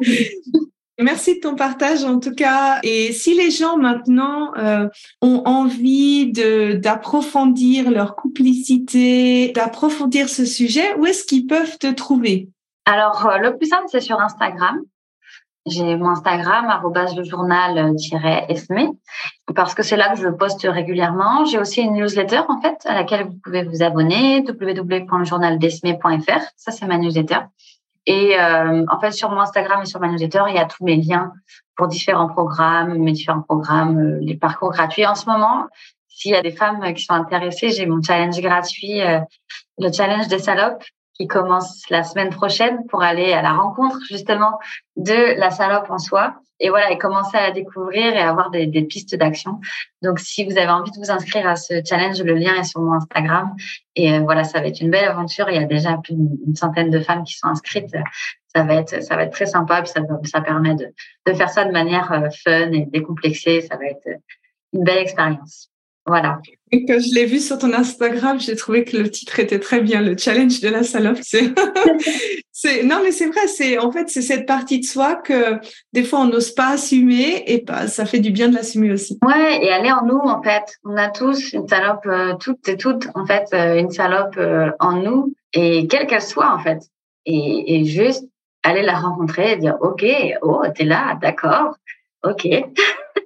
Merci 1.02 1.36
de 1.36 1.40
ton 1.40 1.54
partage 1.54 2.04
en 2.04 2.18
tout 2.18 2.34
cas. 2.34 2.78
Et 2.82 3.12
si 3.12 3.34
les 3.34 3.50
gens 3.50 3.76
maintenant 3.76 4.54
euh, 4.56 4.88
ont 5.20 5.42
envie 5.44 6.32
d'approfondir 6.32 7.90
leur 7.90 8.16
complicité, 8.16 9.52
d'approfondir 9.52 10.28
ce 10.28 10.44
sujet, 10.44 10.94
où 10.98 11.06
est-ce 11.06 11.24
qu'ils 11.24 11.46
peuvent 11.46 11.78
te 11.78 11.92
trouver? 11.92 12.48
Alors 12.84 13.26
euh, 13.26 13.38
le 13.38 13.56
plus 13.56 13.66
simple 13.68 13.86
c'est 13.88 14.00
sur 14.00 14.20
Instagram. 14.20 14.80
J'ai 15.64 15.94
mon 15.96 16.08
Instagram 16.08 16.66
le 17.16 17.22
journal-esme 17.22 18.90
parce 19.54 19.74
que 19.74 19.84
c'est 19.84 19.96
là 19.96 20.12
que 20.12 20.18
je 20.18 20.26
poste 20.28 20.66
régulièrement. 20.68 21.44
J'ai 21.44 21.58
aussi 21.58 21.82
une 21.82 21.94
newsletter 21.94 22.40
en 22.48 22.60
fait 22.60 22.78
à 22.84 22.94
laquelle 22.94 23.26
vous 23.26 23.38
pouvez 23.44 23.62
vous 23.62 23.82
abonner 23.82 24.44
www.journaldesme.fr. 24.44 26.40
Ça 26.56 26.72
c'est 26.72 26.86
ma 26.86 26.98
newsletter. 26.98 27.38
Et 28.06 28.38
euh, 28.38 28.84
en 28.90 29.00
fait, 29.00 29.12
sur 29.12 29.30
mon 29.30 29.40
Instagram 29.40 29.80
et 29.82 29.86
sur 29.86 30.00
ma 30.00 30.08
newsletter, 30.08 30.42
il 30.48 30.54
y 30.54 30.58
a 30.58 30.64
tous 30.64 30.84
mes 30.84 30.96
liens 30.96 31.32
pour 31.76 31.86
différents 31.86 32.28
programmes, 32.28 32.98
mes 32.98 33.12
différents 33.12 33.42
programmes, 33.42 33.98
euh, 33.98 34.18
les 34.20 34.36
parcours 34.36 34.72
gratuits. 34.72 35.06
En 35.06 35.14
ce 35.14 35.26
moment, 35.26 35.66
s'il 36.08 36.32
y 36.32 36.34
a 36.34 36.42
des 36.42 36.50
femmes 36.50 36.92
qui 36.94 37.04
sont 37.04 37.14
intéressées, 37.14 37.70
j'ai 37.70 37.86
mon 37.86 38.02
challenge 38.02 38.40
gratuit, 38.40 39.00
euh, 39.00 39.20
le 39.78 39.92
challenge 39.92 40.28
des 40.28 40.38
salopes, 40.38 40.84
qui 41.14 41.26
commence 41.26 41.84
la 41.90 42.02
semaine 42.02 42.30
prochaine 42.30 42.86
pour 42.86 43.02
aller 43.02 43.32
à 43.32 43.42
la 43.42 43.52
rencontre 43.52 43.98
justement 44.08 44.58
de 44.96 45.38
la 45.38 45.50
salope 45.50 45.90
en 45.90 45.98
soi 45.98 46.34
et 46.62 46.70
voilà 46.70 46.92
et 46.92 46.96
commencer 46.96 47.36
à 47.36 47.50
découvrir 47.50 48.14
et 48.14 48.20
avoir 48.20 48.50
des, 48.50 48.66
pistes 48.84 49.16
d'action. 49.16 49.60
Donc 50.00 50.20
si 50.20 50.44
vous 50.44 50.56
avez 50.56 50.70
envie 50.70 50.92
de 50.92 50.96
vous 50.96 51.10
inscrire 51.10 51.46
à 51.46 51.56
ce 51.56 51.82
challenge, 51.84 52.22
le 52.22 52.34
lien 52.34 52.54
est 52.54 52.64
sur 52.64 52.80
mon 52.80 52.92
Instagram 52.94 53.54
et 53.96 54.14
euh, 54.14 54.20
voilà 54.20 54.44
ça 54.44 54.60
va 54.60 54.68
être 54.68 54.80
une 54.80 54.90
belle 54.90 55.04
aventure. 55.04 55.50
Il 55.50 55.56
y 55.56 55.58
a 55.58 55.64
déjà 55.64 55.98
plus 55.98 56.14
d'une 56.14 56.54
centaine 56.54 56.88
de 56.88 57.00
femmes 57.00 57.24
qui 57.24 57.34
sont 57.34 57.48
inscrites. 57.48 57.94
Ça 58.54 58.62
va 58.62 58.74
être 58.74 59.02
ça 59.02 59.16
va 59.16 59.24
être 59.24 59.32
très 59.32 59.46
sympa 59.46 59.82
puis 59.82 59.92
ça 60.24 60.40
permet 60.40 60.76
de 60.76 60.86
de 61.26 61.32
faire 61.32 61.50
ça 61.50 61.64
de 61.64 61.72
manière 61.72 62.12
euh, 62.12 62.28
fun 62.44 62.70
et 62.70 62.86
décomplexée. 62.86 63.60
Ça 63.62 63.76
va 63.76 63.86
être 63.86 64.08
une 64.72 64.84
belle 64.84 64.98
expérience. 64.98 65.71
Voilà. 66.06 66.40
Et 66.72 66.84
quand 66.84 66.98
je 66.98 67.14
l'ai 67.14 67.26
vu 67.26 67.38
sur 67.38 67.58
ton 67.58 67.72
Instagram, 67.72 68.40
j'ai 68.40 68.56
trouvé 68.56 68.84
que 68.84 68.96
le 68.96 69.10
titre 69.10 69.38
était 69.38 69.60
très 69.60 69.80
bien, 69.80 70.00
le 70.00 70.16
challenge 70.16 70.60
de 70.60 70.68
la 70.68 70.82
salope. 70.82 71.18
C'est, 71.20 71.52
non, 72.84 73.00
mais 73.04 73.12
c'est 73.12 73.26
vrai, 73.26 73.46
c'est, 73.46 73.78
en 73.78 73.92
fait, 73.92 74.08
c'est 74.08 74.22
cette 74.22 74.46
partie 74.46 74.80
de 74.80 74.84
soi 74.84 75.14
que 75.14 75.58
des 75.92 76.02
fois 76.02 76.20
on 76.20 76.26
n'ose 76.26 76.52
pas 76.52 76.70
assumer 76.70 77.44
et 77.46 77.62
bah, 77.62 77.86
ça 77.86 78.04
fait 78.04 78.18
du 78.18 78.30
bien 78.30 78.48
de 78.48 78.54
l'assumer 78.54 78.90
aussi. 78.90 79.18
Ouais, 79.24 79.64
et 79.64 79.70
aller 79.70 79.92
en 79.92 80.04
nous, 80.04 80.18
en 80.18 80.42
fait. 80.42 80.78
On 80.84 80.96
a 80.96 81.08
tous 81.08 81.52
une 81.52 81.68
salope, 81.68 82.06
euh, 82.06 82.34
toutes 82.40 82.66
et 82.68 82.76
toutes, 82.76 83.06
en 83.14 83.26
fait, 83.26 83.46
euh, 83.52 83.78
une 83.78 83.90
salope 83.90 84.36
euh, 84.38 84.70
en 84.80 84.92
nous 84.92 85.34
et 85.52 85.86
quelle 85.86 86.06
qu'elle 86.06 86.22
soit, 86.22 86.52
en 86.52 86.58
fait. 86.58 86.80
Et, 87.26 87.76
et 87.76 87.84
juste 87.84 88.24
aller 88.64 88.82
la 88.82 88.98
rencontrer 88.98 89.52
et 89.52 89.56
dire, 89.56 89.76
OK, 89.80 90.04
oh, 90.40 90.62
t'es 90.74 90.84
là, 90.84 91.16
d'accord, 91.20 91.76
OK. 92.24 92.48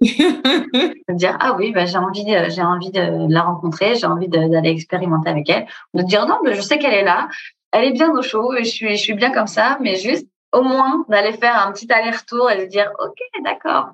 De 0.01 1.14
dire 1.14 1.36
ah 1.40 1.57
oui 1.59 1.72
bah, 1.72 1.86
j'ai 1.86 1.99
envie 1.99 2.26
j'ai 2.49 2.62
envie 2.62 2.90
de 2.90 3.32
la 3.32 3.42
rencontrer 3.42 3.94
j'ai 3.94 4.07
envie 4.07 4.28
d'aller 4.28 4.70
expérimenter 4.70 5.30
avec 5.30 5.49
elle 5.49 5.66
de 5.94 6.03
dire 6.03 6.26
non 6.26 6.38
mais 6.44 6.55
je 6.55 6.61
sais 6.61 6.78
qu'elle 6.78 6.94
est 6.94 7.05
là 7.05 7.28
elle 7.72 7.84
est 7.84 7.92
bien 7.92 8.11
au 8.11 8.22
chaud 8.22 8.55
je 8.59 8.64
suis 8.64 8.97
je 8.97 9.03
suis 9.03 9.14
bien 9.14 9.32
comme 9.32 9.47
ça 9.47 9.78
mais 9.80 9.97
juste 9.97 10.26
au 10.53 10.62
moins 10.62 11.05
d'aller 11.09 11.32
faire 11.32 11.66
un 11.66 11.72
petit 11.72 11.90
aller-retour 11.92 12.51
et 12.51 12.64
de 12.64 12.66
dire 12.66 12.90
ok 12.99 13.42
d'accord 13.44 13.90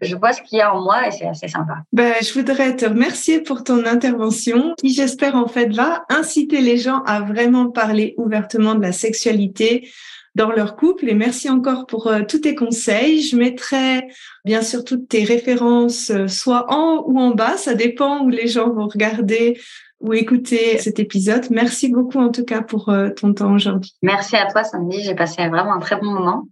je 0.00 0.16
vois 0.16 0.32
ce 0.32 0.42
qu'il 0.42 0.58
y 0.58 0.60
a 0.60 0.74
en 0.74 0.82
moi 0.82 1.06
et 1.06 1.10
c'est 1.10 1.26
assez 1.26 1.48
sympa. 1.48 1.78
Ben, 1.92 2.14
je 2.20 2.32
voudrais 2.34 2.76
te 2.76 2.84
remercier 2.84 3.40
pour 3.40 3.64
ton 3.64 3.86
intervention 3.86 4.74
qui 4.78 4.92
j'espère 4.92 5.34
en 5.34 5.48
fait 5.48 5.72
va 5.72 6.04
inciter 6.08 6.60
les 6.60 6.76
gens 6.76 7.02
à 7.04 7.20
vraiment 7.20 7.70
parler 7.70 8.14
ouvertement 8.18 8.74
de 8.74 8.82
la 8.82 8.92
sexualité 8.92 9.88
dans 10.34 10.50
leur 10.50 10.76
couple 10.76 11.08
et 11.08 11.14
merci 11.14 11.48
encore 11.48 11.86
pour 11.86 12.08
euh, 12.08 12.22
tous 12.28 12.40
tes 12.40 12.54
conseils. 12.54 13.22
Je 13.22 13.36
mettrai 13.36 14.08
bien 14.44 14.62
sûr 14.62 14.84
toutes 14.84 15.08
tes 15.08 15.24
références 15.24 16.10
euh, 16.10 16.26
soit 16.26 16.66
en 16.72 17.04
ou 17.06 17.18
en 17.18 17.30
bas, 17.30 17.56
ça 17.56 17.74
dépend 17.74 18.24
où 18.24 18.30
les 18.30 18.48
gens 18.48 18.70
vont 18.70 18.88
regarder 18.88 19.60
ou 20.00 20.12
écouter 20.12 20.78
cet 20.78 20.98
épisode. 20.98 21.46
Merci 21.50 21.88
beaucoup 21.88 22.18
en 22.18 22.30
tout 22.30 22.44
cas 22.44 22.62
pour 22.62 22.88
euh, 22.88 23.10
ton 23.10 23.32
temps 23.32 23.52
aujourd'hui. 23.52 23.92
Merci 24.02 24.36
à 24.36 24.50
toi 24.50 24.64
Sandy, 24.64 25.02
j'ai 25.02 25.14
passé 25.14 25.48
vraiment 25.48 25.74
un 25.74 25.80
très 25.80 25.96
bon 25.96 26.10
moment. 26.10 26.48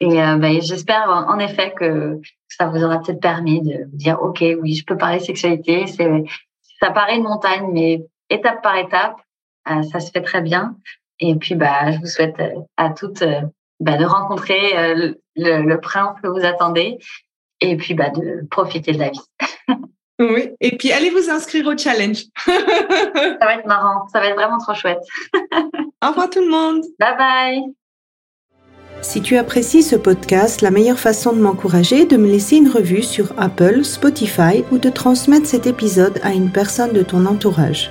Et 0.00 0.16
ben, 0.16 0.60
j'espère 0.60 1.08
en 1.28 1.38
effet 1.38 1.72
que 1.78 2.18
ça 2.48 2.66
vous 2.66 2.82
aura 2.82 2.98
peut-être 2.98 3.20
permis 3.20 3.62
de 3.62 3.84
dire, 3.92 4.20
OK, 4.20 4.42
oui, 4.60 4.74
je 4.74 4.84
peux 4.84 4.96
parler 4.96 5.20
sexualité. 5.20 5.84
Ça 5.86 6.90
paraît 6.90 7.18
une 7.18 7.22
montagne, 7.22 7.68
mais 7.72 8.04
étape 8.28 8.64
par 8.64 8.76
étape, 8.76 9.14
ça 9.64 10.00
se 10.00 10.10
fait 10.10 10.22
très 10.22 10.42
bien. 10.42 10.74
Et 11.24 11.36
puis, 11.36 11.54
bah, 11.54 11.92
je 11.92 11.98
vous 11.98 12.06
souhaite 12.06 12.36
à 12.76 12.90
toutes 12.90 13.24
bah, 13.80 13.96
de 13.96 14.04
rencontrer 14.04 14.94
le, 14.94 15.16
le, 15.36 15.80
prince 15.80 16.20
que 16.20 16.28
vous 16.28 16.44
attendez 16.44 16.98
et 17.60 17.76
puis 17.76 17.94
bah, 17.94 18.10
de 18.10 18.46
profiter 18.50 18.92
de 18.92 18.98
la 18.98 19.10
vie. 19.10 19.20
Oui, 20.18 20.50
et 20.60 20.76
puis 20.76 20.92
allez 20.92 21.10
vous 21.10 21.30
inscrire 21.30 21.66
au 21.66 21.76
challenge. 21.76 22.24
ça 22.44 22.52
va 23.40 23.54
être 23.54 23.66
marrant, 23.66 24.06
ça 24.12 24.20
va 24.20 24.26
être 24.26 24.36
vraiment 24.36 24.58
trop 24.58 24.74
chouette. 24.74 25.00
au 25.34 26.08
revoir 26.08 26.30
tout 26.30 26.40
le 26.40 26.50
monde. 26.50 26.84
Bye 27.00 27.16
bye. 27.16 27.62
Si 29.00 29.20
tu 29.20 29.36
apprécies 29.36 29.82
ce 29.82 29.96
podcast, 29.96 30.60
la 30.60 30.70
meilleure 30.70 31.00
façon 31.00 31.32
de 31.32 31.40
m'encourager 31.40 32.02
est 32.02 32.10
de 32.10 32.16
me 32.16 32.28
laisser 32.28 32.56
une 32.56 32.68
revue 32.68 33.02
sur 33.02 33.32
Apple, 33.36 33.84
Spotify 33.84 34.64
ou 34.70 34.78
de 34.78 34.90
transmettre 34.90 35.46
cet 35.46 35.66
épisode 35.66 36.20
à 36.22 36.32
une 36.32 36.52
personne 36.52 36.92
de 36.92 37.02
ton 37.02 37.26
entourage. 37.26 37.90